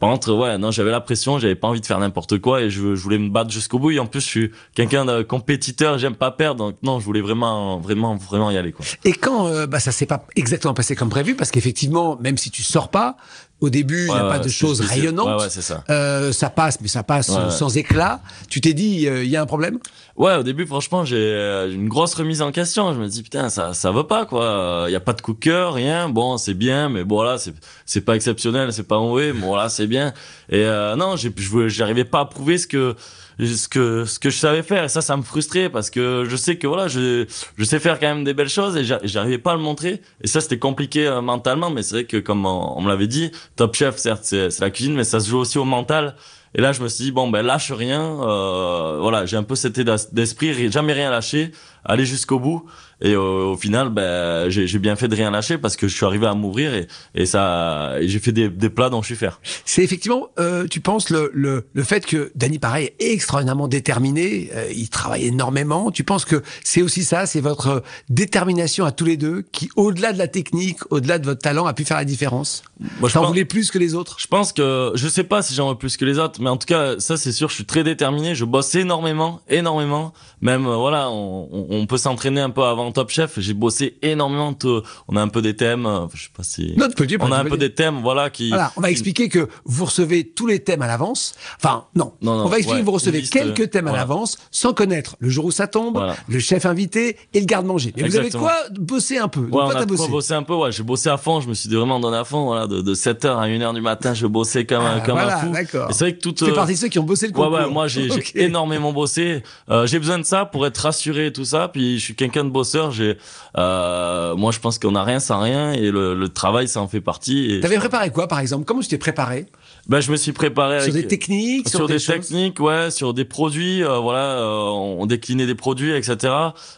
Par 0.00 0.10
contre, 0.10 0.34
ouais, 0.34 0.58
non, 0.58 0.70
j'avais 0.70 0.90
la 0.90 1.00
pression, 1.00 1.38
j'avais 1.38 1.54
pas 1.54 1.68
envie 1.68 1.80
de 1.80 1.86
faire 1.86 1.98
n'importe 1.98 2.38
quoi 2.38 2.60
et 2.60 2.68
je, 2.68 2.94
je 2.94 3.02
voulais 3.02 3.18
me 3.18 3.30
battre 3.30 3.50
jusqu'au 3.50 3.78
bout. 3.78 3.92
Et 3.92 3.98
en 3.98 4.06
plus, 4.06 4.20
je 4.20 4.26
suis 4.26 4.50
quelqu'un 4.74 5.04
de 5.04 5.22
compétiteur, 5.22 5.98
j'aime 5.98 6.16
pas 6.16 6.30
perdre, 6.30 6.66
donc 6.66 6.76
non, 6.82 6.98
je 6.98 7.04
voulais 7.04 7.20
vraiment, 7.20 7.78
vraiment, 7.78 8.16
vraiment 8.16 8.50
y 8.50 8.58
aller, 8.58 8.72
quoi. 8.72 8.84
Et 9.04 9.12
quand 9.12 9.46
euh, 9.46 9.66
bah, 9.66 9.80
ça 9.80 9.92
s'est 9.92 10.06
pas 10.06 10.26
exactement 10.36 10.74
passé 10.74 10.96
comme 10.96 11.10
prévu, 11.10 11.36
parce 11.36 11.50
qu'effectivement, 11.50 12.18
même 12.20 12.36
si 12.36 12.50
tu 12.50 12.62
sors 12.62 12.90
pas, 12.90 13.16
au 13.64 13.70
début, 13.70 14.06
il 14.06 14.12
n'y 14.12 14.18
a 14.18 14.24
Ouais, 14.24 14.30
pas 14.30 14.38
de 14.38 14.48
choses 14.48 14.80
rayonnantes. 14.80 15.40
Ouais, 15.42 15.48
ça. 15.50 15.82
Euh, 15.90 16.32
ça 16.32 16.50
passe, 16.50 16.80
mais 16.80 16.88
ça 16.88 17.02
passe 17.02 17.30
sans 17.50 17.76
éclat. 17.76 18.20
Tu 18.48 18.60
t'es 18.60 18.72
dit, 18.74 19.06
euh, 19.08 19.24
il 19.24 19.30
y 19.30 19.36
a 19.36 19.42
un 19.42 19.46
problème? 19.46 19.78
Ouais, 20.16 20.36
au 20.36 20.42
début, 20.44 20.64
franchement, 20.66 21.04
j'ai 21.04 21.16
euh, 21.16 21.72
une 21.72 21.88
grosse 21.88 22.14
remise 22.14 22.40
en 22.40 22.52
question. 22.52 22.94
Je 22.94 23.00
me 23.00 23.08
dis 23.08 23.22
putain, 23.22 23.48
ça 23.48 23.74
ça 23.74 23.90
va 23.90 24.04
pas 24.04 24.26
quoi. 24.26 24.84
Il 24.88 24.92
y 24.92 24.96
a 24.96 25.00
pas 25.00 25.12
de 25.12 25.20
cœur, 25.20 25.74
rien. 25.74 26.08
Bon, 26.08 26.36
c'est 26.38 26.54
bien, 26.54 26.88
mais 26.88 27.02
bon 27.04 27.22
là, 27.22 27.36
c'est 27.84 28.00
pas 28.02 28.14
exceptionnel, 28.14 28.72
c'est 28.72 28.86
pas 28.86 28.98
mauvais. 29.00 29.32
Bon 29.32 29.56
là, 29.56 29.68
c'est 29.68 29.86
bien. 29.88 30.12
Et 30.48 30.64
euh, 30.64 30.94
non, 30.96 31.16
j'ai 31.16 31.32
je 31.36 31.48
voulais- 31.48 31.68
j'arrivais 31.68 32.04
pas 32.04 32.20
à 32.20 32.24
prouver 32.26 32.58
ce 32.58 32.66
que 32.68 32.94
ce 33.40 33.68
que 33.68 34.04
ce 34.04 34.18
que 34.18 34.30
je 34.30 34.36
savais 34.38 34.62
faire. 34.62 34.84
Et 34.84 34.88
ça 34.88 35.00
ça 35.00 35.16
me 35.16 35.22
frustrait 35.22 35.68
parce 35.68 35.90
que 35.90 36.24
je 36.28 36.36
sais 36.36 36.56
que 36.56 36.66
voilà 36.66 36.88
je 36.88 37.26
je 37.56 37.64
sais 37.64 37.78
faire 37.80 37.98
quand 38.00 38.06
même 38.08 38.24
des 38.24 38.34
belles 38.34 38.48
choses 38.48 38.76
et 38.76 38.84
j'a- 38.84 39.00
j'arrivais 39.02 39.38
pas 39.38 39.52
à 39.52 39.56
le 39.56 39.62
montrer. 39.62 40.00
Et 40.22 40.26
ça 40.26 40.40
c'était 40.40 40.58
compliqué 40.58 41.06
euh, 41.06 41.20
mentalement 41.20 41.70
mais 41.70 41.82
c'est 41.82 41.94
vrai 41.94 42.04
que 42.04 42.16
comme 42.18 42.46
on, 42.46 42.80
me 42.80 42.88
l'avait 42.88 43.06
dit 43.08 43.30
Top 43.56 43.74
Chef 43.74 43.96
certes 43.96 44.24
c'est 44.24 44.60
la 44.60 44.70
cuisine 44.70 44.94
mais 44.94 45.04
ça 45.04 45.20
se 45.20 45.28
joue 45.30 45.38
aussi 45.38 45.58
au 45.58 45.64
mental. 45.64 46.14
Et 46.56 46.60
là, 46.60 46.70
je 46.70 46.80
me 46.84 46.88
suis 46.88 47.06
dit 47.06 47.10
bon 47.10 47.26
ben 47.28 47.42
lâche 47.42 47.72
rien. 47.72 48.00
Euh, 48.22 48.98
voilà, 49.00 49.26
j'ai 49.26 49.36
un 49.36 49.42
peu 49.42 49.56
cet 49.56 49.76
état 49.76 49.96
d'esprit, 50.12 50.52
ri- 50.52 50.70
jamais 50.70 50.92
rien 50.92 51.10
lâcher, 51.10 51.50
aller 51.84 52.04
jusqu'au 52.06 52.38
bout. 52.38 52.64
Et 53.00 53.16
au, 53.16 53.52
au 53.52 53.56
final, 53.56 53.90
ben 53.90 54.48
j'ai 54.48 54.78
bien 54.78 54.96
fait 54.96 55.08
de 55.08 55.16
rien 55.16 55.30
lâcher 55.30 55.58
parce 55.58 55.76
que 55.76 55.88
je 55.88 55.94
suis 55.94 56.06
arrivé 56.06 56.26
à 56.26 56.34
m'ouvrir 56.34 56.72
et, 56.74 56.86
et 57.14 57.26
ça, 57.26 57.96
j'ai 58.00 58.18
fait 58.20 58.32
des, 58.32 58.48
des 58.48 58.70
plats 58.70 58.88
dont 58.88 59.02
je 59.02 59.06
suis 59.08 59.16
fier. 59.16 59.40
C'est 59.64 59.82
effectivement, 59.82 60.28
euh, 60.38 60.66
tu 60.68 60.80
penses, 60.80 61.10
le, 61.10 61.30
le, 61.34 61.66
le 61.74 61.82
fait 61.82 62.06
que 62.06 62.30
Danny 62.34 62.58
Pareil 62.58 62.92
est 63.00 63.12
extraordinairement 63.12 63.68
déterminé, 63.68 64.48
euh, 64.54 64.70
il 64.74 64.88
travaille 64.88 65.26
énormément. 65.26 65.90
Tu 65.90 66.04
penses 66.04 66.24
que 66.24 66.42
c'est 66.62 66.80
aussi 66.82 67.04
ça, 67.04 67.26
c'est 67.26 67.40
votre 67.40 67.82
détermination 68.08 68.84
à 68.86 68.92
tous 68.92 69.04
les 69.04 69.16
deux 69.16 69.42
qui, 69.52 69.68
au-delà 69.76 70.12
de 70.12 70.18
la 70.18 70.28
technique, 70.28 70.78
au-delà 70.90 71.18
de 71.18 71.26
votre 71.26 71.40
talent, 71.42 71.66
a 71.66 71.74
pu 71.74 71.84
faire 71.84 71.96
la 71.98 72.04
différence? 72.04 72.62
Moi, 73.00 73.08
je 73.08 73.14
T'en 73.14 73.20
pense- 73.22 73.28
voulais 73.30 73.44
plus 73.44 73.70
que 73.70 73.78
les 73.78 73.94
autres? 73.94 74.16
Je 74.20 74.28
pense 74.28 74.52
que 74.52 74.92
je 74.94 75.08
sais 75.08 75.24
pas 75.24 75.42
si 75.42 75.52
j'en 75.54 75.68
veux 75.70 75.74
plus 75.78 75.96
que 75.96 76.04
les 76.04 76.18
autres, 76.18 76.40
mais 76.40 76.48
en 76.48 76.56
tout 76.56 76.66
cas 76.66 76.98
ça 76.98 77.16
c'est 77.16 77.32
sûr, 77.32 77.48
je 77.50 77.54
suis 77.56 77.64
très 77.66 77.82
déterminé, 77.84 78.34
je 78.34 78.44
bosse 78.44 78.74
énormément, 78.76 79.40
énormément. 79.48 80.12
Même 80.40 80.66
euh, 80.66 80.76
voilà, 80.76 81.10
on, 81.10 81.48
on- 81.52 81.66
on 81.82 81.86
peut 81.86 81.96
s'entraîner 81.98 82.40
un 82.40 82.50
peu 82.50 82.62
avant 82.62 82.90
Top 82.92 83.10
Chef. 83.10 83.38
J'ai 83.38 83.54
bossé 83.54 83.96
énormément. 84.02 84.52
tout- 84.54 84.82
On 85.08 85.16
a 85.16 85.20
un 85.22 85.28
peu 85.28 85.42
des 85.42 85.56
thèmes, 85.56 85.86
euh, 85.86 86.06
je 86.14 86.24
sais 86.24 86.28
pas 86.36 86.42
si 86.42 86.74
dire, 86.74 87.18
on 87.20 87.32
a 87.32 87.38
un 87.38 87.44
peu 87.44 87.56
des 87.56 87.72
thèmes, 87.74 88.00
voilà 88.02 88.30
qui. 88.30 88.48
Voilà, 88.48 88.72
on 88.76 88.80
va 88.80 88.88
qui- 88.88 88.92
expliquer 88.92 89.28
que 89.28 89.48
vous 89.64 89.84
recevez 89.84 90.24
tous 90.28 90.46
les 90.46 90.60
thèmes 90.60 90.82
à 90.82 90.86
l'avance. 90.86 91.34
Enfin, 91.62 91.84
non. 91.94 92.12
Non, 92.22 92.36
non, 92.36 92.44
on 92.44 92.48
va 92.48 92.56
expliquer 92.58 92.74
ouais, 92.76 92.80
que 92.80 92.86
vous 92.86 92.92
recevez 92.92 93.20
liste, 93.20 93.32
quelques 93.32 93.70
thèmes 93.70 93.88
à 93.88 93.92
l'avance, 93.92 94.38
sans 94.50 94.72
connaître 94.72 95.16
le 95.18 95.28
jour 95.28 95.44
où 95.46 95.50
ça 95.50 95.66
tombe, 95.66 95.94
Voilà. 95.94 96.16
le 96.28 96.38
chef 96.38 96.66
invité 96.66 97.16
et 97.34 97.40
le 97.40 97.46
garde-manger. 97.46 97.92
Mais 97.96 98.02
vous 98.04 98.16
avez 98.16 98.26
Exactement. 98.26 98.44
quoi 98.50 98.56
bosser 98.78 99.18
un 99.18 99.28
peu. 99.28 99.42
Donc 99.42 99.54
Ouais, 99.54 99.62
on 99.74 99.76
a 99.76 99.84
bossé. 99.86 100.08
bosser 100.08 100.34
un 100.34 100.42
peu. 100.42 100.54
Ouais, 100.54 100.72
j'ai 100.72 100.82
bossé 100.82 101.08
à 101.08 101.16
fond. 101.16 101.40
Je 101.40 101.48
me 101.48 101.54
suis 101.54 101.68
vraiment 101.68 102.00
donné 102.00 102.16
à 102.16 102.24
fond. 102.24 102.46
Voilà, 102.46 102.66
de, 102.66 102.80
de 102.80 102.94
7h 102.94 103.38
à 103.38 103.46
1h 103.48 103.74
du 103.74 103.80
matin, 103.80 104.14
je 104.14 104.26
bossais 104.26 104.64
comme, 104.64 104.84
un 104.84 104.96
Ah, 104.96 105.00
comme 105.00 105.14
voilà, 105.14 105.38
un 105.38 105.40
fou. 105.40 105.50
d'accord. 105.52 105.88
C'est 105.92 106.04
vrai 106.04 106.14
que. 106.16 106.28
Tu 106.28 106.44
fais 106.44 106.50
euh, 106.50 106.54
partie 106.54 106.72
de 106.74 106.78
ceux 106.78 106.88
qui 106.88 106.98
ont 106.98 107.02
bossé 107.04 107.26
le 107.26 107.32
Ouais, 107.32 107.44
concours. 107.44 107.52
ouais, 107.58 107.70
moi 107.70 107.86
j'ai 107.88 108.08
énormément 108.34 108.92
bossé. 108.92 109.42
Euh, 109.70 109.86
j'ai 109.86 109.98
besoin 109.98 110.18
de 110.18 110.24
ça 110.24 110.44
pour 110.44 110.66
être 110.66 110.78
rassuré 110.78 111.26
et 111.26 111.32
tout 111.32 111.44
ça. 111.44 111.63
Puis 111.68 111.98
je 111.98 112.04
suis 112.04 112.14
quelqu'un 112.14 112.44
de 112.44 112.50
bosseur. 112.50 112.90
J'ai, 112.90 113.18
euh, 113.56 114.34
moi 114.36 114.52
je 114.52 114.60
pense 114.60 114.78
qu'on 114.78 114.94
a 114.94 115.04
rien 115.04 115.20
sans 115.20 115.40
rien 115.40 115.72
et 115.72 115.90
le, 115.90 116.14
le 116.14 116.28
travail 116.28 116.68
ça 116.68 116.80
en 116.80 116.88
fait 116.88 117.00
partie. 117.00 117.58
T'avais 117.62 117.78
préparé 117.78 118.10
quoi, 118.10 118.28
par 118.28 118.38
exemple? 118.38 118.64
Comment 118.64 118.80
tu 118.80 118.88
t'es 118.88 118.98
préparé? 118.98 119.46
Ben 119.88 120.00
je 120.00 120.10
me 120.10 120.16
suis 120.16 120.32
préparé 120.32 120.80
Sur 120.80 120.90
avec, 120.92 121.02
des 121.02 121.08
techniques, 121.08 121.68
sur, 121.68 121.80
sur 121.80 121.86
des, 121.88 121.98
des 121.98 122.04
techniques, 122.04 122.60
ouais, 122.60 122.90
sur 122.90 123.12
des 123.14 123.24
produits, 123.24 123.82
euh, 123.84 123.98
voilà, 123.98 124.38
euh, 124.38 124.60
on 124.62 125.06
déclinait 125.06 125.46
des 125.46 125.54
produits, 125.54 125.92
etc. 125.94 126.32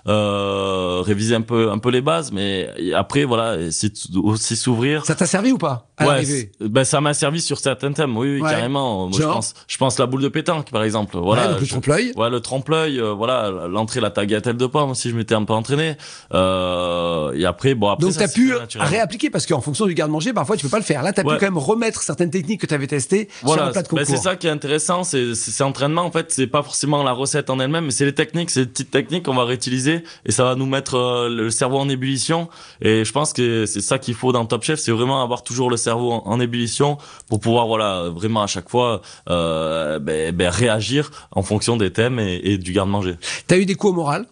Euh, 0.09 1.03
réviser 1.05 1.35
un 1.35 1.41
peu, 1.41 1.71
un 1.71 1.79
peu 1.79 1.91
les 1.91 2.01
bases, 2.01 2.33
mais 2.33 2.69
après, 2.95 3.25
voilà, 3.25 3.57
de 3.57 4.19
aussi 4.19 4.57
s'ouvrir. 4.57 5.05
Ça 5.07 5.15
t'a 5.15 5.27
servi 5.27 5.53
ou 5.53 5.59
pas 5.59 5.89
à 5.99 6.07
Ouais, 6.07 6.25
c'est- 6.25 6.51
ben 6.61 6.85
ça 6.85 7.01
m'a 7.01 7.15
servi 7.15 7.41
sur 7.41 7.59
certains 7.59 7.93
thèmes, 7.93 8.17
oui, 8.19 8.35
oui 8.35 8.41
Ouais. 8.43 8.51
carrément. 8.51 9.07
Moi, 9.09 9.19
je 9.19 9.25
pense, 9.25 9.55
je 9.67 9.77
pense 9.79 9.99
la 9.99 10.05
boule 10.07 10.21
de 10.23 10.29
pétanque, 10.29 10.71
par 10.71 10.83
exemple. 10.83 11.17
Voilà, 11.17 11.53
Ouais, 11.55 11.61
le 11.61 11.67
trompe-l'œil. 11.67 12.13
Ouais, 12.17 12.29
le 12.29 12.41
trompe-l'œil, 12.41 13.01
euh, 13.01 13.13
voilà, 13.13 13.51
l'entrée, 13.69 14.01
la 14.01 14.11
tagliatelle 14.11 14.57
de 14.59 14.67
pomme 14.67 14.91
aussi, 14.91 15.09
je 15.11 15.17
m'étais 15.17 15.35
un 15.35 15.45
peu 15.45 15.55
entraîné. 15.55 15.97
Euh, 16.35 17.33
et 17.33 17.45
après, 17.47 17.75
bon, 17.75 17.89
après. 17.89 18.07
Donc 18.07 18.17
t'as 18.17 18.29
pu 18.29 18.53
réappliquer 18.79 19.31
parce 19.31 19.47
qu'en 19.47 19.61
fonction 19.61 19.87
du 19.87 19.95
garde-manger, 19.95 20.33
parfois 20.33 20.57
tu 20.57 20.65
peux 20.65 20.71
pas 20.71 20.79
le 20.79 20.85
faire. 20.85 21.03
Là, 21.03 21.13
t'as 21.13 21.23
pu 21.23 21.29
Ouais. 21.29 21.37
quand 21.39 21.47
même 21.47 21.59
remettre 21.59 22.03
certaines 22.03 22.31
techniques 22.31 22.61
que 22.61 22.67
t'avais 22.67 22.87
testées 22.97 23.29
sur 23.38 23.53
un 23.53 23.57
Voilà, 23.57 23.71
plat 23.73 23.83
de 23.83 23.88
ben, 23.97 24.05
c'est 24.05 24.17
ça 24.17 24.37
qui 24.37 24.47
est 24.47 24.50
intéressant, 24.50 25.05
c'est 25.05 25.35
c'est 25.35 25.50
c'est 25.57 25.65
entraînement 25.65 26.03
en 26.03 26.11
fait, 26.11 26.26
c'est 26.37 26.47
pas 26.47 26.62
forcément 26.62 27.03
la 27.03 27.12
recette 27.12 27.49
en 27.50 27.59
elle-même, 27.61 27.87
mais 27.87 27.91
c'est 27.91 28.05
les 28.05 28.15
techniques, 28.23 28.50
c'est 28.50 28.61
les 28.61 28.67
petites 28.75 28.91
techniques 28.91 29.25
qu'on 29.26 29.35
va 29.35 29.45
réutiliser 29.45 29.97
et 30.26 30.33
ça 30.33 30.45
va 30.45 30.55
nous 30.55 30.67
mettre 30.67 30.95
euh, 30.97 31.29
le 31.29 31.50
cerveau 31.50 31.79
en 31.79 31.88
ébullition. 31.88 32.49
Et 32.81 33.05
je 33.05 33.12
pense 33.12 33.33
que 33.33 33.67
c'est 33.67 33.81
ça 33.91 33.99
qu'il 33.99 34.15
faut 34.15 34.33
dans 34.33 34.45
Top 34.47 34.62
Chef, 34.65 34.79
c'est 34.81 34.93
vraiment 34.93 35.23
avoir 35.23 35.43
toujours 35.43 35.71
le 35.71 35.76
cerveau 35.76 36.12
en, 36.12 36.23
en 36.26 36.41
ébullition 36.41 36.99
pour 37.29 37.41
pouvoir 37.41 37.67
voilà 37.67 38.09
vraiment 38.21 38.43
à 38.43 38.47
chaque 38.47 38.69
fois 38.69 39.03
euh, 39.29 39.99
ben, 39.99 40.35
ben, 40.35 40.49
réagir 40.49 41.11
en 41.33 41.43
fonction 41.43 41.76
des 41.76 41.91
thèmes 41.93 42.19
et, 42.19 42.41
et 42.45 42.59
du 42.59 42.73
garde-manger. 42.73 43.17
T'as 43.47 43.59
eu 43.59 43.67
des 43.67 43.75
coups 43.75 43.93
au 43.93 43.97
moral? 43.97 44.26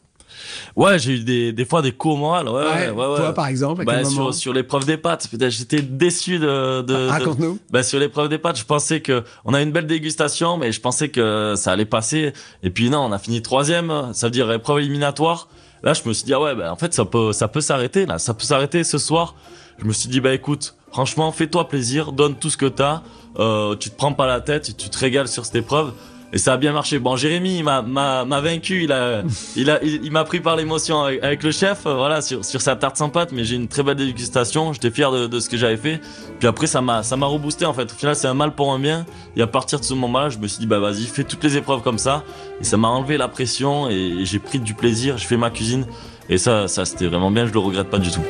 Ouais, 0.76 0.98
j'ai 0.98 1.12
eu 1.12 1.18
des 1.20 1.52
des 1.52 1.64
fois 1.64 1.82
des 1.82 1.92
coups 1.92 2.14
au 2.14 2.16
moral, 2.16 2.48
ouais, 2.48 2.54
ouais, 2.54 2.90
ouais. 2.90 3.06
ouais. 3.06 3.16
Toi, 3.16 3.32
par 3.34 3.46
exemple, 3.48 3.82
à 3.82 3.84
Bah, 3.84 4.04
sur 4.04 4.34
sur 4.34 4.52
l'épreuve 4.52 4.84
des 4.86 4.96
pâtes, 4.96 5.28
putain, 5.30 5.48
j'étais 5.48 5.82
déçu 5.82 6.38
de, 6.38 6.82
de, 6.82 6.82
de- 6.82 7.08
Raconte-nous. 7.08 7.58
bah, 7.70 7.82
sur 7.82 7.98
l'épreuve 7.98 8.28
des 8.28 8.38
pâtes, 8.38 8.58
je 8.58 8.64
pensais 8.64 9.00
que 9.00 9.22
on 9.44 9.54
a 9.54 9.62
une 9.62 9.72
belle 9.72 9.86
dégustation, 9.86 10.56
mais 10.56 10.72
je 10.72 10.80
pensais 10.80 11.08
que 11.08 11.54
ça 11.56 11.72
allait 11.72 11.84
passer. 11.84 12.32
Et 12.62 12.70
puis 12.70 12.90
non, 12.90 13.00
on 13.00 13.12
a 13.12 13.18
fini 13.18 13.42
troisième. 13.42 14.10
Ça 14.12 14.26
veut 14.26 14.30
dire 14.30 14.50
épreuve 14.52 14.78
éliminatoire. 14.80 15.48
Là, 15.82 15.92
je 15.92 16.00
me 16.08 16.12
suis 16.14 16.24
dit 16.24 16.32
ah 16.34 16.40
ouais, 16.40 16.54
bah, 16.54 16.72
en 16.72 16.76
fait 16.76 16.94
ça 16.94 17.04
peut 17.04 17.32
ça 17.32 17.46
peut 17.48 17.60
s'arrêter 17.60 18.06
là, 18.06 18.18
ça 18.18 18.32
peut 18.34 18.44
s'arrêter 18.44 18.84
ce 18.84 18.98
soir. 18.98 19.34
Je 19.78 19.84
me 19.84 19.92
suis 19.92 20.08
dit 20.08 20.20
bah 20.20 20.32
écoute, 20.32 20.74
franchement, 20.92 21.30
fais-toi 21.32 21.68
plaisir, 21.68 22.12
donne 22.12 22.36
tout 22.36 22.48
ce 22.50 22.56
que 22.56 22.66
t'as. 22.66 23.02
Euh, 23.38 23.74
tu 23.76 23.90
te 23.90 23.96
prends 23.96 24.12
pas 24.12 24.26
la 24.26 24.40
tête, 24.40 24.76
tu 24.76 24.88
te 24.88 24.98
régales 24.98 25.26
sur 25.28 25.44
cette 25.44 25.56
épreuve. 25.56 25.92
Et 26.34 26.38
ça 26.38 26.54
a 26.54 26.56
bien 26.56 26.72
marché. 26.72 26.98
Bon, 26.98 27.14
Jérémy, 27.14 27.58
il 27.58 27.64
m'a 27.64 27.80
m'a 27.80 28.24
m'a 28.24 28.40
vaincu. 28.40 28.82
Il 28.82 28.92
a 28.92 29.22
il 29.56 29.70
a 29.70 29.82
il, 29.84 30.04
il 30.04 30.10
m'a 30.10 30.24
pris 30.24 30.40
par 30.40 30.56
l'émotion 30.56 31.00
avec, 31.00 31.22
avec 31.22 31.42
le 31.44 31.52
chef, 31.52 31.86
euh, 31.86 31.94
voilà, 31.94 32.20
sur 32.20 32.44
sur 32.44 32.60
sa 32.60 32.74
tarte 32.74 32.96
sans 32.96 33.08
pâte. 33.08 33.30
Mais 33.30 33.44
j'ai 33.44 33.54
une 33.54 33.68
très 33.68 33.84
belle 33.84 33.96
dégustation. 33.96 34.72
J'étais 34.72 34.90
fier 34.90 35.12
de, 35.12 35.28
de 35.28 35.40
ce 35.40 35.48
que 35.48 35.56
j'avais 35.56 35.76
fait. 35.76 36.00
Puis 36.40 36.48
après, 36.48 36.66
ça 36.66 36.80
m'a 36.80 37.04
ça 37.04 37.16
m'a 37.16 37.26
reboosté 37.26 37.64
en 37.66 37.72
fait. 37.72 37.84
Au 37.84 37.94
final, 37.94 38.16
c'est 38.16 38.26
un 38.26 38.34
mal 38.34 38.52
pour 38.52 38.72
un 38.72 38.80
bien. 38.80 39.06
Et 39.36 39.42
à 39.42 39.46
partir 39.46 39.78
de 39.78 39.84
ce 39.84 39.94
moment-là, 39.94 40.28
je 40.28 40.38
me 40.38 40.48
suis 40.48 40.58
dit 40.58 40.66
bah 40.66 40.80
vas-y, 40.80 41.04
fais 41.04 41.22
toutes 41.22 41.44
les 41.44 41.56
épreuves 41.56 41.82
comme 41.82 41.98
ça. 41.98 42.24
Et 42.60 42.64
ça 42.64 42.76
m'a 42.76 42.88
enlevé 42.88 43.16
la 43.16 43.28
pression 43.28 43.88
et 43.88 44.24
j'ai 44.24 44.40
pris 44.40 44.58
du 44.58 44.74
plaisir. 44.74 45.18
Je 45.18 45.26
fais 45.26 45.36
ma 45.36 45.50
cuisine. 45.50 45.86
Et 46.28 46.38
ça, 46.38 46.66
ça 46.66 46.84
c'était 46.84 47.06
vraiment 47.06 47.30
bien. 47.30 47.46
Je 47.46 47.52
le 47.52 47.60
regrette 47.60 47.90
pas 47.90 47.98
du 47.98 48.10
tout. 48.10 48.22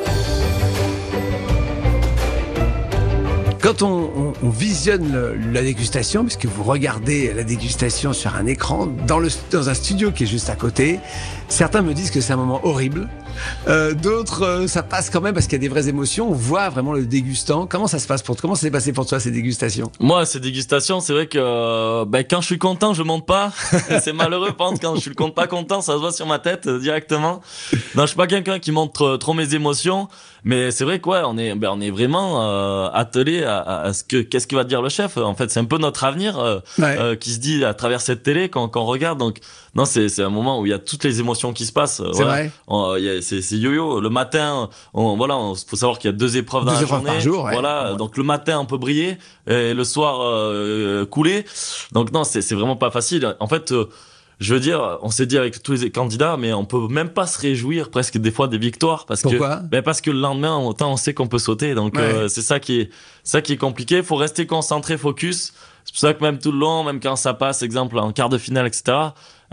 Quand 3.65 3.81
on, 3.81 4.11
on- 4.15 4.33
on 4.43 4.51
visionne 4.51 5.17
la 5.55 5.63
dégustation, 5.63 6.23
puisque 6.25 6.45
vous 6.45 6.65
regardez 6.65 7.33
la 7.33 7.45
dégustation 7.45 8.13
sur 8.13 8.35
un 8.37 8.45
écran 8.45 8.87
dans 9.07 9.69
un 9.71 9.73
studio 9.73 10.11
qui 10.13 10.25
est 10.25 10.27
juste 10.27 10.51
à 10.51 10.55
côté, 10.55 11.01
certains 11.49 11.81
me 11.81 11.95
disent 11.95 12.11
que 12.11 12.21
c'est 12.21 12.35
un 12.35 12.37
moment 12.37 12.61
horrible. 12.67 13.09
Euh, 13.69 13.95
D'autres, 13.95 14.43
euh, 14.45 14.67
ça 14.67 14.83
passe 14.83 15.11
quand 15.11 15.21
même 15.21 15.35
parce 15.35 15.47
qu'il 15.47 15.55
y 15.55 15.57
a 15.57 15.67
des 15.67 15.69
vraies 15.69 15.89
émotions. 15.89 16.29
On 16.31 16.35
voit 16.35 16.69
vraiment 16.69 16.93
le 16.93 17.05
dégustant. 17.07 17.67
Comment 17.67 17.87
ça 17.87 17.99
se 17.99 18.07
passe 18.07 18.23
pour 18.23 18.37
toi 18.37 18.43
Comment 18.43 18.55
s'est 18.55 18.71
passé 18.71 18.93
pour 18.93 19.07
toi 19.07 19.21
ces 19.21 19.31
dégustations? 19.31 19.91
Moi, 20.01 20.27
ces 20.27 20.41
dégustations, 20.41 21.01
c'est 21.01 21.13
vrai 21.13 21.27
que 21.27 21.39
euh, 21.41 22.05
ben, 22.05 22.25
quand 22.29 22.41
je 22.41 22.47
suis 22.47 22.59
content, 22.59 22.93
je 22.95 23.03
monte 23.03 23.27
pas. 23.27 23.53
c'est 24.03 24.13
malheureux, 24.13 24.53
par 24.53 24.69
contre, 24.69 24.81
quand 24.81 24.95
je 24.97 25.01
suis 25.01 25.15
pas 25.35 25.47
content, 25.47 25.81
ça 25.81 25.95
se 25.95 25.99
voit 25.99 26.13
sur 26.13 26.27
ma 26.27 26.39
tête 26.39 26.69
directement. 26.69 27.41
Non, 27.95 28.03
je 28.03 28.09
suis 28.09 28.17
pas 28.17 28.27
quelqu'un 28.27 28.59
qui 28.59 28.73
montre 28.73 29.17
trop 29.17 29.33
mes 29.33 29.55
émotions, 29.55 30.09
mais 30.45 30.71
c'est 30.71 30.85
vrai 30.85 30.99
que 31.01 31.09
ouais, 31.09 31.21
on 31.25 31.39
est, 31.39 31.55
ben, 31.55 31.71
on 31.73 31.81
est 31.81 31.91
vraiment 31.91 32.89
attelé 32.93 33.45
à, 33.45 33.93
ce 33.95 34.05
que 34.05 34.21
qu'est-ce 34.23 34.47
que 34.47 34.57
va 34.57 34.65
dire 34.65 34.83
le 34.83 34.89
chef. 34.91 35.17
En 35.17 35.35
fait, 35.35 35.51
c'est 35.51 35.61
un 35.61 35.65
peu 35.65 35.79
notre 35.79 36.05
avenir 36.05 36.63
Ouais. 36.79 37.17
qui 37.19 37.31
se 37.31 37.39
dit 37.39 37.65
à 37.65 37.73
travers 37.75 38.01
cette 38.01 38.23
télé 38.23 38.49
quand, 38.49 38.69
quand 38.69 38.83
on 38.83 38.87
regarde. 38.87 39.19
Donc, 39.19 39.39
non, 39.75 39.85
c'est 39.87 40.21
un 40.21 40.29
moment 40.29 40.61
où 40.61 40.67
il 40.67 40.71
y 40.71 40.73
a 40.75 40.79
toutes 40.79 41.05
les 41.05 41.21
émotions 41.21 41.53
qui 41.53 41.65
se 41.67 41.73
passent. 41.73 41.97
C'est 42.05 42.13
voilà. 42.13 42.31
vrai 42.33 42.51
On- 42.67 42.97
il 42.97 43.05
y 43.05 43.09
a- 43.11 43.23
C'est 43.25 43.57
yo-yo. 43.57 44.01
Le 44.01 44.11
matin, 44.11 44.69
on, 44.93 45.17
voilà, 45.17 45.37
on, 45.37 45.55
faut 45.55 45.77
savoir 45.77 45.99
qu'il 45.99 46.11
y 46.11 46.15
a 46.15 46.17
deux 46.17 46.37
épreuves 46.37 46.65
dans 46.65 46.73
Deux 46.73 46.77
la 46.79 46.83
épreuves 46.85 46.99
journée. 47.01 47.13
par 47.13 47.21
jour, 47.21 47.45
ouais. 47.45 47.53
Voilà, 47.53 47.91
Ouais. 47.93 47.97
donc 47.99 48.17
le 48.17 48.23
matin 48.23 48.59
on 48.61 48.67
peut 48.67 48.79
briller 48.79 49.19
et 49.49 49.75
le 49.75 49.85
soir 49.85 50.21
euh, 50.23 51.05
couler. 51.07 51.45
Donc 51.93 52.13
non, 52.13 52.25
c'est 52.25 52.43
c'est 52.43 52.55
vraiment 52.55 52.77
pas 52.77 52.91
facile. 52.91 53.35
En 53.41 53.47
fait, 53.49 53.73
euh, 53.73 53.87
je 54.41 54.53
veux 54.53 54.61
dire, 54.61 54.99
on 55.03 55.11
s'est 55.11 55.27
dit 55.27 55.39
avec 55.39 55.63
tous 55.63 55.81
les 55.83 55.91
candidats, 55.91 56.37
mais 56.37 56.53
on 56.53 56.65
peut 56.65 56.89
même 56.89 57.09
pas 57.09 57.27
se 57.27 57.39
réjouir 57.41 57.91
presque 57.91 58.19
des 58.19 58.31
fois 58.33 58.49
des 58.49 58.59
victoires 58.59 59.07
parce 59.07 59.23
Pourquoi? 59.23 59.57
que 59.57 59.63
ben 59.67 59.81
parce 59.83 60.01
que 60.01 60.11
le 60.11 60.19
lendemain 60.19 60.57
autant 60.59 60.93
on 60.93 60.97
sait 60.97 61.15
qu'on 61.15 61.29
peut 61.29 61.39
sauter. 61.39 61.75
Donc 61.75 61.95
Ouais. 61.95 62.03
euh, 62.03 62.29
c'est 62.29 62.43
ça 62.43 62.59
qui 62.61 62.81
est 62.81 62.91
ça 63.23 63.41
qui 63.43 63.53
est 63.53 63.57
compliqué. 63.57 64.03
Faut 64.03 64.17
rester 64.17 64.47
concentré, 64.47 64.99
focus. 64.99 65.53
C'est 65.85 65.93
pour 65.93 66.01
ça 66.01 66.15
que 66.15 66.23
même 66.23 66.39
tout 66.39 66.51
le 66.51 66.59
long, 66.59 66.83
même 66.83 66.99
quand 66.99 67.15
ça 67.17 67.35
passe, 67.35 67.63
exemple 67.63 67.99
en 67.99 68.11
quart 68.11 68.29
de 68.31 68.39
finale, 68.39 68.67
etc. 68.67 68.97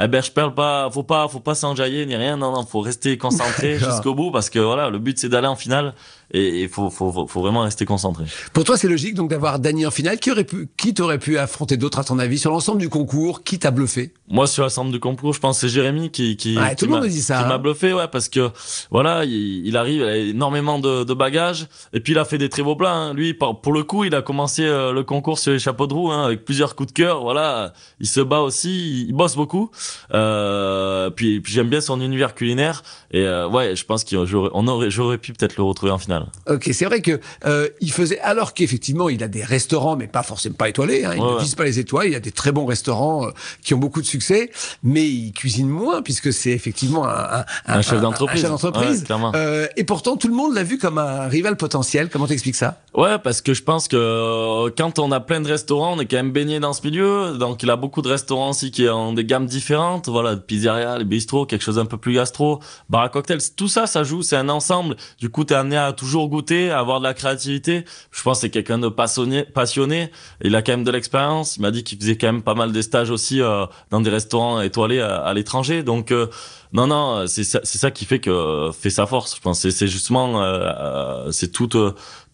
Eh 0.03 0.07
ben 0.07 0.23
je 0.23 0.31
perds 0.31 0.53
pas, 0.55 0.89
faut 0.91 1.03
pas, 1.03 1.27
faut 1.27 1.39
pas 1.39 1.53
s'enjailler 1.53 2.05
ni 2.05 2.15
rien. 2.15 2.37
Non 2.37 2.51
non, 2.51 2.65
faut 2.65 2.79
rester 2.79 3.17
concentré 3.17 3.77
jusqu'au 3.79 4.15
bout 4.15 4.31
parce 4.31 4.49
que 4.49 4.59
voilà, 4.59 4.89
le 4.89 4.99
but 4.99 5.19
c'est 5.19 5.29
d'aller 5.29 5.47
en 5.47 5.55
finale 5.55 5.93
et 6.33 6.63
il 6.63 6.69
faut, 6.69 6.89
faut, 6.89 7.27
faut 7.27 7.41
vraiment 7.41 7.61
rester 7.61 7.85
concentré. 7.85 8.25
Pour 8.53 8.63
toi, 8.63 8.77
c'est 8.77 8.87
logique 8.87 9.15
donc 9.15 9.29
d'avoir 9.29 9.59
Dany 9.59 9.85
en 9.85 9.91
finale. 9.91 10.19
Qui 10.19 10.31
aurait 10.31 10.43
pu, 10.43 10.69
qui 10.77 10.93
t'aurait 10.93 11.19
pu 11.19 11.37
affronter 11.37 11.77
d'autres 11.77 11.99
à 11.99 12.03
ton 12.03 12.19
avis 12.19 12.37
sur 12.39 12.51
l'ensemble 12.51 12.79
du 12.79 12.89
concours? 12.89 13.43
Qui 13.43 13.59
t'a 13.59 13.71
bluffé? 13.71 14.13
Moi, 14.29 14.47
sur 14.47 14.63
l'ensemble 14.63 14.91
du 14.91 14.99
concours, 14.99 15.33
je 15.33 15.39
pense 15.39 15.57
que 15.57 15.67
c'est 15.67 15.73
Jérémy 15.73 16.09
qui 16.09 16.37
qui, 16.37 16.57
Ouais, 16.57 16.75
qui 16.75 16.87
m'a- 16.87 16.99
hein. 16.99 17.57
bluffé, 17.57 17.93
ouais, 17.93 18.07
parce 18.09 18.29
que 18.29 18.49
voilà, 18.89 19.25
il, 19.25 19.65
il 19.67 19.75
arrive, 19.77 20.01
il 20.01 20.03
a 20.03 20.15
énormément 20.17 20.79
de, 20.79 21.03
de 21.03 21.13
bagages, 21.13 21.67
et 21.93 21.99
puis 21.99 22.13
il 22.13 22.19
a 22.19 22.25
fait 22.25 22.37
des 22.37 22.49
très 22.49 22.63
beaux 22.63 22.75
plats. 22.75 22.93
hein. 22.93 23.13
Lui, 23.13 23.33
pour 23.33 23.73
le 23.73 23.83
coup, 23.83 24.03
il 24.05 24.15
a 24.15 24.21
commencé 24.21 24.63
euh, 24.63 24.91
le 24.93 25.03
concours 25.03 25.37
sur 25.39 25.51
les 25.51 25.59
chapeaux 25.59 25.87
de 25.87 25.93
roue, 25.93 26.11
hein, 26.11 26.25
avec 26.25 26.45
plusieurs 26.45 26.75
coups 26.75 26.87
de 26.87 26.93
cœur. 26.93 27.21
Voilà, 27.21 27.73
il 27.99 28.07
se 28.07 28.21
bat 28.21 28.39
aussi, 28.39 28.69
il, 29.01 29.07
il 29.09 29.13
bosse 29.13 29.35
beaucoup. 29.35 29.69
Euh, 30.13 31.09
puis, 31.09 31.39
puis 31.41 31.53
j'aime 31.53 31.69
bien 31.69 31.81
son 31.81 31.99
univers 32.01 32.35
culinaire, 32.35 32.83
et 33.11 33.21
euh, 33.25 33.47
ouais, 33.49 33.75
je 33.75 33.85
pense 33.85 34.03
qu'on 34.03 34.67
aurait, 34.67 34.89
j'aurais 34.91 35.17
pu 35.17 35.33
peut-être 35.33 35.57
le 35.57 35.63
retrouver 35.63 35.91
en 35.91 35.97
finale. 35.97 36.20
Ok, 36.49 36.69
c'est 36.73 36.85
vrai 36.85 37.01
que 37.01 37.19
euh, 37.45 37.67
il 37.79 37.91
faisait 37.91 38.19
alors 38.19 38.53
qu'effectivement 38.53 39.09
il 39.09 39.23
a 39.23 39.27
des 39.27 39.43
restaurants, 39.43 39.95
mais 39.95 40.07
pas 40.07 40.23
forcément 40.23 40.55
pas 40.55 40.69
étoilés. 40.69 41.05
Hein, 41.05 41.13
il 41.15 41.21
Ouais, 41.21 41.33
ne 41.35 41.39
vise 41.39 41.55
pas 41.55 41.63
les 41.65 41.79
étoiles. 41.79 42.07
Il 42.07 42.15
a 42.15 42.19
des 42.19 42.31
très 42.31 42.51
bons 42.51 42.65
restaurants 42.65 43.25
euh, 43.27 43.31
qui 43.63 43.73
ont 43.73 43.77
beaucoup 43.77 44.01
de 44.01 44.05
succès, 44.07 44.51
mais 44.83 45.07
il 45.07 45.31
cuisine 45.31 45.67
moins 45.69 46.01
puisque 46.01 46.33
c'est 46.33 46.51
effectivement 46.51 47.07
un, 47.07 47.39
un, 47.39 47.45
Un 47.67 47.81
chef 47.81 48.01
d'entreprise. 48.01 48.43
Ouais. 48.43 49.31
Euh, 49.35 49.67
et 49.77 49.83
pourtant 49.83 50.17
tout 50.17 50.27
le 50.27 50.33
monde 50.33 50.53
l'a 50.53 50.63
vu 50.63 50.77
comme 50.77 50.97
un 50.97 51.27
rival 51.27 51.57
potentiel. 51.57 52.09
Comment 52.09 52.27
t'expliques 52.27 52.55
ça? 52.55 52.81
Ouais, 52.93 53.17
parce 53.19 53.41
que 53.41 53.53
je 53.53 53.63
pense 53.63 53.87
que 53.87 54.69
quand 54.77 54.99
on 54.99 55.11
a 55.11 55.19
plein 55.19 55.41
de 55.41 55.47
restaurants, 55.47 55.93
on 55.95 55.99
est 55.99 56.05
quand 56.05 56.17
même 56.17 56.31
baigné 56.31 56.59
dans 56.59 56.73
ce 56.73 56.81
milieu. 56.85 57.37
Donc 57.37 57.63
il 57.63 57.69
a 57.69 57.75
beaucoup 57.75 58.01
de 58.01 58.09
restaurants 58.09 58.49
aussi 58.49 58.71
qui 58.71 58.87
ont 58.89 59.13
des 59.13 59.25
gammes 59.25 59.45
différentes. 59.45 60.09
Voilà, 60.09 60.35
de 60.35 60.39
pizzeria, 60.41 60.97
les 60.97 61.05
bistrots, 61.05 61.45
quelque 61.45 61.63
chose 61.63 61.79
un 61.79 61.85
peu 61.85 61.97
plus 61.97 62.13
gastro, 62.13 62.59
bar 62.89 63.01
à 63.03 63.09
cocktails. 63.09 63.39
Tout 63.55 63.67
ça, 63.67 63.87
ça 63.87 64.03
joue, 64.03 64.21
c'est 64.23 64.35
un 64.35 64.49
ensemble. 64.49 64.95
Du 65.19 65.29
coup, 65.29 65.43
t'es 65.45 65.55
amené 65.55 65.77
à 65.77 65.93
toujours 65.93 66.10
goûter, 66.19 66.71
à 66.71 66.79
avoir 66.79 66.99
de 66.99 67.05
la 67.05 67.13
créativité. 67.13 67.85
Je 68.11 68.21
pense 68.21 68.37
que 68.37 68.41
c'est 68.41 68.49
quelqu'un 68.49 68.79
de 68.79 68.89
passionné, 68.89 69.43
passionné. 69.43 70.11
Il 70.43 70.55
a 70.55 70.61
quand 70.61 70.73
même 70.73 70.83
de 70.83 70.91
l'expérience. 70.91 71.57
Il 71.57 71.61
m'a 71.61 71.71
dit 71.71 71.83
qu'il 71.83 71.97
faisait 71.99 72.17
quand 72.17 72.27
même 72.27 72.43
pas 72.43 72.55
mal 72.55 72.71
de 72.71 72.81
stages 72.81 73.09
aussi 73.09 73.41
euh, 73.41 73.65
dans 73.89 74.01
des 74.01 74.09
restaurants 74.09 74.61
étoilés 74.61 74.99
à, 74.99 75.17
à 75.17 75.33
l'étranger. 75.33 75.83
Donc 75.83 76.11
euh, 76.11 76.27
non, 76.73 76.87
non, 76.87 77.25
c'est 77.27 77.43
ça, 77.43 77.59
c'est 77.63 77.77
ça 77.77 77.91
qui 77.91 78.05
fait 78.05 78.19
que 78.19 78.69
fait 78.77 78.89
sa 78.89 79.05
force. 79.05 79.35
Je 79.35 79.41
pense 79.41 79.59
c'est 79.59 79.71
c'est 79.71 79.87
justement 79.87 80.41
euh, 80.41 80.71
euh, 80.79 81.31
c'est 81.31 81.51
toute 81.51 81.75
euh, 81.75 81.93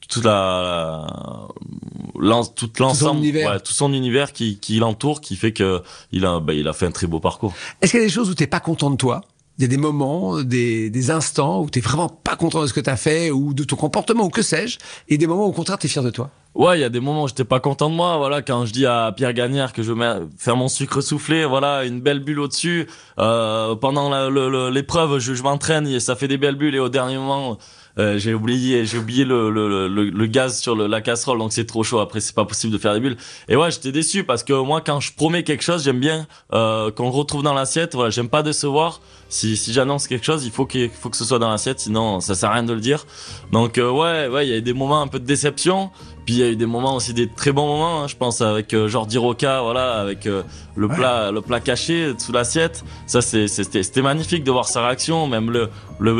toute 0.09 0.23
la, 0.23 1.05
l'en- 2.17 2.45
tout 2.45 2.69
l'ensemble, 2.79 3.19
ouais, 3.25 3.59
tout 3.59 3.73
son 3.73 3.91
univers 3.91 4.31
qui, 4.31 4.57
qui 4.57 4.79
l'entoure, 4.79 5.19
qui 5.19 5.35
fait 5.35 5.51
que 5.51 5.81
il 6.13 6.25
a, 6.25 6.39
bah, 6.39 6.53
il 6.53 6.65
a 6.69 6.71
fait 6.71 6.85
un 6.85 6.91
très 6.91 7.07
beau 7.07 7.19
parcours. 7.19 7.53
Est-ce 7.81 7.91
qu'il 7.91 7.99
y 7.99 8.03
a 8.03 8.05
des 8.05 8.11
choses 8.13 8.29
où 8.29 8.33
t'es 8.33 8.47
pas 8.47 8.61
content 8.61 8.89
de 8.89 8.95
toi? 8.95 9.21
Il 9.57 9.63
y 9.63 9.65
a 9.65 9.67
des 9.67 9.77
moments, 9.77 10.43
des, 10.43 10.89
des 10.89 11.11
instants 11.11 11.63
où 11.63 11.69
t'es 11.69 11.79
vraiment 11.79 12.09
pas 12.09 12.35
content 12.35 12.61
de 12.61 12.67
ce 12.67 12.73
que 12.73 12.79
t'as 12.79 12.95
fait 12.95 13.31
ou 13.31 13.53
de 13.53 13.63
ton 13.63 13.75
comportement 13.75 14.25
ou 14.25 14.29
que 14.29 14.43
sais-je, 14.43 14.77
et 15.09 15.17
des 15.17 15.25
moments 15.25 15.45
où 15.45 15.49
au 15.49 15.53
contraire 15.53 15.79
t'es 15.79 15.87
fier 15.87 16.03
de 16.03 16.11
toi. 16.11 16.29
Ouais, 16.57 16.79
il 16.79 16.81
y 16.81 16.83
a 16.83 16.89
des 16.89 16.99
moments 16.99 17.25
où 17.25 17.27
j'étais 17.27 17.43
pas 17.43 17.59
content 17.59 17.87
de 17.87 17.93
moi. 17.93 18.17
Voilà, 18.17 18.41
quand 18.41 18.65
je 18.65 18.73
dis 18.73 18.87
à 18.87 19.13
Pierre 19.15 19.33
Gagnère 19.33 19.73
que 19.73 19.83
je 19.83 19.93
mettre- 19.93 20.21
faire 20.39 20.55
mon 20.55 20.69
sucre 20.69 21.01
soufflé, 21.01 21.45
voilà, 21.45 21.85
une 21.85 22.01
belle 22.01 22.19
bulle 22.19 22.39
au-dessus. 22.39 22.87
Euh, 23.19 23.75
pendant 23.75 24.09
l'épreuve, 24.71 25.19
je, 25.19 25.39
m'entraîne 25.43 25.85
et 25.85 25.99
ça 25.99 26.15
fait 26.15 26.27
des 26.27 26.37
belles 26.37 26.55
bulles. 26.55 26.73
Et 26.73 26.79
au 26.79 26.89
dernier 26.89 27.17
moment, 27.17 27.59
euh, 27.99 28.17
j'ai 28.17 28.33
oublié, 28.33 28.85
j'ai 28.85 28.97
oublié 28.97 29.23
le, 29.23 29.51
le, 29.51 29.87
le, 29.87 30.09
le 30.09 30.25
gaz 30.25 30.59
sur 30.59 30.75
la 30.75 30.99
casserole, 30.99 31.37
donc 31.37 31.53
c'est 31.53 31.65
trop 31.65 31.83
chaud. 31.83 31.99
Après, 31.99 32.21
c'est 32.21 32.33
pas 32.33 32.45
possible 32.45 32.73
de 32.73 32.79
faire 32.79 32.95
des 32.95 33.01
bulles. 33.01 33.17
Et 33.49 33.55
ouais, 33.55 33.69
j'étais 33.69 33.91
déçu 33.91 34.23
parce 34.23 34.41
que 34.43 34.53
moi, 34.53 34.81
quand 34.81 34.99
je 34.99 35.13
promets 35.13 35.43
quelque 35.43 35.63
chose, 35.63 35.83
j'aime 35.83 35.99
bien 35.99 36.25
euh, 36.53 36.89
qu'on 36.89 37.03
le 37.03 37.09
retrouve 37.15 37.43
dans 37.43 37.53
l'assiette. 37.53 37.93
Voilà, 37.93 38.09
j'aime 38.09 38.29
pas 38.29 38.41
décevoir. 38.41 38.99
Si, 39.29 39.57
si 39.57 39.73
j'annonce 39.73 40.07
quelque 40.07 40.25
chose, 40.25 40.43
il 40.43 40.51
faut 40.51 40.65
qu'il 40.65 40.89
faut 40.89 41.11
que 41.11 41.17
ce 41.17 41.25
soit 41.25 41.37
dans 41.37 41.49
l'assiette, 41.51 41.81
sinon 41.81 42.19
ça 42.19 42.33
sert 42.33 42.49
à 42.49 42.53
rien 42.53 42.63
de 42.63 42.73
le 42.73 42.79
dire. 42.79 43.05
Donc 43.51 43.77
euh, 43.77 43.91
ouais, 43.91 44.27
ouais, 44.27 44.47
il 44.47 44.53
y 44.53 44.57
a 44.57 44.61
des 44.61 44.73
moments 44.73 45.01
un 45.01 45.07
peu 45.07 45.19
de 45.19 45.25
déception. 45.25 45.91
Puis 46.27 46.35
il 46.35 46.39
y 46.41 46.43
a 46.43 46.49
eu 46.49 46.57
des 46.57 46.65
moments 46.65 46.95
aussi 46.97 47.13
des 47.13 47.29
très 47.29 47.53
bons 47.53 47.65
moments, 47.65 48.03
hein, 48.03 48.07
je 48.09 48.17
pense 48.17 48.41
avec 48.41 48.73
euh, 48.73 48.89
Jordi 48.89 49.17
Roca, 49.17 49.61
voilà, 49.61 49.93
avec 49.93 50.25
euh, 50.27 50.43
le 50.75 50.87
Ouais. 50.87 50.95
plat, 50.97 51.31
le 51.31 51.39
plat 51.39 51.61
caché 51.61 52.11
sous 52.17 52.33
l'assiette. 52.33 52.83
Ça 53.05 53.21
c'est 53.21 53.47
c'était 53.47 53.81
c'était 53.81 54.01
magnifique 54.01 54.43
de 54.43 54.51
voir 54.51 54.67
sa 54.67 54.85
réaction, 54.85 55.25
même 55.27 55.49
le 55.51 55.69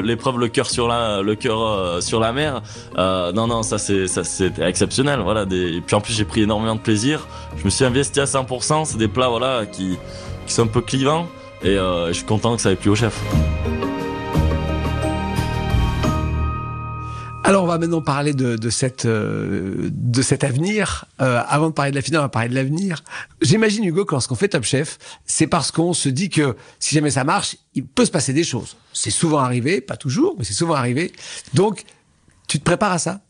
l'épreuve 0.01 0.39
le 0.39 0.47
cœur 0.47 0.69
sur 0.69 0.87
la 0.87 1.21
le 1.21 1.35
cœur 1.35 1.61
euh, 1.61 1.99
sur 1.99 2.21
la 2.21 2.31
mer. 2.31 2.61
Euh, 2.97 3.33
non 3.33 3.47
non, 3.47 3.63
ça 3.63 3.77
c'est 3.77 4.07
ça 4.07 4.23
c'était 4.23 4.63
exceptionnel, 4.65 5.19
voilà. 5.19 5.43
Des, 5.43 5.75
et 5.75 5.81
puis 5.81 5.97
en 5.97 5.99
plus 5.99 6.13
j'ai 6.13 6.23
pris 6.23 6.43
énormément 6.43 6.75
de 6.75 6.79
plaisir. 6.79 7.27
Je 7.57 7.65
me 7.65 7.69
suis 7.69 7.83
investi 7.83 8.21
à 8.21 8.25
100%. 8.25 8.85
C'est 8.85 8.97
des 8.97 9.09
plats 9.09 9.27
voilà 9.27 9.65
qui 9.65 9.97
qui 10.45 10.53
sont 10.53 10.63
un 10.63 10.67
peu 10.67 10.79
clivants 10.79 11.27
et 11.63 11.77
euh, 11.77 12.07
je 12.07 12.13
suis 12.13 12.25
content 12.25 12.55
que 12.55 12.61
ça 12.61 12.71
ait 12.71 12.77
plu 12.77 12.91
au 12.91 12.95
chef. 12.95 13.21
Alors 17.47 17.63
on 17.63 17.67
va 17.67 17.77
maintenant 17.77 18.01
parler 18.01 18.33
de, 18.33 18.57
de 18.57 18.69
cette 18.69 19.05
euh, 19.05 19.87
de 19.89 20.21
cet 20.21 20.43
avenir. 20.43 21.05
Euh, 21.21 21.41
avant 21.47 21.69
de 21.69 21.73
parler 21.73 21.91
de 21.91 21.95
la 21.95 22.01
finale, 22.01 22.19
on 22.19 22.25
va 22.25 22.29
parler 22.29 22.49
de 22.49 22.55
l'avenir. 22.55 23.05
J'imagine 23.41 23.85
Hugo 23.85 24.03
que 24.03 24.13
lorsqu'on 24.13 24.35
fait 24.35 24.49
Top 24.49 24.65
Chef, 24.65 24.97
c'est 25.25 25.47
parce 25.47 25.71
qu'on 25.71 25.93
se 25.93 26.09
dit 26.09 26.29
que 26.29 26.57
si 26.77 26.93
jamais 26.93 27.09
ça 27.09 27.23
marche, 27.23 27.55
il 27.73 27.85
peut 27.85 28.03
se 28.03 28.11
passer 28.11 28.33
des 28.33 28.43
choses. 28.43 28.75
C'est 28.91 29.11
souvent 29.11 29.37
arrivé, 29.37 29.79
pas 29.79 29.95
toujours, 29.95 30.35
mais 30.37 30.43
c'est 30.43 30.53
souvent 30.53 30.73
arrivé. 30.73 31.13
Donc 31.53 31.85
tu 32.49 32.59
te 32.59 32.65
prépares 32.65 32.91
à 32.91 32.97
ça? 32.97 33.21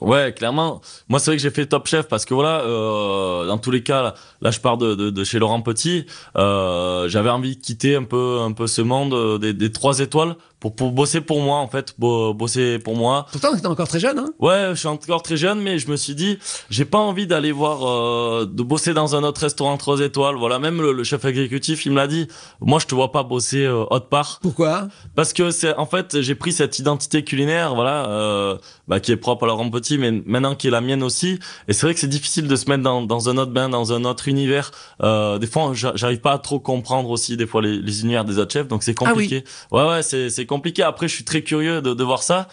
Ouais, 0.00 0.34
clairement. 0.36 0.80
Moi, 1.08 1.20
c'est 1.20 1.30
vrai 1.30 1.36
que 1.36 1.42
j'ai 1.44 1.50
fait 1.50 1.66
Top 1.66 1.86
Chef 1.86 2.08
parce 2.08 2.24
que 2.24 2.34
voilà, 2.34 2.62
euh, 2.62 3.46
dans 3.46 3.58
tous 3.58 3.70
les 3.70 3.84
cas, 3.84 4.14
là, 4.40 4.50
je 4.50 4.58
pars 4.58 4.76
de, 4.76 4.96
de, 4.96 5.10
de 5.10 5.22
chez 5.22 5.38
Laurent 5.38 5.62
Petit. 5.62 6.06
Euh, 6.34 7.08
J'avais 7.08 7.30
envie 7.30 7.56
de 7.56 7.62
quitter 7.62 7.94
un 7.94 8.02
peu, 8.02 8.40
un 8.40 8.50
peu 8.50 8.66
ce 8.66 8.82
monde 8.82 9.14
euh, 9.14 9.38
des 9.38 9.70
trois 9.70 10.00
étoiles 10.00 10.34
pour, 10.62 10.74
pour 10.76 10.92
bosser 10.92 11.20
pour 11.20 11.40
moi, 11.40 11.58
en 11.58 11.66
fait, 11.66 11.94
bo- 11.98 12.32
bosser 12.34 12.78
pour 12.78 12.94
moi. 12.96 13.26
Pourtant, 13.32 13.52
tu 13.54 13.58
es 13.62 13.66
encore 13.66 13.88
très 13.88 13.98
jeune. 13.98 14.16
Hein 14.18 14.30
Ouais, 14.38 14.68
je 14.70 14.74
suis 14.76 14.86
encore 14.88 15.22
très 15.22 15.36
jeune, 15.36 15.60
mais 15.60 15.78
je 15.80 15.90
me 15.90 15.96
suis 15.96 16.14
dit, 16.14 16.38
j'ai 16.70 16.84
pas 16.84 16.98
envie 16.98 17.26
d'aller 17.26 17.50
voir, 17.50 17.84
euh, 17.84 18.46
de 18.46 18.62
bosser 18.62 18.94
dans 18.94 19.16
un 19.16 19.24
autre 19.24 19.40
restaurant 19.40 19.76
trois 19.76 19.98
étoiles. 20.00 20.36
Voilà, 20.36 20.60
même 20.60 20.80
le, 20.80 20.92
le 20.92 21.02
chef 21.04 21.24
exécutif, 21.24 21.84
il 21.84 21.90
me 21.92 21.96
l'a 21.96 22.06
dit. 22.06 22.28
Moi, 22.60 22.78
je 22.80 22.86
te 22.86 22.94
vois 22.94 23.10
pas 23.10 23.24
bosser 23.24 23.64
euh, 23.64 23.84
autre 23.90 24.06
part. 24.08 24.38
Pourquoi? 24.40 24.86
Parce 25.16 25.32
que 25.32 25.50
c'est 25.50 25.74
en 25.76 25.86
fait 25.86 26.20
j'ai 26.20 26.34
pris 26.36 26.52
cette 26.52 26.78
identité 26.78 27.24
culinaire 27.24 27.74
voilà 27.74 28.06
euh, 28.08 28.56
bah, 28.86 29.00
qui 29.00 29.10
est 29.12 29.16
propre 29.16 29.44
à 29.44 29.46
Laurent 29.48 29.68
Petit 29.70 29.98
mais 29.98 30.10
maintenant 30.12 30.54
qui 30.54 30.68
est 30.68 30.70
la 30.70 30.80
mienne 30.80 31.02
aussi 31.02 31.38
et 31.68 31.72
c'est 31.72 31.86
vrai 31.86 31.94
que 31.94 32.00
c'est 32.00 32.06
difficile 32.08 32.46
de 32.46 32.54
se 32.56 32.68
mettre 32.70 32.82
dans, 32.82 33.02
dans 33.02 33.28
un 33.28 33.36
autre 33.38 33.50
bain 33.52 33.68
dans 33.68 33.92
un 33.92 34.04
autre 34.04 34.28
univers 34.28 34.70
euh, 35.02 35.38
des 35.38 35.46
fois 35.46 35.72
j'a- 35.74 35.92
j'arrive 35.96 36.20
pas 36.20 36.32
à 36.32 36.38
trop 36.38 36.60
comprendre 36.60 37.10
aussi 37.10 37.36
des 37.36 37.46
fois 37.46 37.62
les, 37.62 37.78
les 37.78 38.02
univers 38.02 38.24
des 38.24 38.38
autres 38.38 38.52
chefs 38.52 38.68
donc 38.68 38.82
c'est 38.82 38.94
Ah 39.00 39.04
oui. 39.08 39.10
compliqué 39.28 39.44
ouais 39.70 39.86
ouais 39.88 40.02
c'est 40.02 40.30
compliqué 40.52 40.82
après 40.82 41.08
je 41.08 41.14
suis 41.14 41.24
très 41.24 41.42
curieux 41.42 41.80
de, 41.80 41.94
de 41.94 42.04
voir 42.04 42.22
ça 42.22 42.48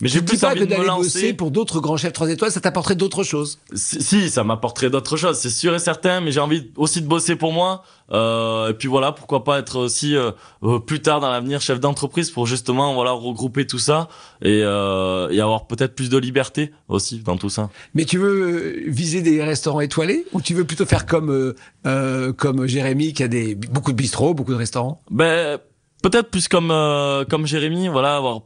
mais 0.00 0.08
j'ai 0.08 0.20
plus 0.20 0.38
pas 0.38 0.50
envie 0.50 0.60
que 0.60 0.64
de 0.64 0.76
me 0.76 0.84
lancer 0.84 1.02
bosser 1.02 1.32
pour 1.32 1.50
d'autres 1.50 1.80
grands 1.80 1.96
chefs 1.96 2.12
trois 2.12 2.28
étoiles, 2.28 2.52
ça 2.52 2.60
t'apporterait 2.60 2.96
d'autres 2.96 3.22
choses. 3.22 3.58
si, 3.74 4.02
si, 4.02 4.28
ça 4.28 4.44
m'apporterait 4.44 4.90
d'autres 4.90 5.16
choses, 5.16 5.38
c'est 5.38 5.50
sûr 5.50 5.74
et 5.74 5.78
certain, 5.78 6.20
mais 6.20 6.32
j'ai 6.32 6.40
envie 6.40 6.70
aussi 6.76 7.00
de 7.00 7.06
bosser 7.06 7.34
pour 7.36 7.52
moi. 7.52 7.82
Euh, 8.12 8.70
et 8.70 8.74
puis 8.74 8.88
voilà, 8.88 9.12
pourquoi 9.12 9.42
pas 9.42 9.58
être 9.58 9.78
aussi 9.78 10.14
euh, 10.14 10.30
euh, 10.62 10.78
plus 10.78 11.00
tard 11.00 11.20
dans 11.20 11.30
l'avenir 11.30 11.60
chef 11.60 11.80
d'entreprise 11.80 12.30
pour 12.30 12.46
justement 12.46 12.94
voilà 12.94 13.10
regrouper 13.10 13.66
tout 13.66 13.80
ça 13.80 14.08
et, 14.42 14.60
euh, 14.62 15.28
et 15.30 15.40
avoir 15.40 15.66
peut-être 15.66 15.96
plus 15.96 16.08
de 16.08 16.18
liberté 16.18 16.72
aussi 16.88 17.20
dans 17.20 17.36
tout 17.36 17.50
ça. 17.50 17.70
Mais 17.94 18.04
tu 18.04 18.18
veux 18.18 18.28
euh, 18.28 18.82
viser 18.86 19.22
des 19.22 19.42
restaurants 19.42 19.80
étoilés 19.80 20.24
ou 20.32 20.40
tu 20.40 20.54
veux 20.54 20.64
plutôt 20.64 20.86
faire 20.86 21.06
comme 21.06 21.30
euh, 21.30 21.56
euh, 21.86 22.32
comme 22.32 22.66
Jérémy 22.66 23.12
qui 23.12 23.24
a 23.24 23.28
des 23.28 23.56
beaucoup 23.56 23.90
de 23.90 23.96
bistrots, 23.96 24.34
beaucoup 24.34 24.52
de 24.52 24.58
restaurants? 24.58 25.02
Ben 25.10 25.58
peut-être 26.08 26.30
plus 26.30 26.46
comme 26.46 26.70
euh, 26.70 27.24
comme 27.24 27.46
Jérémy, 27.46 27.88
voilà 27.88 28.16
avoir 28.16 28.42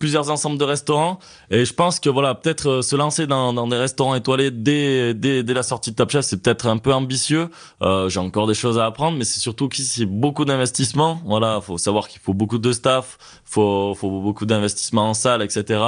plusieurs 0.00 0.30
ensembles 0.30 0.58
de 0.58 0.64
restaurants. 0.64 1.20
Et 1.50 1.64
je 1.64 1.72
pense 1.72 2.00
que 2.00 2.10
voilà 2.10 2.34
peut-être 2.34 2.68
euh, 2.68 2.82
se 2.82 2.96
lancer 2.96 3.28
dans, 3.28 3.52
dans 3.52 3.68
des 3.68 3.76
restaurants 3.76 4.16
étoilés 4.16 4.50
dès, 4.50 5.14
dès 5.14 5.44
dès 5.44 5.54
la 5.54 5.62
sortie 5.62 5.92
de 5.92 5.96
Top 5.96 6.10
Chef 6.10 6.24
c'est 6.24 6.42
peut-être 6.42 6.66
un 6.66 6.78
peu 6.78 6.92
ambitieux. 6.92 7.48
Euh, 7.82 8.08
j'ai 8.08 8.18
encore 8.18 8.48
des 8.48 8.54
choses 8.54 8.78
à 8.80 8.86
apprendre 8.86 9.16
mais 9.16 9.24
c'est 9.24 9.38
surtout 9.38 9.68
qu'ici 9.68 10.00
c'est 10.00 10.06
beaucoup 10.06 10.44
d'investissement 10.44 11.20
voilà 11.24 11.60
faut 11.60 11.78
savoir 11.78 12.08
qu'il 12.08 12.20
faut 12.20 12.34
beaucoup 12.34 12.58
de 12.58 12.72
staff 12.72 13.16
faut 13.44 13.94
faut 13.94 14.10
beaucoup 14.20 14.46
d'investissement 14.46 15.08
en 15.10 15.14
salle 15.14 15.42
etc 15.42 15.80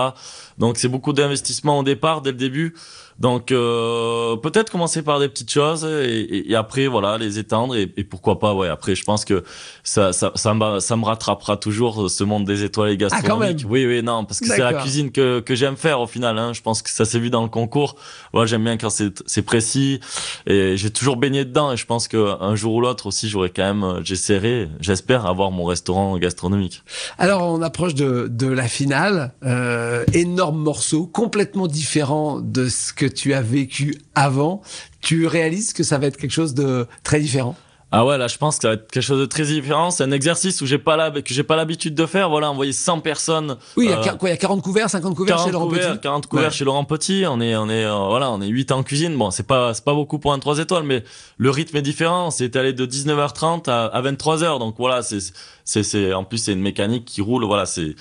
donc 0.59 0.77
c'est 0.79 0.89
beaucoup 0.89 1.13
d'investissement 1.13 1.79
au 1.81 1.83
départ 1.83 2.23
dès 2.23 2.31
le 2.31 2.39
début 2.39 2.75
donc 3.19 3.51
euh, 3.53 4.37
peut-être 4.37 4.71
commencer 4.71 5.03
par 5.03 5.19
des 5.21 5.29
petites 5.29 5.51
choses 5.51 5.85
et, 5.85 6.21
et- 6.21 6.51
et 6.51 6.55
après 6.55 6.87
voilà 6.87 7.17
les 7.19 7.39
étendre 7.39 7.75
et, 7.75 7.91
et 7.97 8.05
pourquoi 8.05 8.39
pas 8.39 8.55
ouais 8.55 8.69
après 8.69 8.95
je 8.95 9.05
pense 9.05 9.25
que 9.25 9.43
ça 9.83 10.13
ça 10.13 10.33
ça 10.35 10.53
me, 10.55 10.81
ça 10.81 10.97
me 10.97 11.05
rattrapera 11.05 11.57
toujours 11.57 12.11
ce 12.11 12.25
monde 12.25 12.45
des 12.45 12.63
étoiles 12.63 12.97
gastronomiques. 12.97 13.31
Ah, 13.31 13.35
quand 13.35 13.39
même. 13.39 13.57
Oui 13.73 13.87
oui 13.87 14.03
non 14.03 14.25
parce 14.25 14.41
que 14.41 14.47
c'est 14.47 14.59
la 14.59 14.73
cuisine 14.83 15.11
que 15.13 15.41
que 15.41 15.55
j'aime 15.55 15.77
faire 15.77 16.01
au 16.01 16.07
final 16.07 16.39
hein. 16.39 16.53
Je 16.53 16.61
pense 16.63 16.83
que 16.83 16.91
ça 16.91 17.05
s'est 17.05 17.19
vu 17.19 17.31
dans 17.31 17.43
le 17.43 17.49
concours. 17.49 17.97
Ouais, 18.35 18.47
j'aime 18.47 18.65
bien 18.65 18.77
quand 18.77 18.91
c'est 18.91 19.23
c'est 19.27 19.43
précis 19.43 20.01
et 20.47 20.77
j'ai 20.77 20.91
toujours 20.91 21.17
baigné 21.17 21.45
dedans 21.45 21.73
et 21.73 21.77
je 21.77 21.87
pense 21.87 22.09
que 22.09 22.41
un 22.43 22.55
jour 22.55 22.75
ou 22.75 22.81
l'autre 22.81 23.07
aussi 23.07 23.29
j'aurai 23.29 23.51
quand 23.51 23.63
même 23.65 23.83
euh, 23.85 24.01
j'essaierai 24.05 24.69
j'espère 24.81 25.25
avoir 25.27 25.51
mon 25.51 25.65
restaurant 25.65 26.19
gastronomique. 26.19 26.83
Alors 27.19 27.43
on 27.43 27.63
approche 27.63 27.95
de, 27.95 28.29
de 28.31 28.47
la 28.47 28.69
finale, 28.69 29.33
euh, 29.45 30.05
énorme 30.13 30.59
morceau, 30.59 31.07
complètement 31.07 31.67
différent 31.67 32.41
de 32.41 32.69
ce 32.69 32.93
que 32.93 33.06
tu 33.09 33.35
as 33.35 33.43
vécu 33.43 33.97
avant. 34.15 34.63
Tu 35.01 35.27
réalises 35.27 35.73
que 35.73 35.83
ça 35.83 35.99
va 35.99 36.07
être 36.07 36.17
quelque 36.17 36.31
chose 36.33 36.55
de 36.55 36.87
très 37.03 37.21
différent? 37.21 37.57
Ah 37.93 38.05
ouais, 38.05 38.19
là, 38.19 38.27
je 38.27 38.37
pense 38.37 38.57
que 38.57 38.63
ça 38.63 38.69
va 38.69 38.75
être 38.75 38.91
quelque 38.91 39.03
chose 39.03 39.21
de 39.21 39.27
très 39.27 39.45
différent. 39.45 39.93
C'est 39.93 40.03
un 40.03 40.11
exercice 40.11 40.61
où 40.61 40.67
j'ai 40.67 40.77
pas 40.77 40.97
la, 40.97 41.13
que 41.13 41.33
j'ai 41.33 41.45
pas 41.45 41.55
l'habitude 41.55 41.95
de 41.95 42.05
faire. 42.05 42.29
Voilà, 42.29 42.51
envoyer 42.51 42.73
100 42.73 42.99
personnes. 43.01 43.57
Oui, 43.77 43.85
il 43.87 43.91
y 43.91 44.09
a, 44.09 44.15
quoi, 44.15 44.29
il 44.29 44.33
y 44.33 44.35
a 44.35 44.37
40 44.37 44.61
couverts, 44.61 44.91
50 44.91 45.15
couverts 45.15 45.39
chez 45.39 45.53
Laurent 45.53 45.69
couverts, 45.69 45.93
Petit? 45.93 46.01
40 46.01 46.27
couverts 46.27 46.45
Ouais. 46.47 46.51
chez 46.51 46.65
Laurent 46.65 46.85
Petit. 46.85 47.25
On 47.29 47.41
est, 47.41 47.55
on 47.55 47.69
est, 47.71 47.85
euh, 47.85 47.95
voilà, 48.09 48.33
on 48.33 48.41
est 48.43 48.49
8 48.49 48.73
en 48.73 48.83
cuisine. 48.83 49.17
Bon, 49.17 49.31
c'est 49.31 49.47
pas, 49.47 49.73
c'est 49.73 49.85
pas 49.85 49.95
beaucoup 49.95 50.19
pour 50.19 50.33
un 50.33 50.39
3 50.41 50.59
étoiles, 50.59 50.83
mais 50.83 51.05
le 51.39 51.51
rythme 51.51 51.77
est 51.77 51.83
différent. 51.83 52.33
C'est 52.33 52.57
allé 52.57 52.73
de 52.73 52.85
19h30 52.87 53.71
à, 53.71 53.85
à 53.87 54.03
23h. 54.03 54.59
Donc 54.59 54.75
voilà, 54.79 55.03
c'est, 55.03 55.21
c'est, 55.65 55.85
c'est, 55.85 56.13
en 56.13 56.25
plus, 56.25 56.39
c'est 56.39 56.53
une 56.55 56.61
mécanique 56.63 57.05
qui 57.05 57.21
roule. 57.21 57.45
Voilà, 57.45 57.67
c'est, 57.67 57.95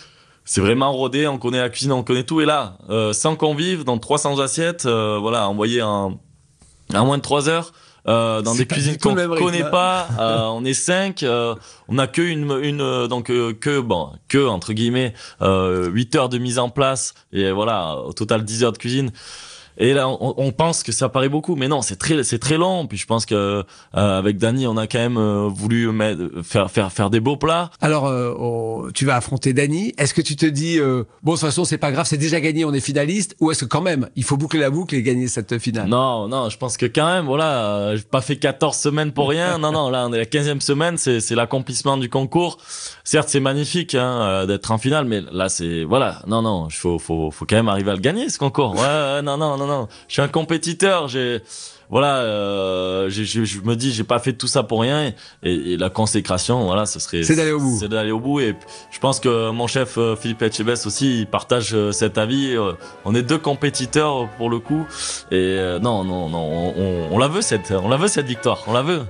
c'est 0.45 0.61
vraiment 0.61 0.91
rodé. 0.93 1.27
On 1.27 1.37
connaît 1.37 1.59
la 1.59 1.69
cuisine, 1.69 1.91
on 1.91 2.03
connaît 2.03 2.23
tout. 2.23 2.39
Et 2.39 2.45
là, 2.45 2.77
euh, 2.89 3.11
100 3.11 3.35
convives 3.35 3.83
dans 3.83 3.97
300 3.97 4.39
assiettes, 4.39 4.85
euh, 4.85 5.17
voilà, 5.19 5.49
envoyé 5.49 5.81
en, 5.81 6.19
en 6.93 7.05
moins 7.05 7.17
de 7.17 7.23
3 7.23 7.49
heures. 7.49 7.73
Euh, 8.07 8.43
dans 8.43 8.53
des 8.53 8.67
cuisines 8.67 8.97
qu'on 8.99 9.15
rythme, 9.15 9.35
connaît 9.35 9.63
hein. 9.63 9.69
pas, 9.71 10.07
euh, 10.19 10.41
on 10.49 10.63
est 10.63 10.75
cinq, 10.75 11.23
euh, 11.23 11.55
on 11.87 11.97
a 11.97 12.05
que 12.05 12.21
une, 12.21 12.51
une 12.61 12.79
euh, 12.79 13.07
donc 13.07 13.31
euh, 13.31 13.51
que 13.51 13.79
bon 13.79 14.11
que 14.27 14.45
entre 14.47 14.73
guillemets 14.73 15.15
euh, 15.41 15.89
8 15.89 16.15
heures 16.15 16.29
de 16.29 16.37
mise 16.37 16.59
en 16.59 16.69
place 16.69 17.15
et 17.33 17.49
voilà 17.51 17.97
au 17.97 18.13
total 18.13 18.45
10 18.45 18.63
heures 18.63 18.73
de 18.73 18.77
cuisine. 18.77 19.11
Et 19.77 19.93
là, 19.93 20.07
on, 20.07 20.33
on 20.37 20.51
pense 20.51 20.83
que 20.83 20.91
ça 20.91 21.09
paraît 21.09 21.29
beaucoup, 21.29 21.55
mais 21.55 21.67
non, 21.67 21.81
c'est 21.81 21.97
très, 21.97 22.23
c'est 22.23 22.39
très 22.39 22.57
long. 22.57 22.87
Puis 22.87 22.97
je 22.97 23.05
pense 23.05 23.25
que 23.25 23.35
euh, 23.35 23.63
avec 23.93 24.37
Dany, 24.37 24.67
on 24.67 24.77
a 24.77 24.87
quand 24.87 24.99
même 24.99 25.17
euh, 25.17 25.47
voulu 25.47 25.91
mettre- 25.91 26.41
faire, 26.43 26.71
faire, 26.71 26.91
faire 26.91 27.09
des 27.09 27.19
beaux 27.19 27.37
plats. 27.37 27.69
Alors, 27.81 28.05
euh, 28.07 28.33
on- 28.39 28.89
tu 28.93 29.05
vas 29.05 29.15
affronter 29.15 29.53
Dany. 29.53 29.93
Est-ce 29.97 30.13
que 30.13 30.21
tu 30.21 30.35
te 30.35 30.45
dis, 30.45 30.79
euh, 30.79 31.03
bon, 31.23 31.33
de 31.33 31.37
toute 31.37 31.45
façon, 31.45 31.65
c'est 31.65 31.77
pas 31.77 31.91
grave, 31.91 32.05
c'est 32.07 32.17
déjà 32.17 32.39
gagné, 32.39 32.63
on 32.65 32.73
est 32.73 32.79
finaliste, 32.79 33.35
ou 33.39 33.51
est-ce 33.51 33.65
que 33.65 33.69
quand 33.69 33.81
même, 33.81 34.09
il 34.15 34.23
faut 34.23 34.37
boucler 34.37 34.59
la 34.59 34.69
boucle 34.69 34.95
et 34.95 35.01
gagner 35.03 35.27
cette 35.27 35.57
finale? 35.59 35.87
Non, 35.87 36.27
non, 36.27 36.49
je 36.49 36.57
pense 36.57 36.77
que 36.77 36.85
quand 36.85 37.05
même, 37.07 37.25
voilà, 37.25 37.65
euh, 37.65 37.95
j'ai 37.97 38.03
pas 38.03 38.21
fait 38.21 38.37
14 38.37 38.77
semaines 38.77 39.11
pour 39.11 39.29
rien. 39.29 39.57
Non, 39.57 39.71
non, 39.71 39.89
là, 39.89 40.05
on 40.07 40.13
est 40.13 40.17
la 40.17 40.25
15e 40.25 40.61
semaine, 40.61 40.97
c'est, 40.97 41.19
c'est 41.19 41.35
l'accomplissement 41.35 41.97
du 41.97 42.09
concours. 42.09 42.57
Certes, 43.03 43.29
c'est 43.29 43.39
magnifique 43.39 43.95
hein, 43.95 44.21
euh, 44.21 44.45
d'être 44.45 44.71
en 44.71 44.77
finale, 44.77 45.05
mais 45.05 45.21
là, 45.31 45.49
c'est 45.49 45.83
voilà, 45.83 46.21
non, 46.27 46.41
non, 46.41 46.67
il 46.69 46.75
faut, 46.75 46.99
faut, 46.99 47.31
faut 47.31 47.45
quand 47.45 47.55
même 47.55 47.67
arriver 47.69 47.91
à 47.91 47.95
le 47.95 47.99
gagner 48.01 48.29
ce 48.29 48.37
concours. 48.39 48.73
Ouais, 48.73 48.79
ouais, 48.81 49.21
non, 49.21 49.37
non, 49.37 49.57
non, 49.67 49.81
non. 49.81 49.87
Je 50.07 50.13
suis 50.13 50.21
un 50.21 50.27
compétiteur. 50.27 51.07
J'ai, 51.07 51.41
voilà, 51.89 52.17
euh, 52.17 53.09
je, 53.09 53.23
je 53.23 53.61
me 53.61 53.75
dis, 53.75 53.91
j'ai 53.91 54.03
pas 54.03 54.19
fait 54.19 54.33
tout 54.33 54.47
ça 54.47 54.63
pour 54.63 54.81
rien. 54.81 55.13
Et, 55.43 55.73
et 55.73 55.77
la 55.77 55.89
consécration, 55.89 56.65
voilà, 56.65 56.85
ce 56.85 56.99
serait. 56.99 57.23
C'est 57.23 57.35
d'aller 57.35 57.51
au 57.51 57.59
bout. 57.59 57.77
C'est 57.79 57.87
d'aller 57.89 58.11
au 58.11 58.19
bout. 58.19 58.39
Et 58.39 58.55
je 58.91 58.99
pense 58.99 59.19
que 59.19 59.51
mon 59.51 59.67
chef 59.67 59.97
euh, 59.97 60.15
Philippe 60.15 60.41
Etchebest 60.41 60.85
aussi, 60.87 61.19
il 61.21 61.27
partage 61.27 61.73
euh, 61.73 61.91
cet 61.91 62.17
avis. 62.17 62.55
On 63.05 63.13
est 63.15 63.21
deux 63.23 63.37
compétiteurs 63.37 64.27
pour 64.37 64.49
le 64.49 64.59
coup. 64.59 64.85
Et 65.31 65.35
euh, 65.35 65.79
non, 65.79 66.03
non, 66.03 66.29
non, 66.29 66.39
on, 66.39 66.73
on- 66.77 67.07
on 67.11 67.17
la 67.17 67.27
veut 67.27 67.41
cette, 67.41 67.71
on 67.71 67.87
la 67.89 67.97
veut 67.97 68.07
cette 68.07 68.25
victoire. 68.27 68.63
On 68.67 68.73
la 68.73 68.81
veut. 68.81 69.01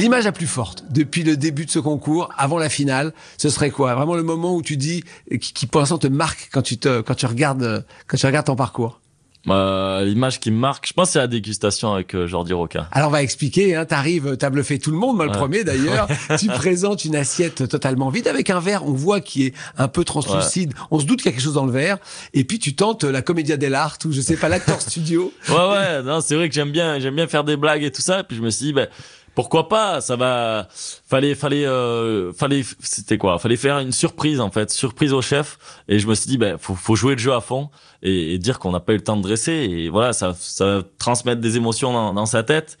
L'image 0.00 0.24
la 0.24 0.32
plus 0.32 0.46
forte 0.46 0.84
depuis 0.90 1.22
le 1.22 1.36
début 1.36 1.66
de 1.66 1.70
ce 1.70 1.78
concours, 1.78 2.30
avant 2.38 2.58
la 2.58 2.68
finale, 2.68 3.12
ce 3.38 3.48
serait 3.50 3.70
quoi? 3.70 3.94
Vraiment 3.94 4.14
le 4.14 4.22
moment 4.22 4.54
où 4.54 4.62
tu 4.62 4.76
dis, 4.76 5.04
qui, 5.40 5.52
qui 5.52 5.66
pour 5.66 5.80
l'instant 5.80 5.98
te 5.98 6.06
marque 6.06 6.48
quand 6.52 6.62
tu 6.62 6.78
te, 6.78 7.00
quand 7.02 7.14
tu 7.14 7.26
regardes, 7.26 7.62
euh, 7.62 7.80
quand 8.06 8.16
tu 8.16 8.26
regardes 8.26 8.46
ton 8.46 8.56
parcours? 8.56 9.00
Euh, 9.48 10.04
L'image 10.04 10.38
qui 10.38 10.50
me 10.50 10.58
marque, 10.58 10.86
je 10.86 10.92
pense, 10.92 11.12
c'est 11.12 11.18
la 11.18 11.26
dégustation 11.26 11.94
avec 11.94 12.14
euh, 12.14 12.26
Jordi 12.26 12.52
Roca. 12.52 12.88
Alors 12.92 13.08
on 13.08 13.12
va 13.12 13.22
expliquer, 13.22 13.74
hein, 13.74 13.86
t'arrives, 13.86 14.36
t'as 14.36 14.50
bluffé 14.50 14.78
tout 14.78 14.90
le 14.90 14.98
monde, 14.98 15.16
moi 15.16 15.24
le 15.24 15.30
Ouais. 15.30 15.36
premier 15.38 15.64
d'ailleurs. 15.64 16.08
tu 16.38 16.48
présentes 16.48 17.06
une 17.06 17.16
assiette 17.16 17.66
totalement 17.66 18.10
vide 18.10 18.28
avec 18.28 18.50
un 18.50 18.60
verre, 18.60 18.84
on 18.86 18.92
voit 18.92 19.22
qui 19.22 19.46
est 19.46 19.54
un 19.78 19.88
peu 19.88 20.04
translucide. 20.04 20.74
On 20.90 20.98
se 21.00 21.06
doute 21.06 21.20
qu'il 21.22 21.26
y 21.26 21.28
a 21.30 21.32
quelque 21.32 21.42
chose 21.44 21.54
dans 21.54 21.64
le 21.64 21.72
verre. 21.72 21.96
Et 22.34 22.44
puis 22.44 22.58
tu 22.58 22.74
tentes 22.74 23.04
la 23.04 23.22
Commedia 23.22 23.56
dell'arte 23.56 24.04
ou 24.04 24.12
je 24.12 24.20
sais 24.20 24.36
pas 24.36 24.50
l'acteur 24.50 24.78
studio. 24.82 25.32
Ouais, 25.48 25.54
ouais, 25.54 26.02
non, 26.02 26.20
c'est 26.20 26.34
vrai 26.34 26.50
que 26.50 26.54
j'aime 26.54 26.70
bien, 26.70 26.98
j'aime 26.98 27.14
bien 27.16 27.26
faire 27.26 27.44
des 27.44 27.56
blagues 27.56 27.82
et 27.82 27.90
tout 27.90 28.02
ça. 28.02 28.20
Et 28.20 28.24
puis 28.24 28.36
je 28.36 28.42
me 28.42 28.50
suis 28.50 28.66
dit, 28.66 28.72
ben, 28.74 28.88
pourquoi 29.40 29.68
pas 29.70 30.02
Ça 30.02 30.16
va. 30.16 30.68
Fallait, 30.70 31.34
fallait, 31.34 31.64
euh, 31.64 32.30
fallait. 32.34 32.62
C'était 32.80 33.16
quoi 33.16 33.38
Fallait 33.38 33.56
faire 33.56 33.78
une 33.78 33.90
surprise 33.90 34.38
en 34.38 34.50
fait, 34.50 34.70
surprise 34.70 35.14
au 35.14 35.22
chef. 35.22 35.56
Et 35.88 35.98
je 35.98 36.06
me 36.06 36.14
suis 36.14 36.28
dit, 36.28 36.36
ben, 36.36 36.58
faut, 36.58 36.74
faut 36.74 36.94
jouer 36.94 37.14
le 37.14 37.18
jeu 37.18 37.32
à 37.32 37.40
fond 37.40 37.70
et, 38.02 38.34
et 38.34 38.38
dire 38.38 38.58
qu'on 38.58 38.70
n'a 38.70 38.80
pas 38.80 38.92
eu 38.92 38.96
le 38.96 39.02
temps 39.02 39.16
de 39.16 39.22
dresser. 39.22 39.52
Et 39.52 39.88
voilà, 39.88 40.12
ça, 40.12 40.36
ça 40.38 40.82
transmettre 40.98 41.40
des 41.40 41.56
émotions 41.56 41.90
dans, 41.90 42.12
dans 42.12 42.26
sa 42.26 42.42
tête. 42.42 42.76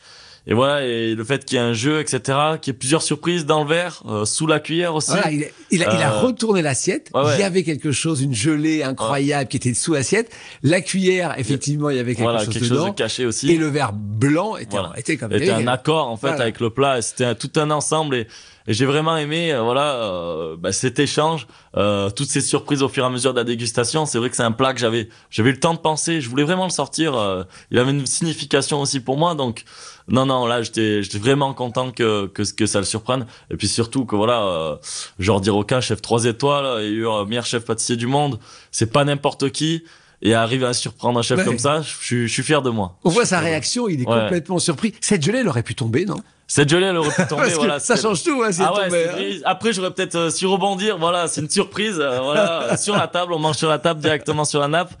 Et 0.46 0.54
voilà, 0.54 0.84
et 0.86 1.14
le 1.14 1.22
fait 1.24 1.44
qu'il 1.44 1.58
y 1.58 1.60
ait 1.60 1.64
un 1.64 1.74
jeu, 1.74 2.00
etc., 2.00 2.38
qu'il 2.60 2.72
y 2.72 2.74
ait 2.74 2.78
plusieurs 2.78 3.02
surprises 3.02 3.44
dans 3.46 3.62
le 3.62 3.68
verre, 3.68 4.02
euh, 4.08 4.24
sous 4.24 4.46
la 4.46 4.58
cuillère 4.58 4.94
aussi. 4.94 5.10
Voilà, 5.10 5.30
il, 5.30 5.46
il 5.70 5.84
a, 5.84 5.94
il 5.94 6.02
a 6.02 6.14
Euh, 6.14 6.20
retourné 6.20 6.62
l'assiette. 6.62 7.10
ouais, 7.14 7.22
ouais. 7.22 7.34
Il 7.36 7.40
y 7.40 7.44
avait 7.44 7.62
quelque 7.62 7.92
chose, 7.92 8.22
une 8.22 8.34
gelée 8.34 8.82
incroyable 8.82 9.48
qui 9.48 9.58
était 9.58 9.74
sous 9.74 9.92
l'assiette. 9.92 10.30
La 10.62 10.80
cuillère, 10.80 11.38
effectivement, 11.38 11.90
il 11.90 11.96
y 11.96 12.00
avait 12.00 12.14
quelque 12.14 12.22
voilà, 12.24 12.44
chose 12.44 12.54
quelque 12.54 12.66
chose 12.68 12.86
de 12.86 12.90
caché 12.90 13.26
aussi. 13.26 13.50
et 13.52 13.56
le 13.58 13.66
verre 13.68 13.92
blanc 13.92 14.56
était, 14.56 14.70
Voilà. 14.70 14.92
était 14.96 15.16
comme 15.18 15.30
C'était 15.30 15.50
un 15.50 15.66
accord 15.66 16.08
en 16.08 16.16
fait 16.16 16.28
Voilà. 16.28 16.42
avec 16.42 16.60
le 16.60 16.70
plat. 16.70 17.02
C'était 17.02 17.34
tout 17.34 17.52
un 17.56 17.70
ensemble 17.70 18.16
et, 18.16 18.26
et 18.66 18.72
j'ai 18.74 18.86
vraiment 18.86 19.16
aimé 19.16 19.52
euh, 19.52 19.62
voilà 19.62 19.94
euh, 19.94 20.56
bah, 20.58 20.72
cet 20.72 20.98
échange, 20.98 21.46
euh, 21.76 22.10
toutes 22.10 22.28
ces 22.28 22.40
surprises 22.40 22.82
au 22.82 22.88
fur 22.88 23.04
et 23.04 23.06
à 23.06 23.10
mesure 23.10 23.32
de 23.32 23.38
la 23.38 23.44
dégustation. 23.44 24.06
C'est 24.06 24.18
vrai 24.18 24.30
que 24.30 24.36
c'est 24.36 24.42
un 24.42 24.52
plat 24.52 24.72
que 24.74 24.80
j'avais 24.80 25.08
j'avais 25.30 25.50
eu 25.50 25.52
le 25.54 25.60
temps 25.60 25.74
de 25.74 25.78
penser. 25.78 26.20
Je 26.20 26.28
voulais 26.28 26.44
vraiment 26.44 26.64
le 26.64 26.70
sortir. 26.70 27.14
euh, 27.14 27.44
il 27.70 27.78
avait 27.78 27.90
une 27.90 28.06
signification 28.06 28.80
aussi 28.80 29.00
pour 29.00 29.16
moi. 29.16 29.34
Donc 29.34 29.64
non 30.08 30.26
non 30.26 30.46
là 30.46 30.62
j'étais 30.62 31.02
j'étais 31.02 31.18
vraiment 31.18 31.52
content 31.54 31.90
que, 31.90 32.26
que 32.26 32.42
que 32.54 32.66
ça 32.66 32.78
le 32.78 32.84
surprenne. 32.84 33.26
Et 33.50 33.56
puis 33.56 33.68
surtout 33.68 34.04
que 34.04 34.16
voilà 34.16 34.42
euh, 34.42 34.76
Jordi 35.18 35.50
Roca, 35.50 35.80
chef 35.80 36.02
3 36.02 36.24
étoiles, 36.26 36.82
et 36.82 36.88
eu 36.88 37.06
euh, 37.08 37.24
meilleur 37.24 37.46
chef 37.46 37.64
pâtissier 37.64 37.96
du 37.96 38.06
monde. 38.06 38.38
C'est 38.70 38.92
pas 38.92 39.04
n'importe 39.04 39.50
qui. 39.50 39.84
Et 40.22 40.34
arriver 40.34 40.66
à 40.66 40.74
surprendre 40.74 41.18
un 41.18 41.22
chef 41.22 41.38
Ouais. 41.38 41.44
comme 41.46 41.58
ça, 41.58 41.80
je 41.80 41.88
suis, 41.96 42.28
je 42.28 42.32
suis 42.34 42.42
fier 42.42 42.60
de 42.60 42.68
moi. 42.68 42.98
On 43.04 43.08
voit 43.08 43.24
Je 43.24 43.28
sa 43.30 43.40
réaction, 43.40 43.88
il 43.88 44.02
est 44.02 44.06
Ouais. 44.06 44.20
complètement 44.20 44.58
surpris. 44.58 44.92
Cette 45.00 45.24
gelée, 45.24 45.38
elle 45.38 45.48
aurait 45.48 45.62
pu 45.62 45.74
tomber, 45.74 46.04
non? 46.04 46.18
Cette 46.52 46.68
gelée, 46.68 46.86
elle 46.86 46.96
aurait 46.96 47.14
pu 47.14 47.24
tomber, 47.28 47.50
voilà. 47.54 47.78
ça 47.78 47.94
change 47.94 48.24
tout, 48.24 48.42
hein, 48.44 48.50
si 48.50 48.60
Ah 48.60 48.74
ouais, 48.74 48.90
c'est 48.90 49.36
hein. 49.36 49.40
Après, 49.44 49.72
j'aurais 49.72 49.92
peut-être 49.92 50.16
euh, 50.16 50.30
su 50.30 50.48
rebondir. 50.48 50.98
Voilà, 50.98 51.28
c'est 51.28 51.40
une 51.42 51.48
surprise. 51.48 52.00
euh, 52.00 52.18
voilà, 52.20 52.76
sur 52.76 52.96
la 52.96 53.06
table, 53.06 53.32
on 53.34 53.38
mange 53.38 53.54
sur 53.56 53.68
la 53.68 53.78
table 53.78 54.00
directement 54.00 54.44
sur 54.44 54.58
la 54.58 54.66
nappe. 54.66 54.92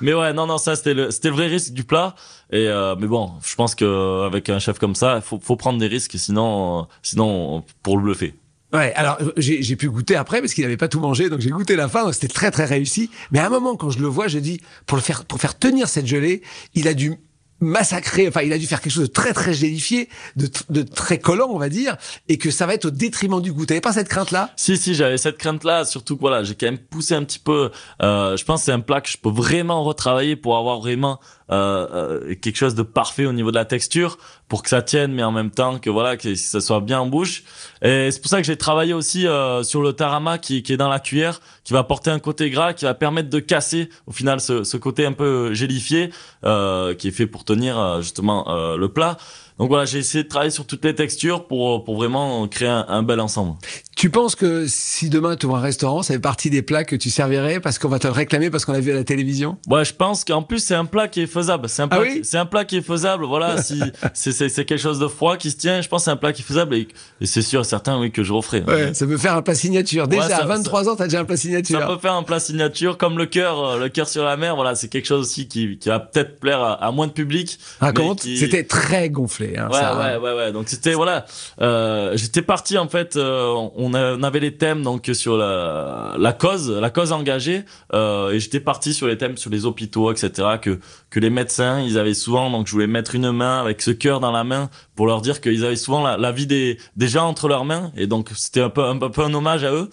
Mais 0.00 0.14
ouais, 0.14 0.32
non, 0.32 0.48
non, 0.48 0.58
ça 0.58 0.74
c'était 0.74 0.94
le, 0.94 1.12
c'était 1.12 1.28
le 1.28 1.36
vrai 1.36 1.46
risque 1.46 1.72
du 1.72 1.84
plat. 1.84 2.16
Et 2.50 2.66
euh, 2.66 2.96
mais 2.98 3.06
bon, 3.06 3.30
je 3.44 3.54
pense 3.54 3.76
que 3.76 4.26
avec 4.26 4.50
un 4.50 4.58
chef 4.58 4.80
comme 4.80 4.96
ça, 4.96 5.20
faut, 5.20 5.38
faut 5.40 5.54
prendre 5.54 5.78
des 5.78 5.86
risques, 5.86 6.18
sinon, 6.18 6.80
euh, 6.80 6.82
sinon, 7.02 7.62
pour 7.84 7.96
le 7.98 8.02
bluffer. 8.02 8.34
Ouais, 8.72 8.92
alors 8.96 9.16
j'ai 9.36 9.62
j'ai 9.62 9.76
pu 9.76 9.88
goûter 9.88 10.16
après 10.16 10.40
parce 10.40 10.54
qu'il 10.54 10.64
n'avait 10.64 10.76
pas 10.76 10.88
tout 10.88 10.98
mangé, 10.98 11.30
donc 11.30 11.38
j'ai 11.38 11.50
goûté 11.50 11.76
la 11.76 11.88
fin, 11.88 12.12
c'était 12.12 12.26
très 12.26 12.50
très 12.50 12.64
réussi. 12.64 13.10
Mais 13.30 13.38
à 13.38 13.46
un 13.46 13.48
moment, 13.48 13.76
quand 13.76 13.90
je 13.90 14.00
le 14.00 14.08
vois, 14.08 14.26
je 14.26 14.40
dis 14.40 14.60
pour 14.86 14.96
le 14.96 15.02
faire 15.02 15.24
pour 15.24 15.38
faire 15.38 15.56
tenir 15.56 15.86
cette 15.86 16.06
gelée, 16.08 16.42
il 16.74 16.88
a 16.88 16.94
dû 16.94 17.14
massacrer, 17.60 18.28
enfin 18.28 18.42
il 18.42 18.52
a 18.52 18.58
dû 18.58 18.66
faire 18.66 18.80
quelque 18.80 18.92
chose 18.92 19.08
de 19.08 19.12
très 19.12 19.32
très 19.32 19.54
gélifié, 19.54 20.08
de, 20.36 20.48
de 20.70 20.82
très 20.82 21.18
collant 21.18 21.48
on 21.50 21.58
va 21.58 21.68
dire, 21.68 21.96
et 22.28 22.38
que 22.38 22.50
ça 22.50 22.66
va 22.66 22.74
être 22.74 22.86
au 22.86 22.90
détriment 22.90 23.40
du 23.40 23.52
goût. 23.52 23.66
T'avais 23.66 23.80
pas 23.80 23.92
cette 23.92 24.08
crainte 24.08 24.30
là 24.30 24.52
Si, 24.56 24.76
si, 24.76 24.94
j'avais 24.94 25.18
cette 25.18 25.38
crainte-là, 25.38 25.84
surtout 25.84 26.16
que 26.16 26.20
voilà, 26.20 26.42
j'ai 26.44 26.54
quand 26.54 26.66
même 26.66 26.78
poussé 26.78 27.14
un 27.14 27.24
petit 27.24 27.38
peu. 27.38 27.70
Euh, 28.02 28.36
je 28.36 28.44
pense 28.44 28.64
c'est 28.64 28.72
un 28.72 28.80
plat 28.80 29.00
que 29.00 29.08
je 29.08 29.16
peux 29.16 29.30
vraiment 29.30 29.84
retravailler 29.84 30.36
pour 30.36 30.56
avoir 30.56 30.80
vraiment 30.80 31.20
euh, 31.50 31.86
euh, 31.92 32.34
quelque 32.34 32.56
chose 32.56 32.74
de 32.74 32.82
parfait 32.82 33.24
au 33.24 33.32
niveau 33.32 33.50
de 33.50 33.56
la 33.56 33.64
texture, 33.64 34.18
pour 34.48 34.62
que 34.62 34.68
ça 34.68 34.82
tienne, 34.82 35.12
mais 35.12 35.22
en 35.22 35.30
même 35.30 35.50
temps 35.50 35.78
que 35.78 35.90
voilà, 35.90 36.16
que 36.16 36.34
ça 36.34 36.60
soit 36.60 36.80
bien 36.80 37.00
en 37.00 37.06
bouche. 37.06 37.44
Et 37.82 38.10
c'est 38.10 38.20
pour 38.20 38.30
ça 38.30 38.38
que 38.38 38.46
j'ai 38.46 38.56
travaillé 38.56 38.92
aussi 38.92 39.26
euh, 39.26 39.62
sur 39.62 39.80
le 39.80 39.92
tarama 39.92 40.38
qui, 40.38 40.62
qui 40.62 40.72
est 40.72 40.76
dans 40.76 40.88
la 40.88 40.98
cuillère, 40.98 41.40
qui 41.64 41.72
va 41.72 41.80
apporter 41.80 42.10
un 42.10 42.18
côté 42.18 42.50
gras, 42.50 42.72
qui 42.72 42.84
va 42.84 42.94
permettre 42.94 43.30
de 43.30 43.38
casser 43.38 43.90
au 44.06 44.12
final 44.12 44.40
ce, 44.40 44.64
ce 44.64 44.76
côté 44.76 45.06
un 45.06 45.12
peu 45.12 45.54
gélifié, 45.54 46.10
euh, 46.44 46.94
qui 46.94 47.08
est 47.08 47.12
fait 47.12 47.26
pour 47.26 47.44
tenir 47.46 47.78
euh, 47.78 48.02
justement 48.02 48.48
euh, 48.48 48.76
le 48.76 48.88
plat. 48.90 49.16
Donc 49.58 49.68
voilà, 49.68 49.86
j'ai 49.86 49.98
essayé 49.98 50.24
de 50.24 50.28
travailler 50.28 50.50
sur 50.50 50.66
toutes 50.66 50.84
les 50.84 50.94
textures 50.94 51.46
pour 51.46 51.82
pour 51.84 51.96
vraiment 51.96 52.46
créer 52.46 52.68
un, 52.68 52.84
un 52.88 53.02
bel 53.02 53.20
ensemble. 53.20 53.54
Tu 53.96 54.10
penses 54.10 54.34
que 54.34 54.66
si 54.68 55.08
demain 55.08 55.36
tu 55.36 55.46
ouvres 55.46 55.56
un 55.56 55.60
restaurant, 55.60 56.02
ça 56.02 56.12
fait 56.12 56.20
partie 56.20 56.50
des 56.50 56.60
plats 56.60 56.84
que 56.84 56.94
tu 56.96 57.08
servirais 57.08 57.60
parce 57.60 57.78
qu'on 57.78 57.88
va 57.88 57.98
te 57.98 58.06
le 58.06 58.12
réclamer 58.12 58.50
parce 58.50 58.66
qu'on 58.66 58.72
l'a 58.72 58.80
vu 58.80 58.92
à 58.92 58.94
la 58.94 59.04
télévision? 59.04 59.56
Ouais, 59.68 59.86
je 59.86 59.94
pense 59.94 60.22
qu'en 60.24 60.42
plus 60.42 60.58
c'est 60.58 60.74
un 60.74 60.84
plat 60.84 61.08
qui 61.08 61.22
est 61.22 61.26
faisable. 61.26 61.70
C'est 61.70 61.80
un 61.80 61.88
Ah 61.90 61.96
plat, 61.96 62.00
oui? 62.06 62.20
qui- 62.20 62.24
c'est 62.26 62.36
un 62.36 62.44
plat 62.44 62.66
qui 62.66 62.76
est 62.76 62.82
faisable. 62.82 63.24
Voilà, 63.24 63.62
si 63.62 63.80
c'est 64.12 64.64
quelque 64.66 64.76
chose 64.76 64.98
de 64.98 65.08
froid 65.08 65.38
qui 65.38 65.50
se 65.50 65.56
tient, 65.56 65.80
je 65.80 65.88
pense 65.88 66.02
que 66.02 66.04
c'est 66.04 66.10
un 66.10 66.16
plat 66.16 66.34
qui 66.34 66.42
est 66.42 66.44
faisable 66.44 66.74
et, 66.74 66.88
et 67.22 67.26
c'est 67.26 67.40
sûr, 67.40 67.64
certain, 67.64 67.98
oui, 67.98 68.12
que 68.12 68.22
je 68.22 68.34
referai. 68.34 68.62
Ouais, 68.66 68.92
ça 68.92 69.06
peut 69.06 69.16
faire 69.16 69.34
un 69.36 69.42
plat 69.42 69.54
signature. 69.54 70.06
Déjà, 70.06 70.22
Ouais, 70.24 70.28
ça- 70.28 70.42
à 70.42 70.46
23 70.46 70.90
ans, 70.90 70.96
t'as 70.96 71.04
déjà 71.04 71.20
un 71.20 71.24
plat 71.24 71.38
signature. 71.38 71.80
Ça 71.80 71.86
peut 71.86 71.98
faire 71.98 72.12
un 72.12 72.22
plat 72.22 72.40
signature 72.40 72.98
comme 72.98 73.16
le 73.16 73.24
cœur, 73.24 73.64
euh, 73.64 73.78
le 73.78 73.88
cœur 73.88 74.06
sur 74.08 74.24
la 74.24 74.36
mer. 74.36 74.54
Voilà, 74.56 74.74
c'est 74.74 74.88
quelque 74.88 75.06
chose 75.06 75.22
aussi 75.26 75.48
qui, 75.48 75.78
qui 75.78 75.88
va 75.88 76.00
peut-être 76.00 76.38
plaire 76.38 76.60
à, 76.60 76.72
à 76.84 76.90
moins 76.90 77.06
de 77.06 77.12
public. 77.12 77.58
Raconte, 77.80 78.20
qui- 78.20 78.36
c'était 78.36 78.64
très 78.64 79.08
gonflé. 79.08 79.45
Hein, 79.56 79.68
Ouais, 79.70 79.78
ça, 79.78 79.96
ouais, 79.98 80.04
hein. 80.14 80.18
ouais, 80.20 80.32
ouais. 80.34 80.52
Donc 80.52 80.68
c'était 80.68 80.94
voilà. 80.94 81.26
Euh, 81.60 82.12
J'étais 82.16 82.42
parti 82.42 82.78
en 82.78 82.88
fait. 82.88 83.16
euh, 83.16 83.52
on, 83.76 83.94
a- 83.94 84.14
on 84.14 84.22
avait 84.22 84.40
les 84.40 84.56
thèmes 84.56 84.82
donc 84.82 85.10
sur 85.12 85.36
la, 85.36 86.14
la 86.18 86.32
cause, 86.32 86.70
la 86.70 86.90
cause 86.90 87.12
engagée, 87.12 87.64
euh, 87.94 88.30
et 88.32 88.40
j'étais 88.40 88.60
parti 88.60 88.94
sur 88.94 89.06
les 89.06 89.18
thèmes 89.18 89.36
sur 89.36 89.50
les 89.50 89.66
hôpitaux, 89.66 90.10
etc. 90.12 90.30
Que 90.60 90.78
que 91.10 91.20
les 91.20 91.30
médecins, 91.30 91.80
ils 91.80 91.98
avaient 91.98 92.14
souvent. 92.14 92.50
Donc 92.50 92.66
je 92.66 92.72
voulais 92.72 92.86
mettre 92.86 93.14
une 93.14 93.30
main 93.30 93.60
avec 93.60 93.82
ce 93.82 93.90
cœur 93.90 94.20
dans 94.20 94.32
la 94.32 94.44
main 94.44 94.70
pour 94.94 95.06
leur 95.06 95.20
dire 95.20 95.40
qu'ils 95.40 95.64
avaient 95.64 95.76
souvent 95.76 96.02
la, 96.02 96.16
la 96.16 96.32
vie 96.32 96.46
des 96.46 96.78
des 96.96 97.08
gens 97.08 97.26
entre 97.28 97.48
leurs 97.48 97.64
mains, 97.64 97.92
et 97.96 98.06
donc 98.06 98.30
c'était 98.34 98.62
un 98.62 98.70
peu 98.70 98.82
un, 98.84 98.96
peu 98.98 99.22
un 99.22 99.34
hommage 99.34 99.64
à 99.64 99.72
eux. 99.72 99.88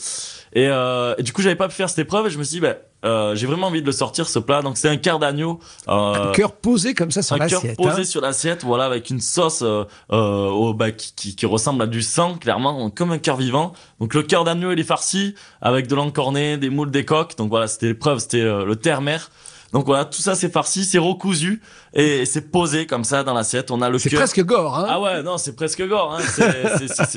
Et, 0.55 0.67
euh, 0.69 1.15
et 1.17 1.23
du 1.23 1.33
coup, 1.33 1.41
j'avais 1.41 1.55
pas 1.55 1.67
pu 1.67 1.73
faire 1.75 1.89
cette 1.89 1.99
épreuve 1.99 2.27
et 2.27 2.29
je 2.29 2.37
me 2.37 2.43
suis 2.43 2.55
dit, 2.55 2.59
bah, 2.59 2.75
euh, 3.03 3.35
j'ai 3.35 3.47
vraiment 3.47 3.67
envie 3.67 3.81
de 3.81 3.85
le 3.85 3.91
sortir 3.91 4.27
ce 4.27 4.39
plat. 4.39 4.61
Donc 4.61 4.77
c'est 4.77 4.89
un 4.89 4.97
cœur 4.97 5.19
d'agneau. 5.19 5.59
Un 5.87 6.31
cœur 6.33 6.53
posé 6.53 6.93
comme 6.93 7.11
ça 7.11 7.21
sur 7.21 7.35
un 7.35 7.39
cœur 7.39 7.61
l'assiette. 7.61 7.77
posé 7.77 8.01
hein. 8.01 8.03
sur 8.03 8.21
l'assiette, 8.21 8.63
voilà, 8.63 8.85
avec 8.85 9.09
une 9.09 9.19
sauce 9.19 9.61
euh, 9.61 9.83
euh, 10.11 10.47
au, 10.49 10.73
bah, 10.73 10.91
qui, 10.91 11.13
qui, 11.13 11.35
qui 11.35 11.45
ressemble 11.45 11.81
à 11.83 11.87
du 11.87 12.01
sang, 12.01 12.35
clairement, 12.35 12.89
comme 12.89 13.11
un 13.11 13.17
cœur 13.17 13.37
vivant. 13.37 13.73
Donc 13.99 14.13
le 14.13 14.23
cœur 14.23 14.43
d'agneau, 14.43 14.71
il 14.71 14.79
est 14.79 14.83
farci 14.83 15.35
avec 15.61 15.87
de 15.87 15.95
l'encorné, 15.95 16.57
des 16.57 16.69
moules, 16.69 16.91
des 16.91 17.05
coques. 17.05 17.37
Donc 17.37 17.49
voilà, 17.49 17.67
c'était 17.67 17.87
l'épreuve, 17.87 18.19
c'était 18.19 18.41
euh, 18.41 18.65
le 18.65 18.75
terre-mer. 18.75 19.29
Donc 19.73 19.85
voilà, 19.87 20.05
tout 20.05 20.21
ça 20.21 20.35
c'est 20.35 20.51
farci, 20.51 20.85
c'est 20.85 20.99
recousu 20.99 21.61
et 21.95 22.25
c'est 22.25 22.51
posé 22.51 22.85
comme 22.85 23.03
ça 23.03 23.23
dans 23.23 23.33
l'assiette. 23.33 23.71
On 23.71 23.81
a 23.81 23.89
le 23.89 23.97
C'est 23.97 24.11
presque 24.11 24.43
gore, 24.45 24.77
hein. 24.77 24.85
Ah 24.87 25.01
ouais, 25.01 25.23
non, 25.23 25.37
c'est 25.37 25.55
presque 25.55 25.85
gore. 25.87 26.15
Hein. 26.15 26.23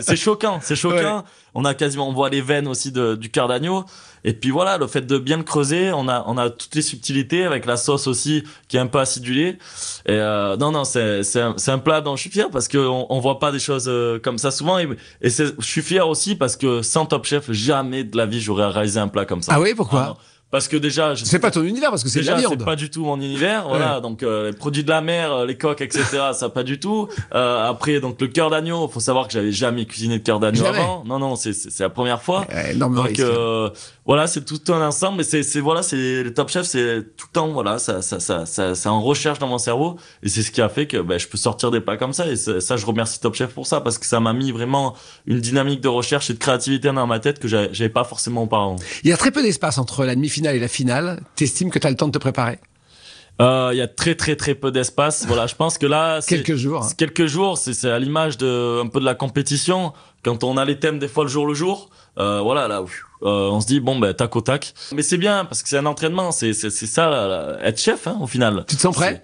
C'est- 0.03 0.16
choquant, 0.16 0.59
c'est 0.62 0.75
choquant. 0.77 1.25
On 1.55 1.64
a 1.64 1.75
quasiment, 1.75 2.09
on 2.09 2.12
voit 2.12 2.29
les 2.31 2.40
veines 2.40 2.66
aussi 2.66 2.92
de, 2.92 3.14
du 3.14 3.31
cœur 3.31 3.49
d'agneau. 3.49 3.85
Et 4.25 4.33
puis 4.33 4.51
voilà, 4.51 4.77
le 4.79 4.87
fait 4.87 5.03
de 5.03 5.19
bien 5.19 5.37
le 5.37 5.42
creuser, 5.45 5.92
on 5.92 6.09
a, 6.09 6.25
on 6.27 6.37
a 6.37 6.51
toutes 6.51 6.75
les 6.75 6.83
subtilités 6.83 7.45
avec 7.45 7.64
la 7.64 7.77
sauce 7.77 8.07
aussi 8.09 8.42
qui 8.69 8.77
est 8.77 8.81
un 8.81 8.87
peu 8.88 8.99
acidulée. 8.99 9.59
Et 10.07 10.12
euh, 10.12 10.57
non, 10.57 10.73
non, 10.73 10.85
c'est, 10.85 11.23
c'est 11.23 11.40
un, 11.40 11.55
un 11.66 11.79
plat 11.79 12.01
dont 12.01 12.16
je 12.16 12.23
suis 12.23 12.31
fier 12.31 12.51
parce 12.51 12.66
que 12.69 12.79
on, 12.79 13.07
on 13.11 13.21
voit 13.21 13.38
pas 13.38 13.53
des 13.53 13.59
choses 13.61 13.85
euh, 13.88 14.19
comme 14.19 14.38
ça 14.38 14.51
souvent. 14.51 14.79
Et, 14.79 14.88
et 15.23 15.31
je 15.31 15.53
suis 15.61 15.83
fier 15.83 16.09
aussi 16.09 16.35
parce 16.35 16.57
que 16.57 16.83
sans 16.83 17.07
Top 17.07 17.25
Chef, 17.27 17.53
jamais 17.53 18.03
de 18.03 18.16
la 18.16 18.27
vie 18.27 18.40
j'aurais 18.40 18.66
réalisé 18.66 18.99
un 18.99 19.09
plat 19.09 19.27
comme 19.27 19.42
ça. 19.42 19.53
Ah 19.55 19.61
oui, 19.61 19.75
pourquoi? 19.75 20.16
Parce 20.51 20.69
que 20.69 20.77
déjà, 20.77 21.15
je 21.15 21.25
C'est 21.25 21.41
pas 21.41 21.51
ton 21.51 21.65
univers 21.65 21.91
parce 21.91 22.05
que 22.05 22.09
c'est 22.09 22.21
de 22.21 22.27
la 22.27 22.37
viande. 22.37 22.55
c'est 22.57 22.65
pas 22.65 22.77
du 22.77 22.89
tout 22.89 23.05
mon 23.05 23.17
univers, 23.21 23.67
voilà. 23.69 24.01
Donc 24.01 24.23
euh, 24.23 24.51
les 24.51 24.57
produits 24.57 24.85
de 24.85 24.89
la 24.89 25.01
mer, 25.01 25.33
euh, 25.33 25.47
les 25.47 25.59
coques, 25.59 25.81
etc. 25.81 26.05
ça 26.33 26.49
pas 26.49 26.63
du 26.63 26.79
tout. 26.79 27.09
Euh, 27.35 27.69
après, 27.69 27.99
donc 28.01 28.21
le 28.21 28.29
cœur 28.29 28.49
d'agneau, 28.49 28.87
faut 28.87 29.01
savoir 29.01 29.27
que 29.27 29.33
j'avais 29.33 29.51
jamais 29.51 29.87
cuisiné 29.87 30.19
de 30.19 30.23
cœur 30.23 30.39
d'agneau 30.39 30.65
avant. 30.65 31.03
Non, 31.05 31.19
non, 31.19 31.35
c'est 31.35 31.53
c'est 31.53 31.83
la 31.83 31.91
première 31.91 32.23
fois. 32.23 32.47
Ouais, 32.53 32.73
énorme 32.75 32.95
Donc 32.95 33.19
euh, 33.19 33.71
voilà, 34.05 34.29
c'est 34.29 34.45
tout 34.45 34.61
un 34.73 34.87
ensemble. 34.87 35.19
Mais 35.19 35.25
c'est 35.25 35.43
c'est 35.43 35.61
voilà, 35.61 35.83
c'est 35.83 36.23
le 36.23 36.33
Top 36.33 36.49
Chef, 36.49 36.65
c'est 36.65 37.03
tout 37.17 37.27
le 37.29 37.33
temps 37.33 37.49
voilà, 37.49 37.79
ça 37.79 38.01
ça 38.01 38.21
ça 38.21 38.47
ça 38.47 38.77
c'est 38.77 38.89
en 38.89 39.03
recherche 39.03 39.41
dans 39.41 39.49
mon 39.49 39.59
cerveau 39.59 39.97
et 40.23 40.29
c'est 40.29 40.43
ce 40.43 40.53
qui 40.53 40.63
a 40.63 40.69
fait 40.69 40.87
que 40.87 40.99
ben, 40.99 41.19
je 41.19 41.27
peux 41.27 41.39
sortir 41.39 41.73
des 41.73 41.81
plats 41.81 41.97
comme 41.97 42.13
ça. 42.13 42.29
Et 42.29 42.37
ça, 42.37 42.61
ça, 42.61 42.77
je 42.77 42.87
remercie 42.87 43.19
Top 43.19 43.35
Chef 43.35 43.53
pour 43.53 43.67
ça 43.67 43.81
parce 43.81 43.99
que 43.99 44.07
ça 44.07 44.21
m'a 44.21 44.33
mis 44.33 44.53
vraiment 44.53 44.95
une 45.27 45.41
dynamique 45.41 45.81
de 45.81 45.89
recherche 45.89 46.31
et 46.31 46.35
de 46.35 46.39
créativité 46.39 46.93
dans 46.93 47.07
ma 47.07 47.19
tête 47.19 47.41
que 47.41 47.49
j'avais 47.49 47.89
pas 47.89 48.05
forcément 48.05 48.45
auparavant. 48.45 48.77
Il 49.03 49.11
y 49.11 49.13
a 49.13 49.17
très 49.17 49.33
peu 49.33 49.43
d'espace 49.43 49.79
entre 49.79 50.05
la 50.05 50.15
demi-finale 50.40 50.57
et 50.57 50.61
la 50.61 50.68
finale. 50.68 51.20
T'estimes 51.37 51.70
que 51.70 51.79
t'as 51.79 51.90
le 51.90 51.96
temps 51.96 52.07
de 52.09 52.12
te 52.12 52.18
préparer? 52.18 52.59
Euh, 53.40 53.70
Il 53.72 53.77
y 53.79 53.83
a 53.83 53.88
très 53.88 54.14
très 54.14 54.37
très 54.37 54.55
peu 54.55 54.70
d'espace. 54.70 55.25
Voilà, 55.27 55.46
je 55.46 55.55
pense 55.55 55.77
que 55.79 55.87
là, 55.87 56.20
c'est- 56.22 56.37
Quelques 56.42 56.57
jours. 56.57 56.83
hein. 56.83 56.87
C'est 56.88 56.96
quelques 56.96 57.27
jours, 57.27 57.59
c'est 57.59 57.90
à 57.90 57.99
l'image 57.99 58.38
de 58.38 58.81
un 58.83 58.87
peu 58.87 59.01
de 59.01 59.05
la 59.05 59.14
compétition. 59.14 59.92
Quand 60.25 60.42
on 60.44 60.57
a 60.57 60.64
les 60.64 60.79
thèmes 60.79 60.99
des 60.99 61.09
fois 61.09 61.25
le 61.25 61.31
jour 61.31 61.46
le 61.46 61.55
jour, 61.55 61.90
euh, 62.18 62.40
voilà 62.40 62.66
là, 62.66 62.81
euh, 63.22 63.51
on 63.51 63.61
se 63.61 63.66
dit 63.66 63.81
bon 63.81 63.99
ben 63.99 64.12
tac 64.14 64.35
au 64.37 64.40
tac. 64.40 64.72
Mais 64.92 65.03
c'est 65.03 65.18
bien 65.18 65.44
parce 65.44 65.62
que 65.62 65.68
c'est 65.68 65.79
un 65.79 65.87
entraînement, 65.87 66.33
c'est 66.33 66.53
c'est 66.55 66.70
ça 66.70 67.09
là, 67.11 67.29
là, 67.29 67.59
être 67.62 67.79
chef 67.81 68.07
hein, 68.07 68.16
au 68.20 68.27
final. 68.27 68.64
Tu 68.66 68.77
te 68.77 68.81
sens 68.81 68.94
prêt? 68.94 69.22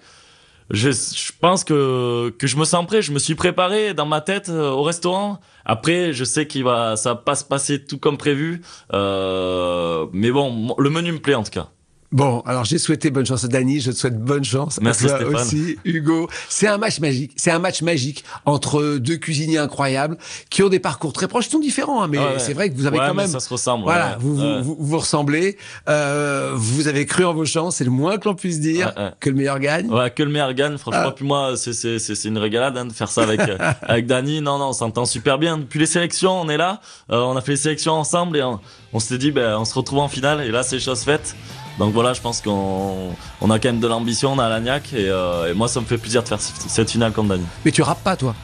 Je, 0.69 1.31
pense 1.39 1.63
que 1.63 2.29
que 2.37 2.47
je 2.47 2.57
me 2.57 2.65
sens 2.65 2.85
prêt. 2.85 3.01
Je 3.01 3.11
me 3.11 3.19
suis 3.19 3.35
préparé 3.35 3.93
dans 3.93 4.05
ma 4.05 4.21
tête 4.21 4.49
euh, 4.49 4.71
au 4.71 4.83
restaurant. 4.83 5.39
Après, 5.65 6.13
je 6.13 6.23
sais 6.23 6.47
qu'il 6.47 6.63
va 6.63 6.95
ça 6.95 7.13
va 7.13 7.19
pas 7.19 7.35
se 7.35 7.43
passer 7.43 7.83
tout 7.83 7.97
comme 7.97 8.17
prévu. 8.17 8.61
Euh, 8.93 10.07
mais 10.13 10.31
bon, 10.31 10.75
le 10.77 10.89
menu 10.89 11.11
me 11.11 11.19
plaît 11.19 11.35
en 11.35 11.43
tout 11.43 11.51
cas. 11.51 11.69
Bon, 12.13 12.41
alors 12.45 12.63
j'ai 12.63 12.77
souhaité 12.77 13.09
bonne 13.09 13.25
chance 13.25 13.43
à 13.43 13.47
Dany, 13.47 13.79
je 13.81 13.89
te 13.91 13.95
souhaite 13.97 14.19
bonne 14.19 14.43
chance 14.43 14.79
Merci, 14.81 15.05
à 15.07 15.17
toi 15.17 15.17
Stéphane. 15.17 15.35
aussi, 15.47 15.77
Hugo. 15.83 16.29
C'est 16.47 16.67
un 16.67 16.77
match 16.77 16.99
magique, 16.99 17.31
c'est 17.35 17.49
un 17.51 17.57
match 17.57 17.81
magique 17.81 18.23
entre 18.45 18.97
deux 18.99 19.17
cuisiniers 19.17 19.57
incroyables 19.57 20.17
qui 20.51 20.61
ont 20.61 20.69
des 20.69 20.77
parcours 20.79 21.11
très 21.11 21.27
proches, 21.27 21.47
ils 21.47 21.51
sont 21.51 21.59
différents, 21.59 22.03
hein, 22.03 22.07
mais 22.07 22.19
Ah 22.19 22.33
ouais. 22.33 22.39
c'est 22.39 22.53
vrai 22.53 22.69
que 22.69 22.75
vous 22.75 22.85
avez 22.85 22.99
Ouais, 22.99 23.07
quand 23.07 23.15
même, 23.15 23.27
ça 23.27 23.39
se 23.39 23.49
ressemble. 23.49 23.83
voilà, 23.85 24.09
ouais. 24.11 24.15
vous, 24.19 24.35
vous, 24.35 24.63
vous, 24.63 24.77
vous 24.79 24.97
ressemblez, 24.99 25.57
euh, 25.89 26.51
vous 26.53 26.87
avez 26.87 27.05
cru 27.07 27.25
en 27.25 27.33
vos 27.33 27.45
chances, 27.45 27.77
c'est 27.77 27.83
le 27.83 27.89
moins 27.89 28.17
que 28.19 28.29
l'on 28.29 28.35
puisse 28.35 28.59
dire, 28.59 28.93
que 29.19 29.29
le 29.31 29.35
meilleur 29.35 29.57
gagne. 29.59 29.89
Ouais, 29.89 30.11
que 30.11 30.21
le 30.21 30.29
meilleur 30.29 30.53
gagne. 30.53 30.77
Franchement, 30.77 31.01
Ah. 31.07 31.11
puis 31.15 31.25
moi, 31.25 31.57
c'est 31.57 31.73
c'est 31.73 31.97
c'est 31.97 32.13
c'est 32.13 32.27
une 32.27 32.37
régalade 32.37 32.77
hein, 32.77 32.85
de 32.85 32.93
faire 32.93 33.09
ça 33.09 33.23
avec 33.23 33.39
euh, 33.49 33.57
avec 33.81 34.05
Dany. 34.05 34.39
Non, 34.41 34.59
non, 34.59 34.67
on 34.69 34.73
s'entend 34.73 35.05
super 35.05 35.39
bien. 35.39 35.57
Depuis 35.57 35.79
les 35.79 35.87
sélections, 35.87 36.39
on 36.41 36.47
est 36.49 36.57
là. 36.57 36.79
Euh, 37.11 37.17
on 37.21 37.35
a 37.35 37.41
fait 37.41 37.53
les 37.53 37.57
sélections 37.57 37.93
ensemble 37.93 38.37
et 38.37 38.43
on, 38.43 38.59
on 38.93 38.99
s'était 38.99 39.17
dit, 39.17 39.31
ben, 39.31 39.57
on 39.57 39.65
se 39.65 39.73
retrouve 39.73 39.97
en 39.99 40.07
finale. 40.07 40.41
Et 40.41 40.51
là, 40.51 40.61
c'est 40.61 40.79
chose 40.79 40.99
faite. 41.01 41.35
Donc 41.79 41.93
voilà, 41.93 42.13
je 42.13 42.21
pense 42.21 42.39
qu'on 42.41 43.09
on 43.41 43.49
a 43.51 43.59
quand 43.59 43.69
même 43.69 43.79
de 43.79 43.87
l'ambition, 43.87 44.33
on 44.33 44.39
a 44.39 44.47
l'agnac 44.49 44.93
et, 44.93 45.09
euh, 45.09 45.51
et 45.51 45.53
moi, 45.53 45.67
ça 45.67 45.79
me 45.81 45.85
fait 45.85 45.97
plaisir 45.97 46.21
de 46.23 46.27
faire 46.27 46.39
cette 46.39 46.89
finale 46.91 47.11
contre 47.13 47.29
Dany. 47.29 47.45
Mais 47.65 47.71
tu 47.71 47.81
rappes 47.81 48.03
pas, 48.03 48.15
toi? 48.15 48.35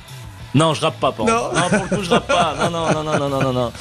Non, 0.56 0.74
je 0.74 0.82
rappe 0.82 1.00
pas. 1.00 1.14
Non. 1.20 1.26
non, 1.28 1.70
pour 1.70 1.84
le 1.92 1.96
coup, 1.98 2.04
je 2.04 2.10
rappe 2.10 2.26
pas. 2.26 2.56
Non, 2.60 2.72
non, 2.72 2.92
non, 2.92 3.04
non, 3.04 3.20
non, 3.20 3.30
non, 3.30 3.54
non, 3.54 3.54
non. 3.54 3.72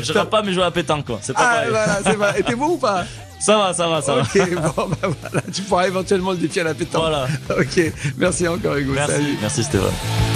Je 0.00 0.12
rappe 0.12 0.30
pas, 0.30 0.40
mais 0.42 0.50
je 0.50 0.54
joue 0.54 0.60
à 0.60 0.66
la 0.66 0.70
pétanque, 0.70 1.04
quoi. 1.04 1.18
C'est 1.20 1.32
pas 1.32 1.40
Ah, 1.42 1.54
pareil. 1.54 1.70
voilà, 1.70 1.98
c'est 2.04 2.14
vrai. 2.14 2.34
Et 2.38 2.42
t'es 2.44 2.54
bon 2.54 2.68
ou 2.74 2.76
pas? 2.76 3.04
Ça 3.40 3.56
va, 3.58 3.72
ça 3.74 3.88
va, 3.88 4.00
ça 4.00 4.14
va. 4.14 4.22
Ok, 4.22 4.50
bon, 4.54 4.86
bah 4.88 4.96
voilà, 5.02 5.42
tu 5.52 5.62
pourras 5.62 5.88
éventuellement 5.88 6.30
le 6.30 6.36
défier 6.36 6.60
à 6.60 6.64
la 6.66 6.74
pétanque. 6.74 7.02
Voilà. 7.02 7.26
Ok, 7.58 7.92
merci 8.18 8.46
encore, 8.46 8.76
Hugo. 8.76 8.92
Merci, 8.94 9.12
Salut. 9.14 9.38
merci 9.42 9.64
Stéphane. 9.64 10.35